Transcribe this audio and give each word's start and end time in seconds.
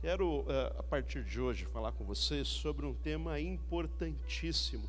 Quero, 0.00 0.46
eh, 0.48 0.74
a 0.78 0.82
partir 0.82 1.22
de 1.22 1.38
hoje, 1.38 1.66
falar 1.66 1.92
com 1.92 2.02
vocês 2.04 2.48
sobre 2.48 2.86
um 2.86 2.94
tema 2.94 3.38
importantíssimo 3.38 4.88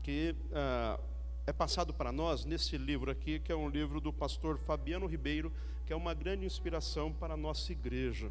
que 0.00 0.32
uh, 0.52 1.02
é 1.44 1.52
passado 1.52 1.92
para 1.92 2.12
nós 2.12 2.44
nesse 2.44 2.78
livro 2.78 3.10
aqui, 3.10 3.40
que 3.40 3.50
é 3.50 3.56
um 3.56 3.68
livro 3.68 4.00
do 4.00 4.12
pastor 4.12 4.56
Fabiano 4.58 5.06
Ribeiro, 5.06 5.52
que 5.84 5.92
é 5.92 5.96
uma 5.96 6.14
grande 6.14 6.46
inspiração 6.46 7.12
para 7.12 7.34
a 7.34 7.36
nossa 7.36 7.72
igreja. 7.72 8.30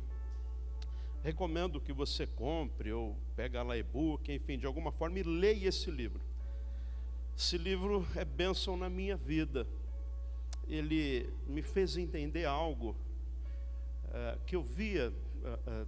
Recomendo 1.25 1.81
que 1.81 1.91
você 1.91 2.25
compre 2.25 2.93
ou 2.93 3.17
pegue 3.35 3.61
lá 3.61 3.75
e-book, 3.75 4.31
enfim, 4.31 4.57
de 4.57 4.65
alguma 4.65 4.93
forma 4.93 5.19
e 5.19 5.23
leia 5.23 5.67
esse 5.67 5.91
livro. 5.91 6.21
Esse 7.37 7.57
livro 7.57 8.07
é 8.15 8.23
bênção 8.23 8.77
na 8.77 8.89
minha 8.89 9.17
vida. 9.17 9.67
Ele 10.69 11.29
me 11.47 11.61
fez 11.61 11.97
entender 11.97 12.45
algo 12.45 12.95
uh, 14.05 14.39
que 14.45 14.55
eu 14.55 14.63
via 14.63 15.11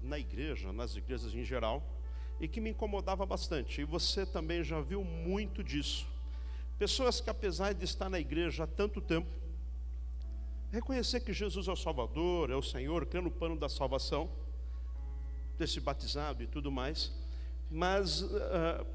na 0.02 0.20
igreja, 0.20 0.72
nas 0.72 0.96
igrejas 0.96 1.34
em 1.34 1.44
geral, 1.44 1.84
e 2.40 2.48
que 2.48 2.60
me 2.60 2.72
incomodava 2.72 3.26
bastante. 3.26 3.82
E 3.82 3.84
você 3.84 4.26
também 4.26 4.64
já 4.64 4.82
viu 4.82 5.04
muito 5.04 5.64
disso. 5.64 6.08
Pessoas 6.78 7.22
que, 7.22 7.30
apesar 7.30 7.74
de 7.74 7.86
estar 7.86 8.10
na 8.10 8.20
igreja 8.20 8.66
há 8.66 8.68
tanto 8.68 9.00
tempo, 9.00 9.30
reconhecer 10.72 11.22
que 11.22 11.32
Jesus 11.32 11.68
é 11.68 11.72
o 11.72 11.76
Salvador, 11.76 12.50
é 12.50 12.56
o 12.56 12.62
Senhor, 12.62 13.06
crendo 13.06 13.26
no 13.26 13.32
plano 13.32 13.58
da 13.58 13.70
salvação, 13.70 14.30
ter 15.58 15.68
se 15.68 15.80
batizado 15.80 16.44
e 16.44 16.48
tudo 16.48 16.70
mais, 16.70 17.14
mas 17.72 18.22
uh, 18.22 18.86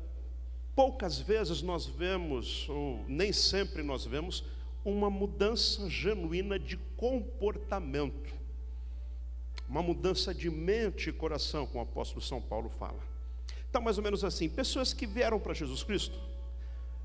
poucas 0.76 1.18
vezes 1.18 1.62
nós 1.62 1.86
vemos, 1.86 2.68
ou 2.68 3.02
nem 3.08 3.32
sempre 3.32 3.82
nós 3.82 4.04
vemos, 4.04 4.44
uma 4.84 5.08
mudança 5.08 5.88
genuína 5.88 6.58
de 6.58 6.76
comportamento 6.96 8.39
uma 9.70 9.82
mudança 9.82 10.34
de 10.34 10.50
mente 10.50 11.10
e 11.10 11.12
coração, 11.12 11.64
como 11.64 11.78
o 11.78 11.82
apóstolo 11.82 12.20
São 12.20 12.42
Paulo 12.42 12.68
fala. 12.70 12.98
Então, 13.68 13.80
mais 13.80 13.96
ou 13.96 14.02
menos 14.02 14.24
assim: 14.24 14.48
pessoas 14.48 14.92
que 14.92 15.06
vieram 15.06 15.38
para 15.38 15.54
Jesus 15.54 15.84
Cristo, 15.84 16.18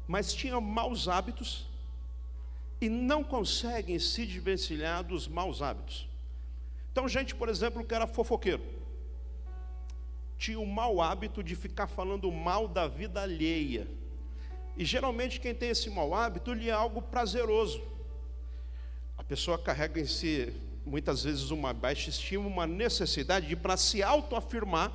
mas 0.07 0.33
tinham 0.33 0.59
maus 0.59 1.07
hábitos 1.07 1.67
e 2.81 2.89
não 2.89 3.23
conseguem 3.23 3.99
se 3.99 4.25
desvencilhar 4.25 5.03
dos 5.03 5.27
maus 5.27 5.61
hábitos. 5.61 6.09
Então, 6.91 7.07
gente, 7.07 7.35
por 7.35 7.49
exemplo, 7.49 7.85
que 7.85 7.93
era 7.93 8.07
fofoqueiro, 8.07 8.63
tinha 10.35 10.59
o 10.59 10.65
mau 10.65 10.99
hábito 10.99 11.43
de 11.43 11.55
ficar 11.55 11.85
falando 11.85 12.31
mal 12.31 12.67
da 12.67 12.87
vida 12.87 13.21
alheia. 13.21 13.87
E 14.75 14.83
geralmente 14.83 15.39
quem 15.39 15.53
tem 15.53 15.69
esse 15.69 15.89
mau 15.89 16.15
hábito 16.15 16.51
lhe 16.51 16.69
é 16.69 16.73
algo 16.73 16.99
prazeroso. 16.99 17.81
A 19.17 19.23
pessoa 19.23 19.57
carrega 19.57 20.01
em 20.01 20.07
si 20.07 20.51
muitas 20.85 21.23
vezes 21.23 21.49
uma 21.49 21.73
baixa 21.73 22.09
estima, 22.09 22.45
uma 22.45 22.67
necessidade 22.67 23.47
de, 23.47 23.55
para 23.55 23.75
se 23.75 24.03
autoafirmar, 24.03 24.91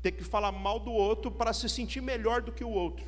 ter 0.00 0.12
que 0.12 0.22
falar 0.22 0.52
mal 0.52 0.78
do 0.78 0.92
outro 0.92 1.30
para 1.30 1.52
se 1.52 1.68
sentir 1.68 2.00
melhor 2.00 2.40
do 2.40 2.52
que 2.52 2.62
o 2.62 2.70
outro. 2.70 3.04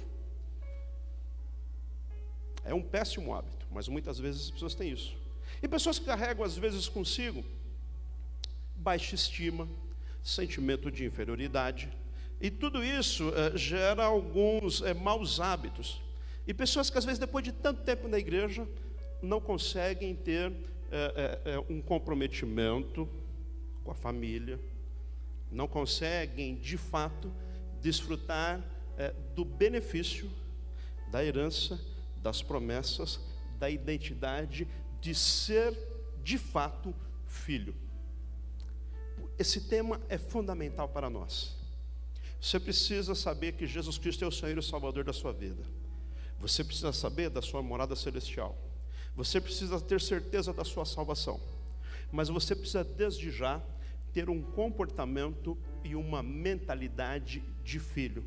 É 2.64 2.74
um 2.74 2.82
péssimo 2.82 3.34
hábito, 3.34 3.66
mas 3.70 3.88
muitas 3.88 4.18
vezes 4.18 4.46
as 4.46 4.50
pessoas 4.50 4.74
têm 4.74 4.90
isso. 4.90 5.16
E 5.62 5.68
pessoas 5.68 5.98
que 5.98 6.04
carregam 6.04 6.44
às 6.44 6.56
vezes 6.56 6.88
consigo 6.88 7.44
baixa 8.74 9.14
estima, 9.14 9.68
sentimento 10.22 10.90
de 10.90 11.04
inferioridade, 11.04 11.88
e 12.40 12.50
tudo 12.50 12.82
isso 12.82 13.32
é, 13.34 13.56
gera 13.56 14.04
alguns 14.04 14.80
é, 14.82 14.94
maus 14.94 15.40
hábitos. 15.40 16.00
E 16.46 16.54
pessoas 16.54 16.88
que 16.88 16.96
às 16.96 17.04
vezes 17.04 17.18
depois 17.18 17.44
de 17.44 17.52
tanto 17.52 17.82
tempo 17.82 18.08
na 18.08 18.18
igreja 18.18 18.66
não 19.22 19.40
conseguem 19.40 20.14
ter 20.14 20.50
é, 20.90 21.40
é, 21.44 21.52
é, 21.52 21.58
um 21.68 21.80
comprometimento 21.80 23.08
com 23.84 23.90
a 23.90 23.94
família, 23.94 24.58
não 25.50 25.66
conseguem 25.66 26.56
de 26.56 26.76
fato 26.76 27.32
desfrutar 27.80 28.62
é, 28.96 29.12
do 29.34 29.44
benefício 29.44 30.30
da 31.10 31.24
herança, 31.24 31.80
das 32.16 32.42
promessas, 32.42 33.20
da 33.58 33.68
identidade 33.68 34.68
de 35.00 35.14
ser 35.14 35.76
de 36.22 36.38
fato 36.38 36.94
filho. 37.26 37.74
Esse 39.38 39.62
tema 39.62 40.00
é 40.08 40.18
fundamental 40.18 40.88
para 40.88 41.08
nós. 41.08 41.56
Você 42.40 42.58
precisa 42.58 43.14
saber 43.14 43.52
que 43.52 43.66
Jesus 43.66 43.98
Cristo 43.98 44.24
é 44.24 44.28
o 44.28 44.32
Senhor 44.32 44.56
e 44.56 44.58
o 44.58 44.62
Salvador 44.62 45.04
da 45.04 45.12
sua 45.12 45.32
vida. 45.32 45.62
Você 46.38 46.64
precisa 46.64 46.92
saber 46.92 47.28
da 47.28 47.42
sua 47.42 47.62
morada 47.62 47.94
celestial. 47.94 48.56
Você 49.20 49.38
precisa 49.38 49.78
ter 49.78 50.00
certeza 50.00 50.50
da 50.50 50.64
sua 50.64 50.86
salvação, 50.86 51.38
mas 52.10 52.30
você 52.30 52.56
precisa 52.56 52.82
desde 52.82 53.30
já 53.30 53.60
ter 54.14 54.30
um 54.30 54.40
comportamento 54.40 55.58
e 55.84 55.94
uma 55.94 56.22
mentalidade 56.22 57.42
de 57.62 57.78
filho. 57.78 58.24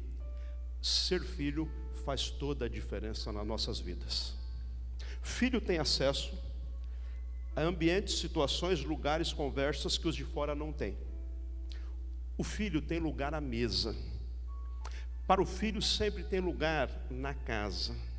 Ser 0.80 1.24
filho 1.24 1.68
faz 2.06 2.30
toda 2.30 2.66
a 2.66 2.70
diferença 2.70 3.32
nas 3.32 3.44
nossas 3.44 3.80
vidas. 3.80 4.36
Filho 5.24 5.60
tem 5.60 5.80
acesso 5.80 6.32
a 7.56 7.64
ambientes, 7.64 8.20
situações, 8.20 8.84
lugares, 8.84 9.34
conversas 9.34 9.98
que 9.98 10.08
os 10.08 10.16
de 10.16 10.24
fora 10.24 10.54
não 10.54 10.72
têm. 10.72 10.96
O 12.38 12.44
filho 12.44 12.80
tem 12.80 13.00
lugar 13.00 13.34
à 13.34 13.42
mesa. 13.42 13.96
Para 15.26 15.42
o 15.42 15.46
filho 15.48 15.82
sempre 15.82 16.24
tem 16.24 16.40
lugar 16.40 16.92
na 17.10 17.34
casa 17.34 18.13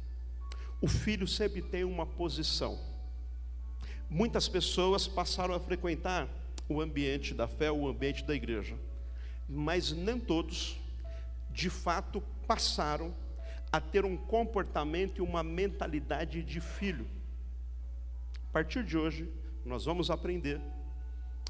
o 0.81 0.89
filho 0.89 1.27
sempre 1.27 1.63
tem 1.63 1.85
uma 1.85 2.07
posição. 2.07 2.79
Muitas 4.09 4.49
pessoas 4.49 5.07
passaram 5.07 5.55
a 5.55 5.61
frequentar 5.61 6.29
o 6.69 6.81
ambiente 6.81 7.35
da 7.35 7.49
fé, 7.49 7.71
o 7.71 7.89
ambiente 7.89 8.25
da 8.25 8.35
igreja, 8.35 8.77
mas 9.49 9.93
nem 9.93 10.19
todos, 10.19 10.79
de 11.51 11.69
fato, 11.69 12.23
passaram 12.47 13.15
a 13.73 13.81
ter 13.81 14.05
um 14.05 14.17
comportamento 14.17 15.19
e 15.19 15.23
uma 15.23 15.43
mentalidade 15.43 16.43
de 16.43 16.61
filho. 16.61 17.07
A 18.49 18.53
partir 18.53 18.85
de 18.85 18.97
hoje, 18.97 19.29
nós 19.65 19.85
vamos 19.85 20.11
aprender 20.11 20.61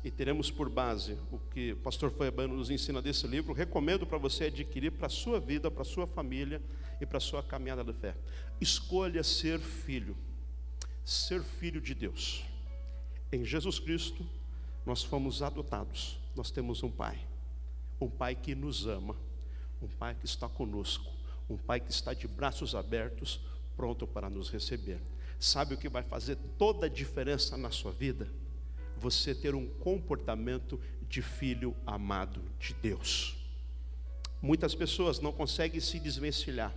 e 0.03 0.11
teremos 0.11 0.51
por 0.51 0.69
base 0.69 1.19
o 1.33 1.39
que 1.39 1.73
o 1.73 1.77
pastor 1.77 2.11
Fabiano 2.11 2.57
nos 2.57 2.71
ensina 2.71 3.03
desse 3.03 3.27
livro. 3.27 3.53
Recomendo 3.53 4.07
para 4.07 4.19
você 4.19 4.45
adquirir 4.45 4.93
para 4.93 5.07
a 5.07 5.11
sua 5.11 5.41
vida, 5.41 5.71
para 5.71 5.83
a 5.83 5.85
sua 5.85 6.07
família 6.07 6.63
e 7.05 7.07
para 7.07 7.19
a 7.19 7.21
sua 7.21 7.43
caminhada 7.43 7.85
da 7.85 7.93
fé. 7.93 8.17
Escolha 8.61 9.23
ser 9.23 9.61
filho, 9.61 10.17
ser 11.05 11.43
filho 11.43 11.81
de 11.81 11.95
Deus. 11.95 12.45
Em 13.31 13.45
Jesus 13.45 13.79
Cristo, 13.79 14.27
nós 14.85 15.03
fomos 15.03 15.43
adotados, 15.43 16.19
nós 16.35 16.51
temos 16.51 16.83
um 16.83 16.91
Pai, 16.91 17.19
um 18.01 18.09
Pai 18.09 18.35
que 18.35 18.55
nos 18.55 18.87
ama, 18.87 19.17
um 19.81 19.89
Pai 19.89 20.15
que 20.15 20.27
está 20.27 20.49
conosco, 20.49 21.13
um 21.49 21.57
Pai 21.57 21.81
que 21.81 21.91
está 21.91 22.13
de 22.13 22.27
braços 22.27 22.75
abertos, 22.75 23.41
pronto 23.77 24.07
para 24.07 24.29
nos 24.29 24.51
receber. 24.51 25.01
Sabe 25.39 25.75
o 25.75 25.79
que 25.79 25.89
vai 25.89 26.03
fazer 26.03 26.37
toda 26.59 26.87
a 26.87 26.89
diferença 26.89 27.57
na 27.57 27.71
sua 27.71 27.93
vida? 27.93 28.29
você 28.97 29.35
ter 29.35 29.55
um 29.55 29.67
comportamento 29.67 30.81
de 31.09 31.21
filho 31.21 31.77
amado 31.87 32.43
de 32.59 32.75
Deus. 32.75 33.37
Muitas 34.41 34.75
pessoas 34.75 35.21
não 35.21 35.33
conseguem 35.33 35.81
se 35.81 35.99
desvencilhar 35.99 36.75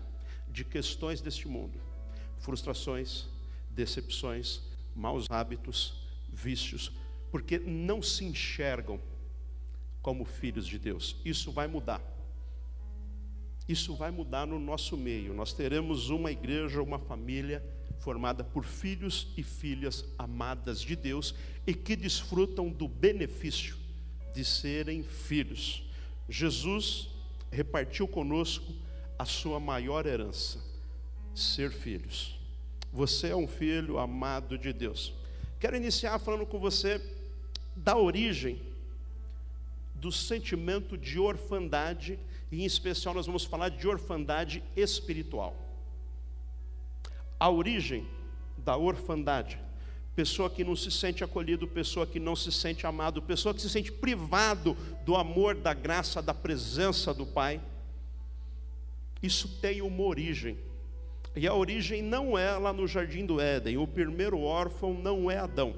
de 0.58 0.66
questões 0.66 1.22
deste 1.22 1.48
mundo, 1.48 1.80
frustrações, 2.40 3.28
decepções, 3.70 4.60
maus 4.96 5.28
hábitos, 5.30 5.94
vícios, 6.34 6.92
porque 7.30 7.60
não 7.60 8.02
se 8.02 8.26
enxergam 8.26 9.00
como 10.02 10.26
filhos 10.26 10.66
de 10.66 10.80
Deus. 10.80 11.16
Isso 11.24 11.52
vai 11.52 11.68
mudar. 11.68 12.02
Isso 13.70 13.96
vai 13.96 14.10
mudar 14.10 14.48
no 14.48 14.60
nosso 14.60 14.98
meio. 14.98 15.32
Nós 15.32 15.54
teremos 15.54 16.10
uma 16.10 16.32
igreja, 16.32 16.82
uma 16.82 16.98
família 16.98 17.64
formada 18.00 18.44
por 18.44 18.66
filhos 18.66 19.28
e 19.38 19.44
filhas 19.44 20.06
amadas 20.18 20.82
de 20.82 20.96
Deus 20.96 21.36
e 21.68 21.74
que 21.76 21.96
desfrutam 21.96 22.72
do 22.72 22.88
benefício 22.88 23.78
de 24.34 24.44
serem 24.44 25.04
filhos. 25.04 25.84
Jesus 26.28 27.10
repartiu 27.52 28.08
conosco 28.08 28.87
a 29.18 29.26
sua 29.26 29.60
maior 29.60 30.06
herança, 30.06 30.60
ser 31.34 31.72
filhos. 31.72 32.38
Você 32.92 33.30
é 33.30 33.36
um 33.36 33.48
filho 33.48 33.98
amado 33.98 34.58
de 34.58 34.72
Deus. 34.72 35.14
Quero 35.60 35.76
iniciar 35.76 36.20
falando 36.20 36.46
com 36.46 36.60
você 36.60 37.02
da 37.76 37.98
origem 37.98 38.62
do 39.96 40.12
sentimento 40.12 40.98
de 40.98 41.20
orfandade, 41.20 42.20
e 42.52 42.62
em 42.62 42.66
especial 42.66 43.14
nós 43.14 43.26
vamos 43.26 43.44
falar 43.44 43.70
de 43.70 43.88
orfandade 43.88 44.64
espiritual 44.76 45.68
a 47.40 47.50
origem 47.50 48.08
da 48.58 48.76
orfandade. 48.76 49.60
Pessoa 50.16 50.50
que 50.50 50.64
não 50.64 50.76
se 50.76 50.90
sente 50.90 51.24
acolhido, 51.24 51.68
pessoa 51.68 52.08
que 52.08 52.20
não 52.20 52.36
se 52.36 52.52
sente 52.52 52.88
amado, 52.88 53.22
pessoa 53.22 53.54
que 53.54 53.62
se 53.62 53.70
sente 53.70 53.92
privado 53.92 54.76
do 55.06 55.16
amor, 55.16 55.56
da 55.56 55.74
graça, 55.74 56.22
da 56.22 56.34
presença 56.34 57.14
do 57.14 57.26
Pai. 57.26 57.62
Isso 59.22 59.60
tem 59.60 59.82
uma 59.82 60.04
origem. 60.04 60.58
E 61.36 61.48
a 61.48 61.54
origem 61.54 62.02
não 62.02 62.38
é 62.38 62.52
lá 62.58 62.74
no 62.74 62.88
jardim 62.88 63.26
do 63.26 63.40
Éden. 63.40 63.78
O 63.78 63.88
primeiro 63.88 64.40
órfão 64.40 64.94
não 64.94 65.30
é 65.30 65.38
Adão. 65.38 65.76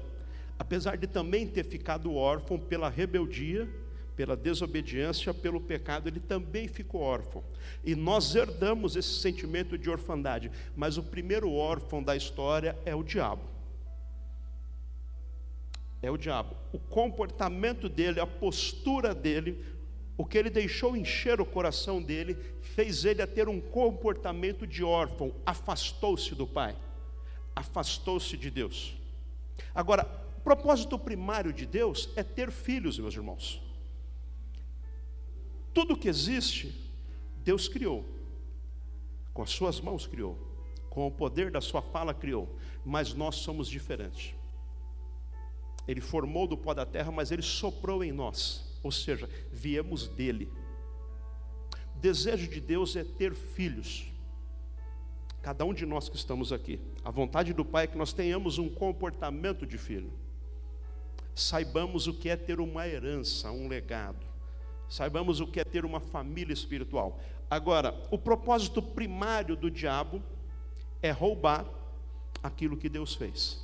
Apesar 0.58 0.96
de 0.96 1.06
também 1.06 1.46
ter 1.46 1.64
ficado 1.64 2.14
órfão 2.14 2.58
pela 2.58 2.88
rebeldia, 2.88 3.68
pela 4.16 4.36
desobediência, 4.36 5.32
pelo 5.32 5.60
pecado, 5.60 6.08
ele 6.08 6.20
também 6.20 6.68
ficou 6.68 7.00
órfão. 7.00 7.42
E 7.82 7.94
nós 7.94 8.34
herdamos 8.34 8.96
esse 8.96 9.20
sentimento 9.20 9.78
de 9.78 9.88
orfandade. 9.88 10.50
Mas 10.76 10.98
o 10.98 11.02
primeiro 11.02 11.50
órfão 11.52 12.02
da 12.02 12.14
história 12.14 12.76
é 12.84 12.94
o 12.94 13.02
diabo. 13.02 13.42
É 16.02 16.10
o 16.10 16.16
diabo. 16.16 16.56
O 16.72 16.78
comportamento 16.78 17.88
dele, 17.88 18.20
a 18.20 18.26
postura 18.26 19.14
dele, 19.14 19.64
o 20.20 20.24
que 20.26 20.36
ele 20.36 20.50
deixou 20.50 20.94
encher 20.94 21.40
o 21.40 21.46
coração 21.46 22.02
dele, 22.02 22.36
fez 22.60 23.06
ele 23.06 23.22
a 23.22 23.26
ter 23.26 23.48
um 23.48 23.58
comportamento 23.58 24.66
de 24.66 24.84
órfão, 24.84 25.34
afastou-se 25.46 26.34
do 26.34 26.46
pai, 26.46 26.76
afastou-se 27.56 28.36
de 28.36 28.50
Deus. 28.50 28.94
Agora, 29.74 30.06
o 30.36 30.40
propósito 30.42 30.98
primário 30.98 31.54
de 31.54 31.64
Deus 31.64 32.10
é 32.16 32.22
ter 32.22 32.50
filhos, 32.50 32.98
meus 32.98 33.14
irmãos. 33.14 33.62
Tudo 35.72 35.96
que 35.96 36.06
existe, 36.06 36.70
Deus 37.42 37.66
criou, 37.66 38.04
com 39.32 39.40
as 39.40 39.48
suas 39.48 39.80
mãos 39.80 40.06
criou, 40.06 40.36
com 40.90 41.06
o 41.06 41.10
poder 41.10 41.50
da 41.50 41.62
sua 41.62 41.80
fala 41.80 42.12
criou, 42.12 42.46
mas 42.84 43.14
nós 43.14 43.36
somos 43.36 43.68
diferentes. 43.68 44.34
Ele 45.88 46.02
formou 46.02 46.46
do 46.46 46.58
pó 46.58 46.74
da 46.74 46.84
terra, 46.84 47.10
mas 47.10 47.32
ele 47.32 47.40
soprou 47.40 48.04
em 48.04 48.12
nós, 48.12 48.69
ou 48.82 48.90
seja, 48.90 49.28
viemos 49.50 50.08
dele. 50.08 50.50
O 51.96 51.98
desejo 52.00 52.48
de 52.48 52.60
Deus 52.60 52.96
é 52.96 53.04
ter 53.04 53.34
filhos. 53.34 54.06
Cada 55.42 55.64
um 55.64 55.72
de 55.72 55.86
nós 55.86 56.08
que 56.08 56.16
estamos 56.16 56.52
aqui, 56.52 56.80
a 57.04 57.10
vontade 57.10 57.52
do 57.52 57.64
Pai 57.64 57.84
é 57.84 57.86
que 57.86 57.96
nós 57.96 58.12
tenhamos 58.12 58.58
um 58.58 58.68
comportamento 58.68 59.66
de 59.66 59.78
filho. 59.78 60.12
Saibamos 61.34 62.06
o 62.06 62.14
que 62.14 62.28
é 62.28 62.36
ter 62.36 62.60
uma 62.60 62.86
herança, 62.86 63.50
um 63.50 63.68
legado. 63.68 64.26
Saibamos 64.88 65.40
o 65.40 65.46
que 65.46 65.60
é 65.60 65.64
ter 65.64 65.84
uma 65.84 66.00
família 66.00 66.52
espiritual. 66.52 67.18
Agora, 67.48 67.94
o 68.10 68.18
propósito 68.18 68.82
primário 68.82 69.56
do 69.56 69.70
diabo 69.70 70.22
é 71.02 71.10
roubar 71.10 71.64
aquilo 72.42 72.76
que 72.76 72.88
Deus 72.88 73.14
fez. 73.14 73.62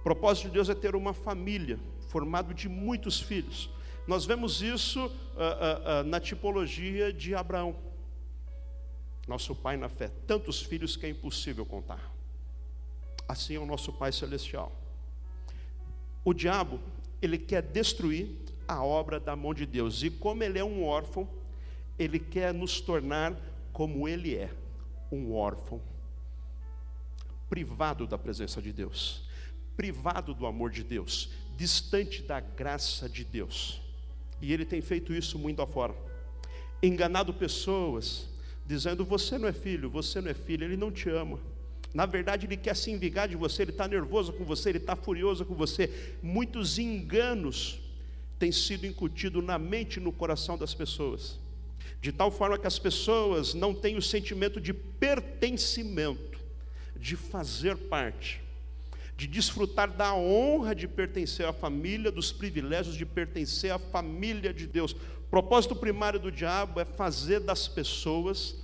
O 0.00 0.02
propósito 0.02 0.48
de 0.48 0.54
Deus 0.54 0.68
é 0.68 0.74
ter 0.74 0.94
uma 0.94 1.12
família 1.12 1.78
formada 2.08 2.52
de 2.52 2.68
muitos 2.68 3.20
filhos. 3.20 3.70
Nós 4.06 4.24
vemos 4.24 4.62
isso 4.62 5.06
uh, 5.06 5.08
uh, 5.08 5.10
uh, 5.10 6.04
na 6.04 6.20
tipologia 6.20 7.12
de 7.12 7.34
Abraão, 7.34 7.74
nosso 9.26 9.54
pai 9.54 9.76
na 9.76 9.88
fé. 9.88 10.10
Tantos 10.26 10.62
filhos 10.62 10.96
que 10.96 11.06
é 11.06 11.08
impossível 11.08 11.66
contar. 11.66 12.12
Assim 13.28 13.56
é 13.56 13.58
o 13.58 13.66
nosso 13.66 13.92
Pai 13.92 14.12
Celestial. 14.12 14.72
O 16.24 16.32
diabo, 16.32 16.80
ele 17.20 17.36
quer 17.36 17.62
destruir 17.62 18.28
a 18.68 18.84
obra 18.84 19.18
da 19.18 19.34
mão 19.34 19.52
de 19.52 19.66
Deus. 19.66 20.02
E 20.02 20.10
como 20.10 20.44
ele 20.44 20.58
é 20.58 20.64
um 20.64 20.84
órfão, 20.84 21.28
ele 21.98 22.20
quer 22.20 22.54
nos 22.54 22.80
tornar 22.80 23.36
como 23.72 24.08
ele 24.08 24.36
é, 24.36 24.52
um 25.10 25.34
órfão, 25.34 25.82
privado 27.48 28.06
da 28.06 28.16
presença 28.16 28.62
de 28.62 28.72
Deus, 28.72 29.22
privado 29.76 30.32
do 30.32 30.46
amor 30.46 30.70
de 30.70 30.82
Deus, 30.82 31.30
distante 31.56 32.22
da 32.22 32.40
graça 32.40 33.08
de 33.08 33.24
Deus. 33.24 33.85
E 34.40 34.52
ele 34.52 34.64
tem 34.64 34.80
feito 34.80 35.12
isso 35.12 35.38
muito 35.38 35.62
afora. 35.62 35.94
Enganado 36.82 37.32
pessoas, 37.32 38.28
dizendo: 38.66 39.04
Você 39.04 39.38
não 39.38 39.48
é 39.48 39.52
filho, 39.52 39.88
você 39.88 40.20
não 40.20 40.30
é 40.30 40.34
filho, 40.34 40.64
ele 40.64 40.76
não 40.76 40.90
te 40.90 41.08
ama. 41.08 41.38
Na 41.94 42.04
verdade, 42.04 42.46
ele 42.46 42.56
quer 42.56 42.76
se 42.76 42.90
envigar 42.90 43.26
de 43.26 43.36
você, 43.36 43.62
ele 43.62 43.70
está 43.70 43.88
nervoso 43.88 44.32
com 44.32 44.44
você, 44.44 44.68
ele 44.68 44.78
está 44.78 44.94
furioso 44.94 45.46
com 45.46 45.54
você. 45.54 46.14
Muitos 46.22 46.78
enganos 46.78 47.80
tem 48.38 48.52
sido 48.52 48.86
incutido 48.86 49.40
na 49.40 49.58
mente 49.58 49.96
e 49.96 50.02
no 50.02 50.12
coração 50.12 50.58
das 50.58 50.74
pessoas, 50.74 51.38
de 52.00 52.12
tal 52.12 52.30
forma 52.30 52.58
que 52.58 52.66
as 52.66 52.78
pessoas 52.78 53.54
não 53.54 53.74
têm 53.74 53.96
o 53.96 54.02
sentimento 54.02 54.60
de 54.60 54.74
pertencimento, 54.74 56.38
de 56.94 57.16
fazer 57.16 57.76
parte, 57.76 58.42
de 59.16 59.26
desfrutar 59.26 59.90
da 59.90 60.14
honra 60.14 60.74
de 60.74 60.86
pertencer 60.86 61.46
à 61.46 61.52
família, 61.52 62.12
dos 62.12 62.32
privilégios 62.32 62.94
de 62.94 63.06
pertencer 63.06 63.70
à 63.72 63.78
família 63.78 64.52
de 64.52 64.66
Deus. 64.66 64.92
O 64.92 65.28
propósito 65.30 65.74
primário 65.74 66.20
do 66.20 66.30
diabo 66.30 66.78
é 66.80 66.84
fazer 66.84 67.40
das 67.40 67.66
pessoas 67.66 68.56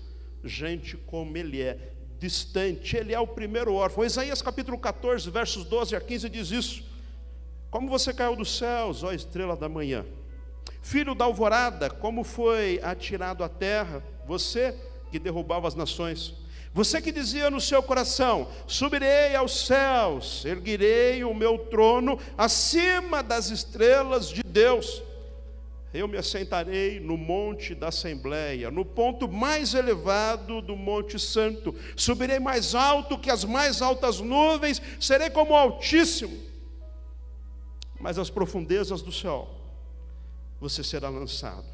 gente 0.44 0.96
como 0.96 1.36
ele 1.36 1.62
é, 1.62 1.92
distante. 2.18 2.96
Ele 2.96 3.14
é 3.14 3.18
o 3.18 3.26
primeiro 3.26 3.74
órfão. 3.74 4.04
Isaías 4.04 4.42
capítulo 4.42 4.78
14, 4.78 5.30
versos 5.30 5.64
12 5.64 5.96
a 5.96 6.00
15 6.00 6.28
diz 6.28 6.50
isso. 6.50 6.84
Como 7.70 7.88
você 7.88 8.12
caiu 8.12 8.36
dos 8.36 8.58
céus, 8.58 9.02
ó 9.02 9.12
estrela 9.12 9.56
da 9.56 9.68
manhã? 9.68 10.04
Filho 10.82 11.14
da 11.14 11.24
alvorada, 11.24 11.88
como 11.88 12.22
foi 12.22 12.78
atirado 12.82 13.42
à 13.42 13.48
terra, 13.48 14.04
você 14.26 14.76
que 15.10 15.18
derrubava 15.18 15.66
as 15.66 15.74
nações. 15.74 16.34
Você 16.74 17.02
que 17.02 17.12
dizia 17.12 17.50
no 17.50 17.60
seu 17.60 17.82
coração: 17.82 18.48
Subirei 18.66 19.34
aos 19.34 19.66
céus, 19.66 20.44
erguirei 20.44 21.24
o 21.24 21.34
meu 21.34 21.58
trono 21.58 22.18
acima 22.36 23.22
das 23.22 23.50
estrelas 23.50 24.28
de 24.28 24.42
Deus. 24.42 25.02
Eu 25.92 26.08
me 26.08 26.16
assentarei 26.16 26.98
no 26.98 27.18
monte 27.18 27.74
da 27.74 27.88
Assembleia, 27.88 28.70
no 28.70 28.82
ponto 28.82 29.28
mais 29.28 29.74
elevado 29.74 30.62
do 30.62 30.74
Monte 30.74 31.18
Santo. 31.18 31.74
Subirei 31.94 32.38
mais 32.38 32.74
alto 32.74 33.18
que 33.18 33.30
as 33.30 33.44
mais 33.44 33.82
altas 33.82 34.18
nuvens, 34.18 34.80
serei 34.98 35.28
como 35.28 35.52
o 35.52 35.56
Altíssimo 35.56 36.52
mas 38.02 38.18
as 38.18 38.28
profundezas 38.28 39.00
do 39.00 39.12
céu, 39.12 39.48
você 40.60 40.82
será 40.82 41.08
lançado, 41.08 41.64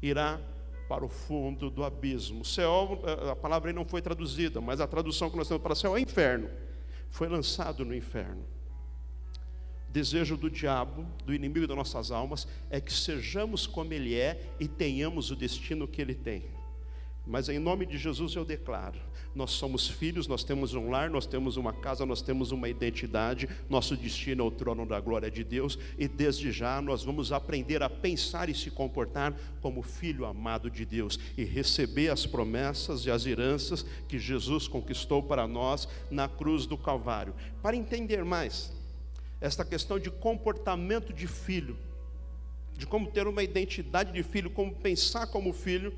irá 0.00 0.40
para 0.88 1.04
o 1.04 1.08
fundo 1.08 1.70
do 1.70 1.84
abismo. 1.84 2.44
Céu, 2.44 3.02
eh, 3.04 3.30
a 3.30 3.36
palavra 3.36 3.70
aí 3.70 3.74
não 3.74 3.84
foi 3.84 4.02
traduzida, 4.02 4.60
mas 4.60 4.80
a 4.80 4.86
tradução 4.86 5.30
que 5.30 5.36
nós 5.36 5.48
temos 5.48 5.62
para 5.62 5.74
céu 5.74 5.96
é 5.96 6.00
inferno. 6.00 6.48
Foi 7.10 7.28
lançado 7.28 7.84
no 7.84 7.94
inferno. 7.94 8.44
Desejo 9.88 10.36
do 10.36 10.50
diabo, 10.50 11.06
do 11.24 11.32
inimigo 11.32 11.66
das 11.66 11.76
nossas 11.76 12.10
almas, 12.10 12.48
é 12.68 12.80
que 12.80 12.92
sejamos 12.92 13.66
como 13.66 13.92
ele 13.92 14.14
é 14.14 14.54
e 14.58 14.66
tenhamos 14.66 15.30
o 15.30 15.36
destino 15.36 15.86
que 15.86 16.02
ele 16.02 16.14
tem. 16.14 16.44
Mas 17.26 17.48
em 17.48 17.58
nome 17.58 17.86
de 17.86 17.96
Jesus 17.96 18.34
eu 18.34 18.44
declaro: 18.44 18.98
nós 19.34 19.52
somos 19.52 19.88
filhos, 19.88 20.28
nós 20.28 20.44
temos 20.44 20.74
um 20.74 20.90
lar, 20.90 21.08
nós 21.08 21.26
temos 21.26 21.56
uma 21.56 21.72
casa, 21.72 22.04
nós 22.04 22.20
temos 22.20 22.52
uma 22.52 22.68
identidade, 22.68 23.48
nosso 23.68 23.96
destino 23.96 24.44
é 24.44 24.46
o 24.46 24.50
trono 24.50 24.84
da 24.84 25.00
glória 25.00 25.30
de 25.30 25.42
Deus, 25.42 25.78
e 25.98 26.06
desde 26.06 26.52
já 26.52 26.80
nós 26.82 27.02
vamos 27.02 27.32
aprender 27.32 27.82
a 27.82 27.88
pensar 27.88 28.48
e 28.48 28.54
se 28.54 28.70
comportar 28.70 29.34
como 29.62 29.82
filho 29.82 30.26
amado 30.26 30.70
de 30.70 30.84
Deus 30.84 31.18
e 31.36 31.44
receber 31.44 32.10
as 32.10 32.26
promessas 32.26 33.06
e 33.06 33.10
as 33.10 33.24
heranças 33.24 33.84
que 34.06 34.18
Jesus 34.18 34.68
conquistou 34.68 35.22
para 35.22 35.48
nós 35.48 35.88
na 36.10 36.28
cruz 36.28 36.66
do 36.66 36.76
Calvário. 36.76 37.34
Para 37.62 37.76
entender 37.76 38.22
mais 38.22 38.70
esta 39.40 39.64
questão 39.64 39.98
de 39.98 40.10
comportamento 40.10 41.12
de 41.12 41.26
filho, 41.26 41.76
de 42.76 42.86
como 42.86 43.10
ter 43.10 43.26
uma 43.26 43.42
identidade 43.42 44.12
de 44.12 44.22
filho, 44.22 44.50
como 44.50 44.74
pensar 44.74 45.26
como 45.26 45.52
filho, 45.52 45.92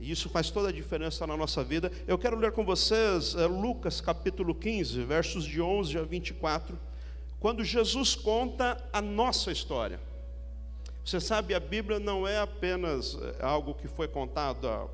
e 0.00 0.10
isso 0.10 0.28
faz 0.28 0.50
toda 0.50 0.68
a 0.68 0.72
diferença 0.72 1.26
na 1.26 1.36
nossa 1.36 1.64
vida. 1.64 1.90
Eu 2.06 2.16
quero 2.16 2.36
ler 2.36 2.52
com 2.52 2.64
vocês 2.64 3.34
é, 3.34 3.46
Lucas 3.46 4.00
capítulo 4.00 4.54
15, 4.54 5.02
versos 5.02 5.44
de 5.44 5.60
11 5.60 5.98
a 5.98 6.02
24, 6.02 6.78
quando 7.40 7.64
Jesus 7.64 8.14
conta 8.14 8.82
a 8.92 9.02
nossa 9.02 9.50
história. 9.50 10.00
Você 11.04 11.20
sabe, 11.20 11.54
a 11.54 11.60
Bíblia 11.60 11.98
não 11.98 12.28
é 12.28 12.38
apenas 12.38 13.14
eh, 13.14 13.36
algo 13.40 13.72
que 13.72 13.88
foi 13.88 14.06
contado 14.06 14.68
há 14.68 14.86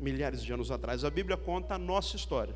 milhares 0.00 0.42
de 0.42 0.52
anos 0.52 0.72
atrás, 0.72 1.04
a 1.04 1.10
Bíblia 1.10 1.36
conta 1.36 1.76
a 1.76 1.78
nossa 1.78 2.16
história. 2.16 2.54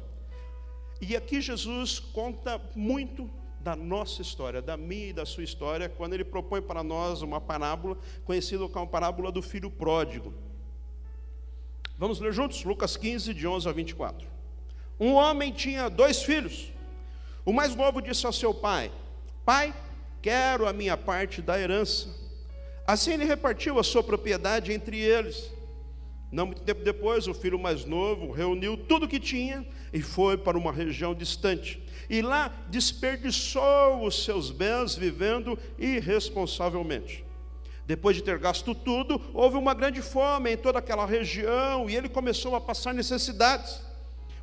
E 1.01 1.15
aqui 1.15 1.41
Jesus 1.41 2.01
conta 2.01 2.61
muito 2.75 3.31
da 3.61 3.77
nossa 3.77 4.23
história, 4.23 4.61
da 4.61 4.77
minha 4.77 5.09
e 5.09 5.13
da 5.13 5.25
sua 5.25 5.45
história, 5.45 5.89
quando 5.89 6.15
ele 6.15 6.25
propõe 6.25 6.61
para 6.61 6.83
nós 6.83 7.23
uma 7.23 7.41
parábola 7.41 7.97
conhecida 8.25 8.69
como 8.69 8.85
a 8.85 8.89
parábola 8.89 9.31
do 9.31 9.41
filho 9.41 9.71
pródigo. 9.71 10.35
Vamos 11.97 12.19
ler 12.21 12.33
juntos? 12.33 12.65
Lucas 12.65 12.97
15, 12.97 13.33
de 13.33 13.47
11 13.47 13.69
a 13.69 13.73
24. 13.73 14.27
Um 14.99 15.13
homem 15.13 15.53
tinha 15.53 15.89
dois 15.89 16.23
filhos. 16.23 16.73
O 17.45 17.53
mais 17.53 17.75
novo 17.75 18.01
disse 18.01 18.27
ao 18.27 18.33
seu 18.33 18.53
pai: 18.53 18.91
Pai, 19.45 19.75
quero 20.21 20.67
a 20.67 20.73
minha 20.73 20.97
parte 20.97 21.41
da 21.41 21.59
herança. 21.59 22.09
Assim 22.87 23.13
ele 23.13 23.25
repartiu 23.25 23.79
a 23.79 23.85
sua 23.85 24.03
propriedade 24.03 24.73
entre 24.73 24.99
eles. 24.99 25.53
Não 26.31 26.47
muito 26.47 26.63
tempo 26.63 26.83
depois, 26.83 27.29
o 27.29 27.35
filho 27.35 27.59
mais 27.59 27.85
novo 27.85 28.33
reuniu 28.33 28.77
tudo 28.77 29.07
o 29.07 29.09
que 29.09 29.21
tinha 29.21 29.65
e 29.93 30.03
foi 30.03 30.37
para 30.37 30.59
uma 30.59 30.73
região 30.73 31.15
distante. 31.15 31.81
E 32.11 32.21
lá 32.21 32.53
desperdiçou 32.69 34.05
os 34.05 34.25
seus 34.25 34.51
bens 34.51 34.97
vivendo 34.97 35.57
irresponsavelmente. 35.79 37.25
Depois 37.87 38.17
de 38.17 38.23
ter 38.23 38.39
gasto 38.39 38.75
tudo, 38.75 39.21
houve 39.35 39.57
uma 39.57 39.75
grande 39.75 40.01
fome 40.01 40.53
em 40.53 40.57
toda 40.57 40.79
aquela 40.79 41.05
região 41.05 41.89
e 41.89 41.95
ele 41.95 42.09
começou 42.09 42.55
a 42.57 42.61
passar 42.61 42.95
necessidades. 42.95 43.81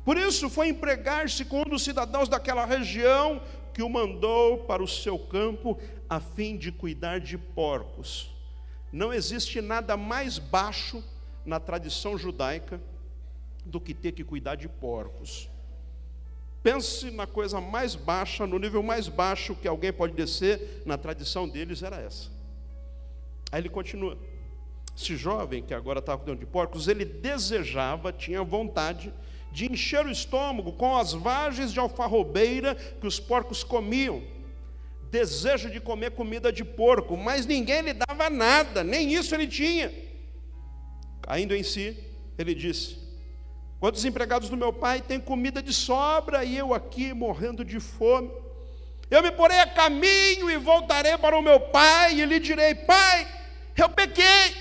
Por 0.04 0.16
isso, 0.16 0.48
foi 0.48 0.68
empregar-se 0.68 1.44
com 1.44 1.62
um 1.62 1.64
dos 1.64 1.82
cidadãos 1.82 2.28
daquela 2.28 2.64
região 2.64 3.40
que 3.74 3.82
o 3.82 3.88
mandou 3.88 4.58
para 4.58 4.82
o 4.82 4.88
seu 4.88 5.18
campo 5.18 5.78
a 6.08 6.20
fim 6.20 6.56
de 6.56 6.70
cuidar 6.70 7.18
de 7.18 7.36
porcos. 7.36 8.30
Não 8.92 9.12
existe 9.12 9.60
nada 9.60 9.96
mais 9.96 10.38
baixo 10.38 11.02
na 11.44 11.58
tradição 11.58 12.16
judaica 12.16 12.80
do 13.64 13.80
que 13.80 13.94
ter 13.94 14.12
que 14.12 14.22
cuidar 14.22 14.54
de 14.54 14.68
porcos. 14.68 15.48
Pense 16.62 17.10
na 17.10 17.26
coisa 17.26 17.60
mais 17.60 17.96
baixa, 17.96 18.46
no 18.46 18.58
nível 18.58 18.82
mais 18.82 19.08
baixo 19.08 19.54
que 19.54 19.66
alguém 19.66 19.92
pode 19.92 20.12
descer, 20.14 20.82
na 20.86 20.96
tradição 20.96 21.48
deles 21.48 21.82
era 21.82 21.96
essa. 21.96 22.30
Aí 23.52 23.60
ele 23.60 23.68
continua. 23.68 24.18
Esse 24.96 25.16
jovem 25.16 25.62
que 25.62 25.74
agora 25.74 25.98
estava 25.98 26.18
cuidando 26.18 26.40
de 26.40 26.46
porcos, 26.46 26.88
ele 26.88 27.04
desejava, 27.04 28.12
tinha 28.12 28.42
vontade 28.42 29.12
de 29.52 29.70
encher 29.70 30.06
o 30.06 30.10
estômago 30.10 30.72
com 30.72 30.96
as 30.96 31.12
vagens 31.12 31.72
de 31.72 31.78
alfarrobeira 31.78 32.74
que 32.74 33.06
os 33.06 33.20
porcos 33.20 33.62
comiam. 33.62 34.22
Desejo 35.10 35.70
de 35.70 35.78
comer 35.78 36.12
comida 36.12 36.50
de 36.50 36.64
porco, 36.64 37.16
mas 37.16 37.44
ninguém 37.44 37.82
lhe 37.82 37.92
dava 37.92 38.30
nada, 38.30 38.82
nem 38.82 39.12
isso 39.12 39.34
ele 39.34 39.46
tinha. 39.46 39.92
Caindo 41.20 41.54
em 41.54 41.62
si, 41.62 41.96
ele 42.38 42.54
disse: 42.54 42.98
Quantos 43.78 44.04
empregados 44.06 44.48
do 44.48 44.56
meu 44.56 44.72
pai 44.72 45.02
têm 45.02 45.20
comida 45.20 45.62
de 45.62 45.72
sobra 45.72 46.44
e 46.44 46.56
eu 46.56 46.72
aqui 46.72 47.12
morrendo 47.12 47.62
de 47.62 47.78
fome? 47.78 48.30
Eu 49.10 49.22
me 49.22 49.30
porei 49.30 49.58
a 49.58 49.66
caminho 49.66 50.50
e 50.50 50.56
voltarei 50.56 51.18
para 51.18 51.36
o 51.38 51.42
meu 51.42 51.60
pai 51.60 52.18
e 52.18 52.24
lhe 52.24 52.40
direi: 52.40 52.74
Pai, 52.74 53.41
eu 53.80 53.88
pequei, 53.88 54.56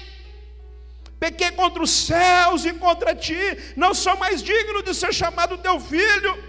pequei 1.20 1.52
contra 1.52 1.84
os 1.84 1.92
céus 1.92 2.66
e 2.66 2.74
contra 2.74 3.16
ti, 3.16 3.36
não 3.76 3.94
sou 3.94 4.16
mais 4.18 4.42
digno 4.42 4.82
de 4.82 4.94
ser 4.94 5.14
chamado 5.14 5.58
teu 5.58 5.80
filho, 5.80 6.42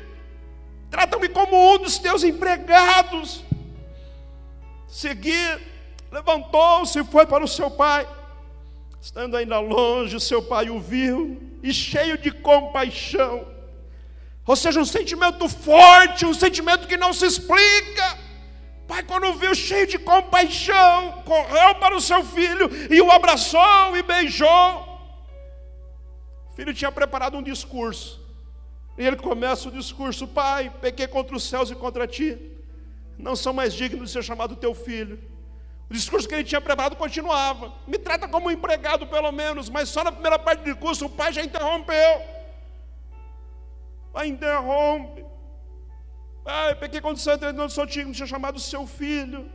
trata-me 0.91 1.29
como 1.29 1.75
um 1.75 1.79
dos 1.79 1.99
teus 1.99 2.23
empregados. 2.23 3.43
Seguir, 4.87 5.61
levantou-se 6.11 6.99
e 7.01 7.05
foi 7.05 7.27
para 7.27 7.43
o 7.43 7.49
seu 7.49 7.71
pai. 7.71 8.07
Estando 9.01 9.37
ainda 9.37 9.59
longe, 9.59 10.21
seu 10.21 10.43
pai 10.43 10.71
o 10.71 10.79
viu 10.79 11.41
e 11.63 11.73
cheio 11.73 12.19
de 12.19 12.31
compaixão, 12.31 13.47
ou 14.47 14.57
seja, 14.57 14.81
um 14.81 14.85
sentimento 14.85 15.49
forte, 15.49 16.27
um 16.27 16.35
sentimento 16.35 16.89
que 16.89 16.97
não 16.97 17.13
se 17.13 17.25
explica 17.25 18.19
pai, 18.93 19.03
quando 19.03 19.33
viu 19.43 19.55
cheio 19.55 19.87
de 19.87 19.99
compaixão, 19.99 21.23
correu 21.33 21.75
para 21.77 21.97
o 21.97 22.01
seu 22.01 22.23
filho 22.23 22.67
e 22.95 23.01
o 23.01 23.11
abraçou 23.11 23.97
e 23.97 24.03
beijou. 24.03 24.67
O 26.51 26.55
filho 26.55 26.75
tinha 26.75 26.93
preparado 26.93 27.39
um 27.39 27.43
discurso. 27.43 28.21
E 28.99 29.07
ele 29.07 29.17
começa 29.17 29.71
o 29.71 29.73
discurso: 29.73 30.29
Pai, 30.29 30.71
pequei 30.83 31.07
contra 31.07 31.35
os 31.35 31.45
céus 31.45 31.71
e 31.71 31.75
contra 31.75 32.07
ti. 32.07 32.29
Não 33.17 33.35
são 33.35 33.55
mais 33.55 33.73
dignos 33.73 34.09
de 34.09 34.13
ser 34.13 34.23
chamado 34.23 34.57
teu 34.57 34.75
filho. 34.75 35.19
O 35.89 35.95
discurso 35.95 36.29
que 36.29 36.35
ele 36.35 36.45
tinha 36.45 36.61
preparado 36.61 36.95
continuava. 36.97 37.73
Me 37.87 37.97
trata 37.97 38.29
como 38.29 38.49
um 38.49 38.51
empregado, 38.51 39.07
pelo 39.07 39.33
menos. 39.33 39.71
Mas 39.71 39.89
só 39.89 40.05
na 40.05 40.13
primeira 40.13 40.39
parte 40.39 40.61
do 40.61 40.71
discurso 40.71 41.07
o 41.07 41.11
pai 41.11 41.33
já 41.33 41.43
interrompeu. 41.43 42.15
Pai 44.13 44.27
interrompe. 44.29 45.32
Pai, 46.45 46.75
peguei 46.75 47.01
condição 47.01 47.37
de 47.37 47.53
não 47.53 47.69
sou 47.69 47.87
digno 47.87 48.13
de 48.13 48.27
chamado 48.27 48.59
seu 48.59 48.87
filho. 48.87 49.49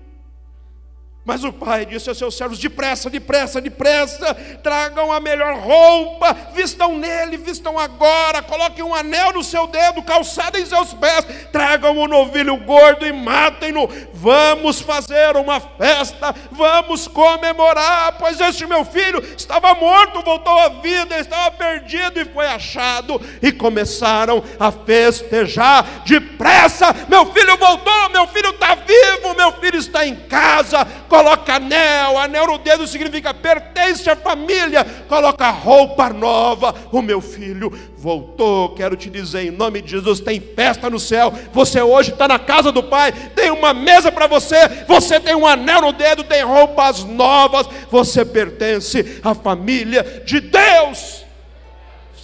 Mas 1.28 1.44
o 1.44 1.52
pai 1.52 1.86
disse 1.86 2.08
aos 2.08 2.18
seus 2.18 2.38
servos: 2.38 2.58
depressa, 2.58 3.10
depressa, 3.10 3.60
depressa, 3.60 4.34
tragam 4.64 5.12
a 5.12 5.20
melhor 5.20 5.60
roupa, 5.60 6.34
vistam 6.54 6.98
nele, 6.98 7.36
vistam 7.36 7.78
agora, 7.78 8.42
coloquem 8.42 8.82
um 8.82 8.96
anel 8.96 9.34
no 9.34 9.44
seu 9.44 9.68
dedo, 9.68 10.02
calçada 10.04 10.58
em 10.58 10.66
seus 10.66 10.94
pés, 10.94 11.28
tragam 11.52 11.98
um 11.98 12.08
novilho 12.08 12.56
gordo 12.56 13.06
e 13.06 13.12
matem-no. 13.12 13.90
Vamos 14.14 14.80
fazer 14.80 15.36
uma 15.36 15.60
festa, 15.60 16.34
vamos 16.50 17.10
comemorar, 17.10 18.16
pois 18.18 18.40
este 18.40 18.66
meu 18.66 18.86
filho 18.86 19.22
estava 19.36 19.76
morto, 19.76 20.22
voltou 20.22 20.58
à 20.58 20.70
vida, 20.70 21.20
estava 21.20 21.52
perdido 21.52 22.22
e 22.22 22.26
foi 22.26 22.48
achado. 22.48 23.22
E 23.42 23.52
começaram 23.52 24.42
a 24.58 24.72
festejar 24.72 26.04
depressa: 26.06 26.96
meu 27.10 27.26
filho 27.34 27.58
voltou, 27.58 28.10
meu 28.12 28.26
filho 28.28 28.52
está 28.52 28.76
vivo, 28.76 29.36
meu 29.36 29.52
filho 29.52 29.78
está 29.78 30.08
em 30.08 30.16
casa 30.16 30.88
coloca 31.18 31.56
anel, 31.56 32.18
anel 32.20 32.46
no 32.46 32.58
dedo 32.60 32.86
significa 32.86 33.34
pertence 33.34 34.08
à 34.08 34.16
família, 34.16 34.86
coloca 35.08 35.50
roupa 35.50 36.10
nova. 36.10 36.76
O 36.92 37.02
meu 37.02 37.20
filho 37.22 37.72
voltou. 37.98 38.76
Quero 38.76 38.96
te 38.96 39.10
dizer, 39.10 39.48
em 39.48 39.52
nome 39.52 39.82
de 39.82 39.92
Jesus, 39.92 40.20
tem 40.20 40.40
festa 40.40 40.90
no 40.90 41.00
céu. 41.00 41.34
Você 41.52 41.82
hoje 41.82 42.12
está 42.12 42.28
na 42.28 42.38
casa 42.38 42.72
do 42.72 42.84
Pai, 42.84 43.12
tem 43.36 43.50
uma 43.50 43.74
mesa 43.74 44.12
para 44.12 44.28
você, 44.28 44.68
você 44.88 45.20
tem 45.20 45.36
um 45.36 45.48
anel 45.48 45.82
no 45.82 45.92
dedo, 45.92 46.24
tem 46.24 46.44
roupas 46.44 47.04
novas. 47.04 47.68
Você 47.90 48.24
pertence 48.24 49.20
à 49.24 49.34
família 49.34 50.24
de 50.24 50.40
Deus. 50.40 51.26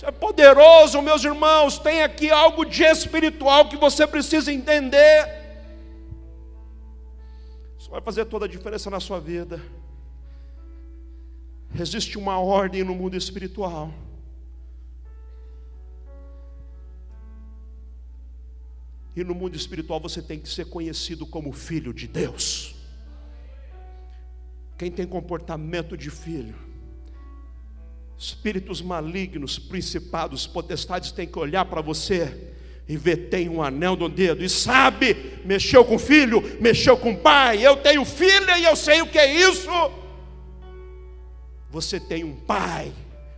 É 0.04 0.12
poderoso, 0.12 1.02
meus 1.02 1.24
irmãos. 1.24 1.80
Tem 1.80 2.04
aqui 2.04 2.30
algo 2.30 2.66
de 2.66 2.84
espiritual 2.84 3.70
que 3.70 3.78
você 3.78 4.06
precisa 4.06 4.52
entender 4.52 5.43
vai 7.94 8.02
fazer 8.02 8.26
toda 8.26 8.46
a 8.46 8.48
diferença 8.48 8.90
na 8.90 9.00
sua 9.00 9.20
vida. 9.20 9.62
Existe 11.80 12.18
uma 12.18 12.40
ordem 12.40 12.84
no 12.84 12.96
mundo 12.96 13.16
espiritual. 13.16 13.94
E 19.16 19.24
no 19.24 19.36
mundo 19.36 19.56
espiritual 19.56 20.00
você 20.00 20.24
tem 20.24 20.40
que 20.40 20.50
ser 20.50 20.66
conhecido 20.66 21.24
como 21.24 21.54
filho 21.54 21.94
de 21.94 22.08
Deus. 22.08 22.76
Quem 24.76 24.90
tem 24.90 25.06
comportamento 25.06 25.96
de 25.96 26.10
filho, 26.10 26.56
espíritos 28.18 28.82
malignos, 28.82 29.60
principados, 29.60 30.48
potestades 30.48 31.12
têm 31.12 31.28
que 31.28 31.38
olhar 31.38 31.66
para 31.66 31.80
você 31.80 32.56
e 32.88 32.98
vê, 32.98 33.16
tem 33.16 33.48
um 33.48 33.64
anel 33.64 33.96
no 33.96 34.10
dedo, 34.10 34.44
e 34.44 34.50
sabe, 34.50 35.40
mexeu 35.46 35.86
com 35.86 35.96
o 35.96 36.00
filho, 36.00 36.44
mexeu 36.60 36.98
com 36.98 37.12
o 37.12 37.18
pai, 37.18 37.66
eu 37.66 37.78
tenho 37.78 38.04
filha 38.04 38.58
e 38.58 38.66
eu 38.66 38.76
sei 38.76 39.02
o 39.02 39.08
que 39.08 39.18
é 39.18 39.34
isso. 39.34 39.70
Você 41.70 42.00
tem 42.00 42.24
um 42.24 42.36
pai, 42.36 42.92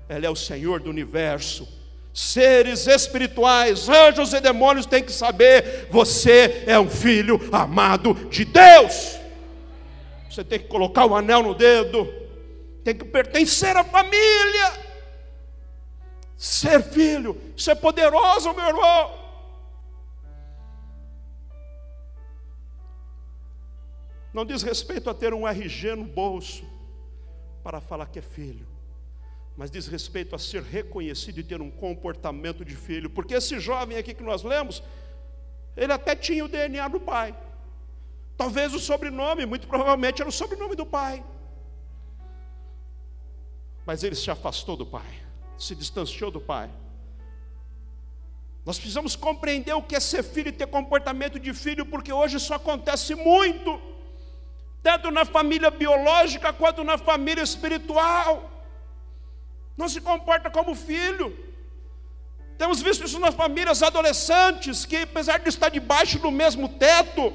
ele 0.10 0.26
é 0.26 0.30
o 0.30 0.36
Senhor 0.36 0.80
do 0.80 0.90
universo. 0.90 1.68
Seres 2.14 2.88
espirituais, 2.88 3.90
anjos 3.90 4.34
e 4.34 4.40
demônios 4.40 4.86
têm 4.86 5.04
que 5.04 5.12
saber: 5.12 5.88
você 5.92 6.64
é 6.66 6.80
um 6.80 6.90
filho 6.90 7.40
amado 7.52 8.14
de 8.30 8.46
Deus. 8.46 9.18
Você 10.30 10.44
tem 10.44 10.60
que 10.60 10.68
colocar 10.68 11.06
o 11.06 11.16
anel 11.16 11.44
no 11.44 11.54
dedo, 11.54 12.12
tem 12.84 12.96
que 12.96 13.06
pertencer 13.06 13.76
à 13.76 13.84
família. 13.84 14.86
Ser 16.38 16.84
filho, 16.84 17.38
isso 17.56 17.70
é 17.72 17.76
poderoso, 17.76 18.54
meu 18.54 18.68
irmão. 18.68 19.25
Não 24.36 24.44
diz 24.44 24.64
respeito 24.64 25.10
a 25.10 25.14
ter 25.14 25.34
um 25.34 25.48
RG 25.48 25.96
no 25.96 26.04
bolso 26.04 26.66
para 27.64 27.80
falar 27.80 28.08
que 28.08 28.20
é 28.20 28.22
filho, 28.22 28.68
mas 29.56 29.72
diz 29.72 29.88
respeito 29.88 30.36
a 30.36 30.38
ser 30.38 30.62
reconhecido 30.62 31.40
e 31.40 31.44
ter 31.44 31.62
um 31.62 31.72
comportamento 31.72 32.66
de 32.66 32.76
filho, 32.76 33.10
porque 33.10 33.34
esse 33.34 33.62
jovem 33.62 33.98
aqui 33.98 34.14
que 34.14 34.22
nós 34.22 34.44
lemos, 34.44 34.84
ele 35.78 35.94
até 35.94 36.18
tinha 36.18 36.44
o 36.44 36.50
DNA 36.50 36.86
do 36.90 37.00
pai, 37.00 37.34
talvez 38.36 38.74
o 38.74 38.80
sobrenome, 38.80 39.46
muito 39.46 39.70
provavelmente 39.70 40.22
era 40.22 40.28
o 40.28 40.34
sobrenome 40.34 40.76
do 40.76 40.86
pai, 40.86 41.24
mas 43.86 44.04
ele 44.04 44.16
se 44.16 44.30
afastou 44.30 44.76
do 44.76 44.86
pai, 44.86 45.14
se 45.58 45.74
distanciou 45.74 46.30
do 46.30 46.42
pai. 46.42 46.70
Nós 48.66 48.78
precisamos 48.78 49.16
compreender 49.16 49.74
o 49.76 49.82
que 49.82 49.96
é 49.96 50.00
ser 50.02 50.24
filho 50.24 50.50
e 50.50 50.52
ter 50.52 50.68
comportamento 50.68 51.40
de 51.40 51.54
filho, 51.54 51.86
porque 51.86 52.12
hoje 52.12 52.36
isso 52.36 52.54
acontece 52.54 53.16
muito 53.16 53.95
tanto 54.86 55.10
na 55.10 55.26
família 55.26 55.72
biológica 55.72 56.54
quanto 56.54 56.84
na 56.84 56.96
família 56.96 57.42
espiritual. 57.42 58.52
Não 59.76 59.90
se 59.90 60.00
comporta 60.00 60.48
como 60.48 60.76
filho. 60.76 61.36
Temos 62.56 62.84
visto 62.84 63.04
isso 63.04 63.20
nas 63.20 63.34
famílias 63.34 63.82
adolescentes, 63.82 64.86
que 64.86 64.98
apesar 64.98 65.40
de 65.40 65.50
estar 65.50 65.70
debaixo 65.70 66.20
do 66.20 66.30
mesmo 66.30 66.70
teto, 66.70 67.34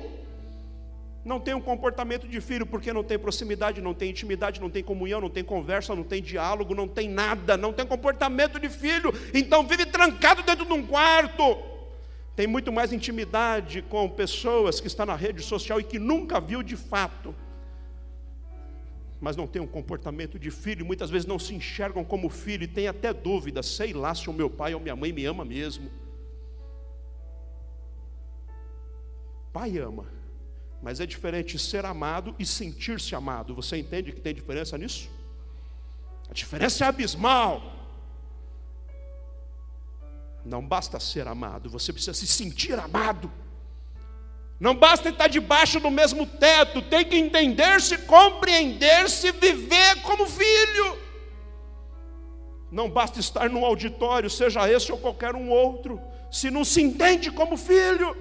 não 1.25 1.41
tem 1.41 1.53
um 1.53 1.61
comportamento 1.61 2.29
de 2.29 2.41
filho, 2.41 2.65
porque 2.65 2.93
não 2.93 3.03
tem 3.03 3.19
proximidade, 3.19 3.81
não 3.81 3.95
tem 3.95 4.11
intimidade, 4.11 4.61
não 4.61 4.71
tem 4.71 4.85
comunhão, 4.85 5.21
não 5.21 5.29
tem 5.29 5.43
conversa, 5.43 5.93
não 5.93 6.05
tem 6.05 6.23
diálogo, 6.23 6.73
não 6.73 6.87
tem 6.87 7.09
nada, 7.09 7.57
não 7.57 7.73
tem 7.73 7.85
comportamento 7.85 8.61
de 8.61 8.69
filho, 8.69 9.13
então 9.35 9.67
vive 9.67 9.87
trancado 9.87 10.45
dentro 10.45 10.65
de 10.65 10.73
um 10.73 10.87
quarto 10.87 11.70
tem 12.41 12.47
muito 12.47 12.73
mais 12.73 12.91
intimidade 12.91 13.83
com 13.83 14.09
pessoas 14.09 14.81
que 14.81 14.87
estão 14.87 15.05
na 15.05 15.15
rede 15.15 15.43
social 15.43 15.79
e 15.79 15.85
que 15.85 15.99
nunca 15.99 16.41
viu 16.41 16.63
de 16.63 16.75
fato, 16.75 17.35
mas 19.21 19.37
não 19.37 19.47
tem 19.47 19.61
um 19.61 19.67
comportamento 19.67 20.39
de 20.39 20.51
filho, 20.51 20.87
muitas 20.87 21.11
vezes 21.11 21.27
não 21.27 21.39
se 21.39 21.55
enxergam 21.55 22.03
como 22.03 22.31
filho 22.31 22.65
e 22.65 22.67
tem 22.67 22.89
até 22.89 23.13
dúvida, 23.13 23.63
sei 23.63 23.93
lá 23.93 24.15
se 24.15 24.31
o 24.31 24.33
meu 24.33 24.49
pai 24.49 24.73
ou 24.73 24.81
minha 24.81 24.97
mãe 24.97 25.13
me 25.13 25.23
ama 25.27 25.45
mesmo. 25.45 25.91
Pai 29.53 29.77
ama, 29.77 30.07
mas 30.83 30.99
é 30.99 31.05
diferente 31.05 31.59
ser 31.59 31.85
amado 31.85 32.35
e 32.39 32.47
sentir-se 32.47 33.15
amado. 33.15 33.55
Você 33.55 33.77
entende 33.77 34.13
que 34.13 34.21
tem 34.23 34.35
diferença 34.35 34.79
nisso? 34.79 35.11
diferença 36.33 36.87
é 36.87 36.89
abismal. 36.89 37.80
Não 40.45 40.67
basta 40.67 40.99
ser 40.99 41.29
amado, 41.29 41.69
você 41.69 41.93
precisa 41.93 42.15
se 42.15 42.27
sentir 42.27 42.79
amado. 42.79 43.31
Não 44.59 44.75
basta 44.75 45.09
estar 45.09 45.27
debaixo 45.27 45.81
do 45.81 45.91
mesmo 45.91 46.27
teto, 46.27 46.83
tem 46.83 47.05
que 47.05 47.17
entender-se, 47.17 47.97
compreender-se, 47.99 49.33
viver 49.33 50.03
como 50.03 50.27
filho. 50.27 50.99
Não 52.71 52.89
basta 52.89 53.19
estar 53.19 53.49
num 53.49 53.65
auditório, 53.65 54.29
seja 54.29 54.71
esse 54.71 54.93
ou 54.93 54.99
qualquer 54.99 55.35
um 55.35 55.51
outro, 55.51 56.01
se 56.31 56.51
não 56.51 56.65
se 56.65 56.83
entende 56.83 57.31
como 57.31 57.57
filho, 57.57 58.17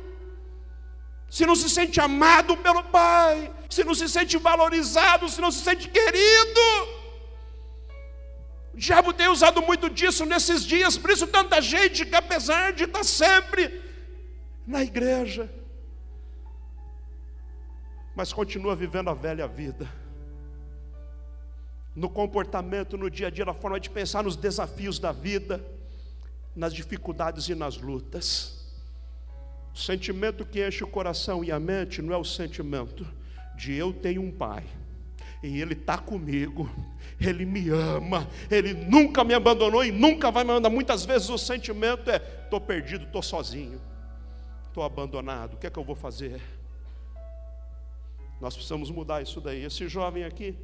se 1.29 1.45
não 1.45 1.55
se 1.55 1.69
sente 1.69 1.99
amado 1.99 2.57
pelo 2.57 2.83
Pai, 2.83 3.53
se 3.69 3.83
não 3.83 3.93
se 3.93 4.09
sente 4.09 4.37
valorizado, 4.37 5.29
se 5.29 5.39
não 5.39 5.51
se 5.51 5.59
sente 5.59 5.87
querido. 5.89 6.98
O 8.79 8.81
diabo 8.81 9.11
tem 9.11 9.27
usado 9.27 9.61
muito 9.61 9.89
disso 9.89 10.25
nesses 10.25 10.65
dias, 10.65 10.97
por 10.97 11.09
isso 11.09 11.27
tanta 11.27 11.61
gente 11.61 12.05
que 12.05 12.15
apesar 12.15 12.71
de 12.71 12.85
estar 12.85 13.03
sempre 13.03 13.81
na 14.65 14.81
igreja, 14.81 15.51
mas 18.15 18.31
continua 18.31 18.77
vivendo 18.77 19.09
a 19.09 19.13
velha 19.13 19.45
vida. 19.49 19.85
No 21.93 22.09
comportamento, 22.09 22.97
no 22.97 23.09
dia 23.09 23.27
a 23.27 23.29
dia, 23.29 23.43
na 23.43 23.53
forma 23.53 23.81
de 23.81 23.89
pensar 23.89 24.23
nos 24.23 24.37
desafios 24.37 24.97
da 24.97 25.11
vida, 25.11 25.61
nas 26.55 26.73
dificuldades 26.73 27.49
e 27.49 27.55
nas 27.55 27.75
lutas. 27.75 28.65
O 29.75 29.77
sentimento 29.77 30.45
que 30.45 30.65
enche 30.65 30.85
o 30.85 30.87
coração 30.87 31.43
e 31.43 31.51
a 31.51 31.59
mente 31.59 32.01
não 32.01 32.13
é 32.13 32.17
o 32.17 32.23
sentimento 32.23 33.05
de 33.57 33.73
eu 33.73 33.91
tenho 33.91 34.21
um 34.21 34.31
pai 34.31 34.63
e 35.43 35.61
ele 35.61 35.73
está 35.73 35.97
comigo, 35.97 36.69
ele 37.19 37.45
me 37.45 37.69
ama, 37.69 38.27
ele 38.49 38.73
nunca 38.73 39.23
me 39.23 39.33
abandonou 39.33 39.83
e 39.83 39.91
nunca 39.91 40.31
vai 40.31 40.43
me 40.43 40.51
abandonar. 40.51 40.71
Muitas 40.71 41.05
vezes 41.05 41.29
o 41.29 41.37
sentimento 41.37 42.09
é: 42.09 42.15
estou 42.43 42.61
perdido, 42.61 43.05
estou 43.05 43.21
sozinho, 43.21 43.81
estou 44.67 44.83
abandonado, 44.83 45.53
o 45.55 45.57
que 45.57 45.67
é 45.67 45.69
que 45.69 45.77
eu 45.77 45.83
vou 45.83 45.95
fazer? 45.95 46.41
Nós 48.39 48.53
precisamos 48.53 48.89
mudar 48.89 49.21
isso 49.21 49.41
daí. 49.41 49.65
Esse 49.65 49.87
jovem 49.89 50.23
aqui, 50.23 50.55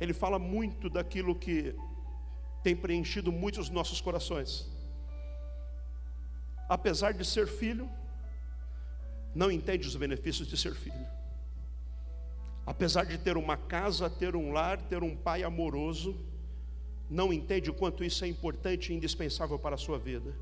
ele 0.00 0.12
fala 0.12 0.38
muito 0.38 0.90
daquilo 0.90 1.34
que 1.34 1.74
tem 2.62 2.74
preenchido 2.74 3.30
muitos 3.30 3.70
nossos 3.70 4.00
corações. 4.00 4.68
Apesar 6.68 7.12
de 7.12 7.24
ser 7.24 7.46
filho, 7.46 7.88
não 9.34 9.50
entende 9.50 9.86
os 9.86 9.94
benefícios 9.94 10.48
de 10.48 10.56
ser 10.56 10.74
filho. 10.74 11.21
Apesar 12.64 13.04
de 13.04 13.18
ter 13.18 13.36
uma 13.36 13.56
casa, 13.56 14.08
ter 14.08 14.36
um 14.36 14.52
lar, 14.52 14.80
ter 14.82 15.02
um 15.02 15.16
pai 15.16 15.42
amoroso, 15.42 16.16
não 17.10 17.32
entende 17.32 17.70
o 17.70 17.74
quanto 17.74 18.04
isso 18.04 18.24
é 18.24 18.28
importante 18.28 18.92
e 18.92 18.96
indispensável 18.96 19.58
para 19.58 19.74
a 19.74 19.78
sua 19.78 19.98
vida. 19.98 20.34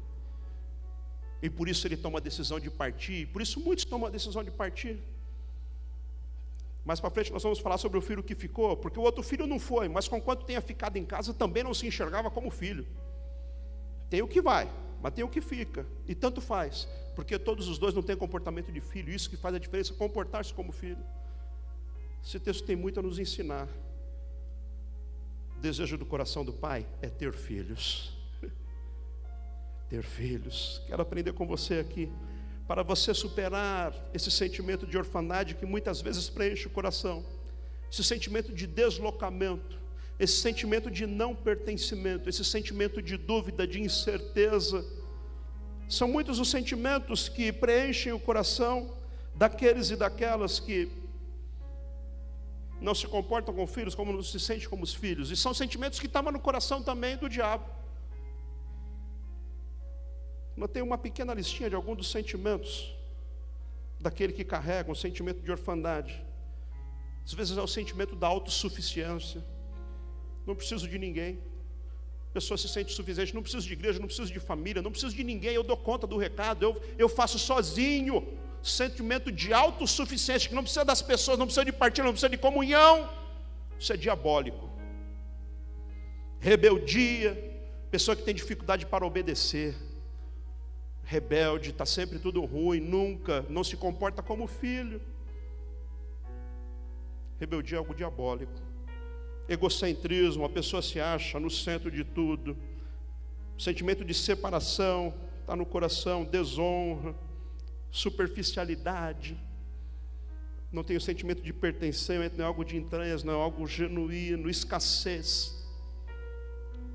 E 1.43 1.49
por 1.49 1.69
isso 1.69 1.87
ele 1.87 1.97
toma 1.97 2.19
a 2.19 2.21
decisão 2.21 2.61
de 2.61 2.71
partir. 2.71 3.27
Por 3.27 3.41
isso 3.41 3.59
muitos 3.61 3.85
tomam 3.85 4.07
a 4.07 4.11
decisão 4.11 4.45
de 4.45 4.51
partir. 4.51 5.01
Mais 6.85 7.01
para 7.01 7.11
frente 7.11 7.33
nós 7.33 7.43
vamos 7.43 7.59
falar 7.59 7.79
sobre 7.79 7.99
o 7.99 8.01
filho 8.01 8.23
que 8.23 8.35
ficou, 8.35 8.77
porque 8.77 8.99
o 8.99 9.03
outro 9.03 9.23
filho 9.23 9.47
não 9.47 9.59
foi, 9.59 9.89
mas 9.89 10.09
com 10.09 10.21
quanto 10.21 10.45
tenha 10.45 10.61
ficado 10.61 10.97
em 10.97 11.05
casa 11.05 11.33
também 11.33 11.63
não 11.63 11.75
se 11.75 11.87
enxergava 11.87 12.31
como 12.31 12.51
filho. 12.51 12.87
Tem 14.09 14.23
o 14.23 14.29
que 14.29 14.41
vai, 14.41 14.71
mas 15.03 15.13
tem 15.13 15.23
o 15.23 15.29
que 15.29 15.41
fica, 15.41 15.87
e 16.07 16.15
tanto 16.15 16.41
faz, 16.41 16.89
porque 17.15 17.39
todos 17.39 17.69
os 17.69 17.79
dois 17.79 17.95
não 17.95 18.03
têm 18.03 18.17
comportamento 18.17 18.73
de 18.73 18.81
filho, 18.81 19.13
isso 19.13 19.29
que 19.29 19.37
faz 19.37 19.55
a 19.55 19.59
diferença, 19.59 19.93
comportar-se 19.95 20.53
como 20.53 20.73
filho. 20.73 21.05
Esse 22.25 22.39
texto 22.39 22.65
tem 22.65 22.77
muito 22.77 23.01
a 23.01 23.03
nos 23.03 23.19
ensinar. 23.19 23.69
O 25.57 25.61
desejo 25.61 25.99
do 25.99 26.07
coração 26.07 26.45
do 26.45 26.53
pai 26.53 26.87
é 27.03 27.09
ter 27.09 27.33
filhos 27.33 28.21
ter 29.91 30.05
filhos. 30.05 30.81
Quero 30.87 31.03
aprender 31.03 31.33
com 31.33 31.45
você 31.45 31.81
aqui, 31.81 32.09
para 32.67 32.85
você 32.85 33.13
superar 33.13 33.93
esse 34.15 34.31
sentimento 34.31 34.87
de 34.87 34.97
orfandade 34.97 35.57
que 35.57 35.67
muitas 35.67 36.01
vezes 36.01 36.31
preenche 36.31 36.69
o 36.69 36.71
coração, 36.71 37.25
esse 37.91 38.05
sentimento 38.05 38.53
de 38.53 38.69
deslocamento, 38.69 39.79
esse 40.17 40.37
sentimento 40.41 40.89
de 40.89 41.07
não 41.07 41.35
pertencimento, 41.35 42.29
esse 42.29 42.45
sentimento 42.45 43.03
de 43.03 43.17
dúvida, 43.17 43.67
de 43.67 43.81
incerteza. 43.81 44.87
São 45.89 46.07
muitos 46.07 46.39
os 46.39 46.49
sentimentos 46.49 47.29
que 47.29 47.53
preenchem 47.53 48.13
o 48.13 48.21
coração 48.21 48.95
daqueles 49.35 49.91
e 49.91 49.97
daquelas 49.97 50.61
que 50.61 50.89
não 52.81 52.95
se 52.95 53.07
comportam 53.07 53.55
com 53.55 53.67
filhos 53.67 53.95
como 53.95 54.13
não 54.13 54.23
se 54.23 54.41
sentem 54.41 54.69
como 54.69 54.83
os 54.83 54.95
filhos, 54.95 55.31
e 55.31 55.37
são 55.37 55.53
sentimentos 55.53 56.01
que 56.01 56.07
estavam 56.07 56.33
no 56.33 56.41
coração 56.41 56.83
também 56.83 57.17
do 57.17 57.29
diabo. 57.29 57.65
Notei 60.57 60.83
uma 60.83 60.99
pequena 60.99 61.33
listinha 61.35 61.69
de 61.69 61.75
alguns 61.75 61.97
dos 61.97 62.11
sentimentos 62.11 62.95
daquele 63.99 64.33
que 64.33 64.45
carrega 64.45 64.91
um 64.91 64.95
sentimento 64.95 65.41
de 65.41 65.51
orfandade. 65.51 66.25
Às 67.25 67.33
vezes 67.33 67.57
é 67.57 67.63
o 67.63 67.67
sentimento 67.67 68.17
da 68.17 68.27
autossuficiência. 68.27 69.45
Não 70.47 70.55
preciso 70.55 70.89
de 70.89 70.99
ninguém. 70.99 71.39
A 72.31 72.33
pessoa 72.33 72.57
se 72.57 72.69
sente 72.69 72.93
suficiente, 72.93 73.35
não 73.35 73.43
preciso 73.43 73.67
de 73.67 73.73
igreja, 73.73 73.99
não 73.99 74.07
preciso 74.07 74.33
de 74.33 74.41
família, 74.41 74.81
não 74.81 74.91
preciso 74.91 75.15
de 75.15 75.25
ninguém, 75.25 75.53
eu 75.53 75.65
dou 75.65 75.77
conta 75.77 76.07
do 76.07 76.17
recado, 76.17 76.63
eu, 76.63 76.81
eu 76.97 77.09
faço 77.09 77.39
sozinho. 77.39 78.27
Sentimento 78.63 79.33
de 79.33 79.53
autossuficiência, 79.53 80.49
que 80.49 80.55
não 80.55 80.63
precisa 80.63 80.85
das 80.85 81.01
pessoas, 81.01 81.39
não 81.39 81.47
precisa 81.47 81.65
de 81.65 81.73
partido, 81.73 82.05
não 82.05 82.13
precisa 82.13 82.29
de 82.29 82.39
comunhão. 82.39 83.09
Isso 83.79 83.93
é 83.93 83.97
diabólico. 83.97 84.69
Rebeldia, 86.39 87.37
pessoa 87.91 88.17
que 88.17 88.23
tem 88.23 88.35
dificuldade 88.35 88.87
para 88.87 89.07
obedecer 89.07 89.75
rebelde, 91.11 91.71
está 91.71 91.85
sempre 91.85 92.21
tudo 92.21 92.45
ruim, 92.45 92.79
nunca, 92.79 93.45
não 93.49 93.65
se 93.65 93.77
comporta 93.77 94.23
como 94.23 94.47
filho. 94.47 95.01
Rebeldia 97.41 97.77
é 97.77 97.79
algo 97.79 97.93
diabólico. 97.93 98.53
Egocentrismo, 99.49 100.45
a 100.45 100.49
pessoa 100.49 100.81
se 100.81 101.01
acha 101.01 101.41
no 101.41 101.51
centro 101.51 101.91
de 101.91 102.05
tudo. 102.05 102.57
sentimento 103.59 104.05
de 104.05 104.15
separação 104.15 105.13
está 105.41 105.57
no 105.57 105.67
coração, 105.67 106.23
desonra, 106.25 107.13
superficialidade. 107.91 109.39
Não 110.73 110.85
tem 110.85 110.97
o 110.97 111.01
sentimento 111.01 111.43
de 111.43 111.53
pertencimento, 111.53 112.37
não 112.37 112.45
é 112.45 112.49
algo 112.49 112.65
de 112.65 112.77
entranhas, 112.77 113.25
não 113.25 113.33
é 113.33 113.43
algo 113.43 113.67
genuíno, 113.67 114.49
escassez. 114.49 115.65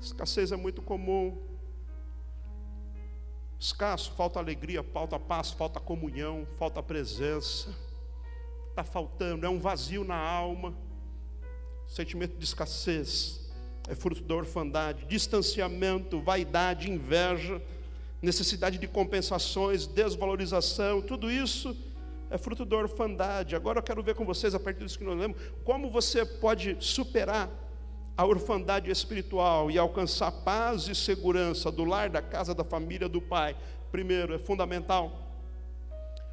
Escassez 0.00 0.52
é 0.52 0.56
muito 0.56 0.80
comum 0.80 1.46
escasso, 3.58 4.12
falta 4.12 4.38
alegria, 4.38 4.82
falta 4.82 5.18
paz, 5.18 5.50
falta 5.50 5.80
comunhão, 5.80 6.46
falta 6.58 6.82
presença. 6.82 7.74
Está 8.70 8.84
faltando, 8.84 9.46
é 9.46 9.48
um 9.48 9.58
vazio 9.58 10.04
na 10.04 10.16
alma. 10.16 10.74
Sentimento 11.86 12.36
de 12.36 12.44
escassez 12.44 13.50
é 13.88 13.94
fruto 13.94 14.22
da 14.22 14.34
orfandade, 14.34 15.06
distanciamento, 15.06 16.20
vaidade, 16.20 16.90
inveja, 16.90 17.62
necessidade 18.22 18.78
de 18.78 18.88
compensações, 18.88 19.86
desvalorização, 19.86 21.02
tudo 21.02 21.30
isso 21.30 21.76
é 22.30 22.38
fruto 22.38 22.64
da 22.64 22.76
orfandade. 22.76 23.54
Agora 23.54 23.78
eu 23.78 23.82
quero 23.82 24.02
ver 24.02 24.14
com 24.14 24.24
vocês, 24.24 24.54
a 24.54 24.60
partir 24.60 24.84
disso 24.84 24.98
que 24.98 25.04
nós 25.04 25.18
lemos, 25.18 25.36
como 25.64 25.90
você 25.90 26.24
pode 26.24 26.76
superar 26.80 27.50
a 28.16 28.24
orfandade 28.24 28.90
espiritual 28.90 29.70
e 29.70 29.78
alcançar 29.78 30.32
paz 30.32 30.88
e 30.88 30.94
segurança 30.94 31.70
do 31.70 31.84
lar, 31.84 32.08
da 32.08 32.22
casa, 32.22 32.54
da 32.54 32.64
família, 32.64 33.08
do 33.08 33.20
pai, 33.20 33.54
primeiro, 33.92 34.34
é 34.34 34.38
fundamental 34.38 35.22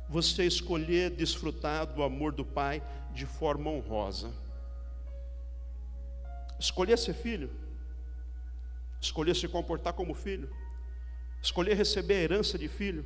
você 0.08 0.46
escolher 0.46 1.10
desfrutar 1.10 1.86
do 1.86 2.04
amor 2.04 2.32
do 2.32 2.46
pai 2.46 2.82
de 3.14 3.26
forma 3.26 3.70
honrosa. 3.70 4.32
Escolher 6.60 6.98
ser 6.98 7.14
filho, 7.14 7.50
escolher 9.02 9.36
se 9.36 9.48
comportar 9.48 9.94
como 9.94 10.14
filho, 10.14 10.50
escolher 11.44 11.76
receber 11.76 12.16
a 12.16 12.22
herança 12.22 12.58
de 12.58 12.68
filho, 12.68 13.06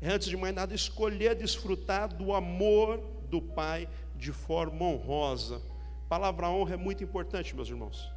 é 0.00 0.10
antes 0.10 0.26
de 0.26 0.36
mais 0.36 0.52
nada 0.52 0.74
escolher 0.74 1.36
desfrutar 1.36 2.08
do 2.12 2.32
amor 2.34 2.98
do 3.28 3.40
pai 3.40 3.88
de 4.16 4.32
forma 4.32 4.84
honrosa 4.84 5.62
palavra 6.10 6.48
honra 6.48 6.74
é 6.74 6.76
muito 6.76 7.04
importante, 7.04 7.54
meus 7.54 7.68
irmãos. 7.68 8.10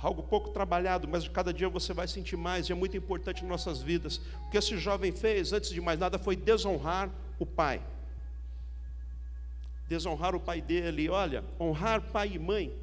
Algo 0.00 0.22
pouco 0.22 0.48
trabalhado, 0.48 1.06
mas 1.06 1.28
cada 1.28 1.52
dia 1.52 1.68
você 1.68 1.92
vai 1.92 2.08
sentir 2.08 2.34
mais, 2.34 2.66
e 2.66 2.72
é 2.72 2.74
muito 2.74 2.96
importante 2.96 3.44
em 3.44 3.46
nossas 3.46 3.82
vidas. 3.82 4.16
O 4.46 4.50
que 4.50 4.56
esse 4.56 4.78
jovem 4.78 5.12
fez, 5.12 5.52
antes 5.52 5.68
de 5.68 5.82
mais 5.82 5.98
nada, 5.98 6.18
foi 6.18 6.34
desonrar 6.34 7.10
o 7.38 7.44
pai. 7.44 7.82
Desonrar 9.86 10.34
o 10.34 10.40
pai 10.40 10.62
dele, 10.62 11.10
olha, 11.10 11.44
honrar 11.60 12.00
pai 12.00 12.32
e 12.32 12.38
mãe, 12.38 12.74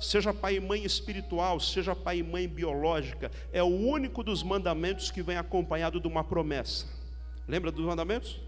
seja 0.00 0.32
pai 0.32 0.56
e 0.56 0.60
mãe 0.60 0.82
espiritual, 0.82 1.60
seja 1.60 1.94
pai 1.94 2.18
e 2.18 2.22
mãe 2.22 2.48
biológica, 2.48 3.30
é 3.52 3.62
o 3.62 3.66
único 3.66 4.22
dos 4.22 4.42
mandamentos 4.42 5.10
que 5.10 5.22
vem 5.22 5.36
acompanhado 5.36 6.00
de 6.00 6.08
uma 6.08 6.24
promessa. 6.24 6.86
Lembra 7.46 7.70
dos 7.70 7.84
mandamentos? 7.84 8.40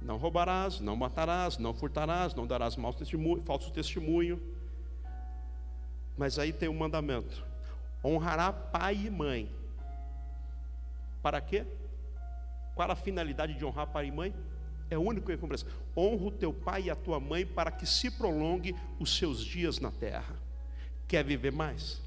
Não 0.00 0.16
roubarás, 0.16 0.80
não 0.80 0.96
matarás, 0.96 1.58
não 1.58 1.74
furtarás, 1.74 2.34
não 2.34 2.46
darás 2.46 2.76
mau 2.76 2.92
testemunho, 2.92 3.42
falso 3.42 3.70
testemunho. 3.70 4.40
Mas 6.16 6.38
aí 6.38 6.52
tem 6.52 6.68
um 6.68 6.76
mandamento: 6.76 7.44
honrará 8.04 8.52
pai 8.52 9.06
e 9.06 9.10
mãe. 9.10 9.50
Para 11.22 11.40
quê? 11.40 11.64
Qual 12.74 12.90
a 12.90 12.96
finalidade 12.96 13.54
de 13.54 13.64
honrar 13.64 13.86
pai 13.86 14.08
e 14.08 14.12
mãe? 14.12 14.34
É 14.90 14.98
o 14.98 15.00
único 15.00 15.26
que 15.26 15.36
compreensão. 15.36 15.68
Honra 15.96 16.24
o 16.24 16.30
teu 16.30 16.52
pai 16.52 16.82
e 16.82 16.90
a 16.90 16.96
tua 16.96 17.18
mãe 17.18 17.46
para 17.46 17.70
que 17.70 17.86
se 17.86 18.10
prolongue 18.10 18.76
os 19.00 19.16
seus 19.16 19.42
dias 19.42 19.80
na 19.80 19.90
terra. 19.90 20.43
Quer 21.08 21.24
viver 21.24 21.52
mais? 21.52 22.02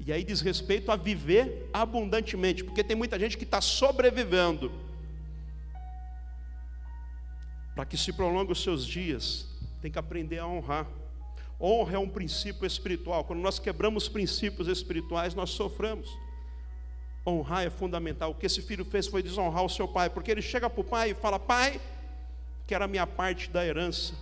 E 0.00 0.12
aí 0.12 0.22
diz 0.22 0.40
respeito 0.40 0.92
a 0.92 0.96
viver 0.96 1.68
abundantemente, 1.72 2.62
porque 2.62 2.84
tem 2.84 2.96
muita 2.96 3.18
gente 3.18 3.36
que 3.36 3.44
está 3.44 3.60
sobrevivendo. 3.60 4.70
Para 7.74 7.84
que 7.84 7.96
se 7.96 8.12
prolongue 8.12 8.52
os 8.52 8.62
seus 8.62 8.86
dias, 8.86 9.46
tem 9.80 9.90
que 9.90 9.98
aprender 9.98 10.38
a 10.38 10.46
honrar. 10.46 10.86
Honra 11.60 11.94
é 11.94 11.98
um 11.98 12.08
princípio 12.08 12.64
espiritual. 12.64 13.24
Quando 13.24 13.40
nós 13.40 13.58
quebramos 13.58 14.08
princípios 14.08 14.68
espirituais, 14.68 15.34
nós 15.34 15.50
sofremos. 15.50 16.08
Honrar 17.26 17.64
é 17.64 17.70
fundamental. 17.70 18.30
O 18.30 18.34
que 18.34 18.46
esse 18.46 18.62
filho 18.62 18.84
fez 18.84 19.08
foi 19.08 19.22
desonrar 19.22 19.64
o 19.64 19.68
seu 19.68 19.88
pai, 19.88 20.08
porque 20.08 20.30
ele 20.30 20.42
chega 20.42 20.70
para 20.70 20.80
o 20.80 20.84
pai 20.84 21.10
e 21.10 21.14
fala: 21.14 21.38
Pai, 21.38 21.80
quero 22.66 22.84
a 22.84 22.88
minha 22.88 23.06
parte 23.06 23.50
da 23.50 23.66
herança. 23.66 24.14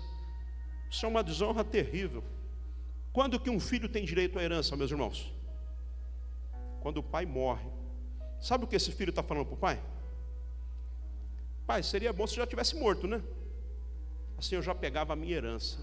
Isso 0.91 1.05
é 1.05 1.09
uma 1.09 1.23
desonra 1.23 1.63
terrível. 1.63 2.25
Quando 3.17 3.41
que 3.41 3.49
um 3.49 3.59
filho 3.59 3.89
tem 3.89 4.05
direito 4.05 4.39
à 4.39 4.43
herança, 4.43 4.77
meus 4.77 4.91
irmãos? 4.91 5.33
Quando 6.83 6.99
o 6.99 7.03
pai 7.03 7.25
morre. 7.25 7.67
Sabe 8.39 8.65
o 8.65 8.67
que 8.69 8.77
esse 8.77 8.93
filho 8.93 9.09
está 9.09 9.23
falando 9.23 9.47
para 9.47 9.55
o 9.55 9.57
pai? 9.57 9.83
Pai, 11.67 11.83
seria 11.83 12.13
bom 12.13 12.27
se 12.27 12.37
já 12.37 12.47
tivesse 12.47 12.77
morto, 12.77 13.07
né? 13.07 13.23
Assim 14.37 14.57
eu 14.57 14.61
já 14.61 14.75
pegava 14.75 15.15
a 15.15 15.17
minha 15.17 15.35
herança. 15.35 15.79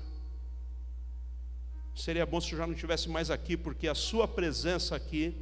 Seria 1.96 2.24
bom 2.24 2.40
se 2.40 2.52
eu 2.52 2.58
já 2.60 2.68
não 2.68 2.76
estivesse 2.76 3.10
mais 3.10 3.32
aqui, 3.32 3.58
porque 3.58 3.88
a 3.88 3.96
sua 3.96 4.28
presença 4.28 4.96
aqui, 4.96 5.36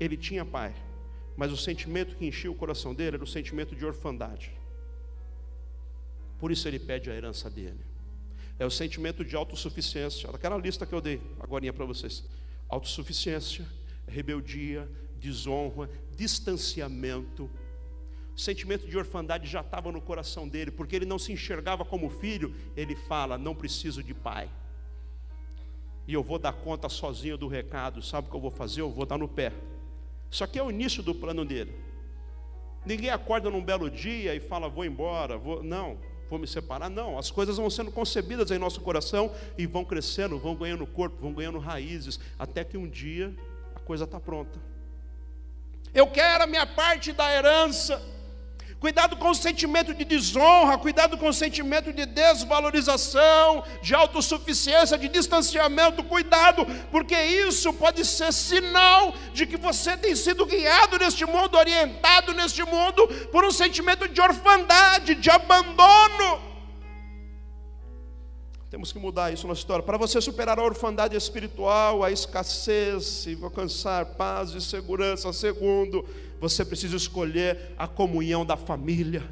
ele 0.00 0.16
tinha 0.16 0.44
pai, 0.44 0.74
mas 1.36 1.52
o 1.52 1.56
sentimento 1.56 2.16
que 2.16 2.26
enchia 2.26 2.50
o 2.50 2.56
coração 2.56 2.92
dele 2.92 3.14
era 3.14 3.24
o 3.24 3.28
sentimento 3.28 3.76
de 3.76 3.86
orfandade. 3.86 4.50
Por 6.36 6.50
isso 6.50 6.66
ele 6.66 6.80
pede 6.80 7.08
a 7.08 7.14
herança 7.14 7.48
dele. 7.48 7.89
É 8.60 8.64
o 8.64 8.70
sentimento 8.70 9.24
de 9.24 9.34
autossuficiência, 9.34 10.30
aquela 10.30 10.56
lista 10.56 10.86
que 10.86 10.92
eu 10.92 11.00
dei 11.00 11.20
agora 11.40 11.72
para 11.72 11.84
vocês: 11.84 12.22
autossuficiência, 12.68 13.66
rebeldia, 14.06 14.88
desonra, 15.18 15.90
distanciamento, 16.14 17.50
o 18.36 18.40
sentimento 18.40 18.86
de 18.86 18.96
orfandade 18.96 19.46
já 19.46 19.60
estava 19.60 19.92
no 19.92 20.00
coração 20.00 20.48
dele, 20.48 20.70
porque 20.70 20.96
ele 20.96 21.04
não 21.04 21.18
se 21.18 21.32
enxergava 21.32 21.84
como 21.84 22.08
filho. 22.08 22.54
Ele 22.76 22.94
fala: 22.94 23.36
Não 23.36 23.54
preciso 23.54 24.02
de 24.02 24.14
pai. 24.14 24.48
E 26.06 26.14
eu 26.14 26.22
vou 26.22 26.38
dar 26.38 26.52
conta 26.52 26.88
sozinho 26.88 27.36
do 27.36 27.46
recado. 27.46 28.02
Sabe 28.02 28.28
o 28.28 28.30
que 28.30 28.36
eu 28.36 28.40
vou 28.40 28.50
fazer? 28.50 28.80
Eu 28.80 28.90
vou 28.90 29.04
dar 29.04 29.18
no 29.18 29.28
pé. 29.28 29.52
Isso 30.30 30.42
aqui 30.42 30.58
é 30.58 30.62
o 30.62 30.70
início 30.70 31.02
do 31.02 31.14
plano 31.14 31.44
dele. 31.44 31.74
Ninguém 32.86 33.10
acorda 33.10 33.50
num 33.50 33.62
belo 33.62 33.90
dia 33.90 34.34
e 34.34 34.40
fala: 34.40 34.68
Vou 34.68 34.84
embora. 34.84 35.36
Vou... 35.36 35.62
Não, 35.62 35.98
vou 36.30 36.38
me 36.38 36.46
separar. 36.46 36.88
Não, 36.88 37.18
as 37.18 37.30
coisas 37.30 37.56
vão 37.56 37.68
sendo 37.68 37.90
concebidas 37.90 38.50
em 38.52 38.58
nosso 38.58 38.80
coração 38.80 39.32
e 39.58 39.66
vão 39.66 39.84
crescendo, 39.84 40.38
vão 40.38 40.54
ganhando 40.54 40.86
corpo, 40.86 41.16
vão 41.20 41.34
ganhando 41.34 41.58
raízes, 41.58 42.20
até 42.38 42.62
que 42.64 42.78
um 42.78 42.88
dia 42.88 43.34
a 43.74 43.80
coisa 43.80 44.04
está 44.04 44.20
pronta. 44.20 44.58
Eu 45.92 46.06
quero 46.06 46.44
a 46.44 46.46
minha 46.46 46.64
parte 46.64 47.12
da 47.12 47.34
herança. 47.34 48.00
Cuidado 48.78 49.16
com 49.16 49.30
o 49.30 49.34
sentimento 49.34 49.92
de 49.92 50.04
desonra, 50.04 50.78
cuidado 50.78 51.18
com 51.18 51.28
o 51.28 51.32
sentimento 51.32 51.92
de 51.92 52.06
desvalorização, 52.06 53.62
de 53.82 53.94
autossuficiência, 53.94 54.96
de 54.96 55.08
distanciamento. 55.08 56.04
Cuidado, 56.04 56.64
porque 56.90 57.14
isso 57.14 57.72
pode 57.72 58.04
ser 58.04 58.32
sinal 58.32 59.12
de 59.34 59.46
que 59.46 59.56
você 59.56 59.96
tem 59.96 60.14
sido 60.14 60.46
guiado 60.46 60.98
neste 60.98 61.26
mundo, 61.26 61.56
orientado 61.56 62.32
neste 62.32 62.62
mundo 62.62 63.06
por 63.30 63.44
um 63.44 63.50
sentimento 63.50 64.08
de 64.08 64.20
orfandade, 64.20 65.14
de 65.14 65.30
abandono. 65.30 66.50
Temos 68.70 68.92
que 68.92 69.00
mudar 69.00 69.32
isso 69.32 69.48
na 69.48 69.52
história. 69.52 69.84
Para 69.84 69.98
você 69.98 70.20
superar 70.20 70.56
a 70.60 70.62
orfandade 70.62 71.16
espiritual, 71.16 72.04
a 72.04 72.12
escassez 72.12 73.26
e 73.26 73.36
alcançar 73.42 74.06
paz 74.14 74.50
e 74.50 74.60
segurança, 74.60 75.32
segundo, 75.32 76.06
você 76.40 76.64
precisa 76.64 76.96
escolher 76.96 77.74
a 77.76 77.86
comunhão 77.86 78.44
da 78.46 78.56
família. 78.56 79.22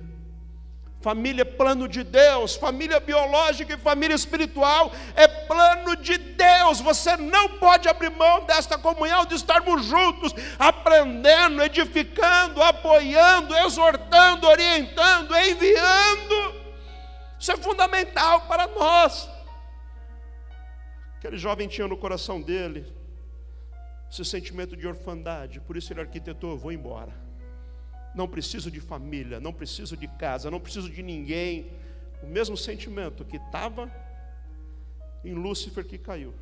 Família 1.01 1.43
é 1.43 1.45
plano 1.45 1.89
de 1.89 2.03
Deus, 2.03 2.57
família 2.57 2.99
biológica 2.99 3.73
e 3.73 3.79
família 3.79 4.15
espiritual 4.15 4.93
é 5.15 5.29
plano 5.29 5.97
de 5.97 6.19
Deus. 6.19 6.81
Você 6.81 7.17
não 7.17 7.57
pode 7.57 7.89
abrir 7.89 8.11
mão 8.11 8.45
desta 8.45 8.77
comunhão, 8.77 9.25
de 9.25 9.37
estarmos 9.37 9.85
juntos, 9.85 10.35
aprendendo, 10.59 11.63
edificando, 11.63 12.61
apoiando, 12.63 13.57
exortando, 13.57 14.47
orientando, 14.49 15.35
enviando. 15.37 16.55
Isso 17.39 17.53
é 17.53 17.57
fundamental 17.57 18.43
para 18.43 18.67
nós. 18.67 19.31
Aquele 21.17 21.39
jovem 21.39 21.69
tinha 21.69 21.87
no 21.87 21.97
coração 21.97 22.43
dele 22.43 22.98
esse 24.11 24.25
sentimento 24.25 24.77
de 24.77 24.87
orfandade. 24.87 25.61
Por 25.61 25.77
isso 25.77 25.93
ele 25.93 26.01
arquitetou: 26.01 26.51
eu 26.51 26.59
vou 26.59 26.73
embora. 26.73 27.13
Não 28.15 28.27
preciso 28.27 28.71
de 28.71 28.81
família, 28.81 29.39
não 29.39 29.53
preciso 29.53 29.97
de 29.97 30.09
casa, 30.09 30.51
não 30.51 30.61
preciso 30.61 30.91
de 30.91 31.03
ninguém. 31.03 31.71
O 32.23 32.27
mesmo 32.27 32.57
sentimento 32.57 33.25
que 33.25 33.37
estava 33.37 33.91
em 35.25 35.35
Lúcifer 35.35 35.85
que 35.85 35.99
caiu. 35.99 36.35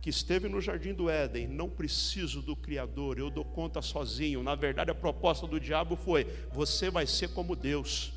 que 0.00 0.08
esteve 0.08 0.48
no 0.48 0.60
jardim 0.60 0.94
do 0.94 1.10
Éden, 1.10 1.46
não 1.46 1.68
preciso 1.68 2.40
do 2.40 2.56
Criador, 2.56 3.18
eu 3.18 3.30
dou 3.30 3.44
conta 3.44 3.82
sozinho. 3.82 4.42
Na 4.42 4.54
verdade, 4.54 4.90
a 4.90 4.94
proposta 4.94 5.46
do 5.46 5.60
diabo 5.60 5.94
foi: 5.94 6.24
você 6.52 6.90
vai 6.90 7.06
ser 7.06 7.28
como 7.28 7.54
Deus, 7.54 8.12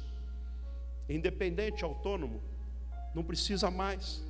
independente, 1.10 1.84
autônomo, 1.84 2.42
não 3.14 3.24
precisa 3.24 3.70
mais. 3.70 4.24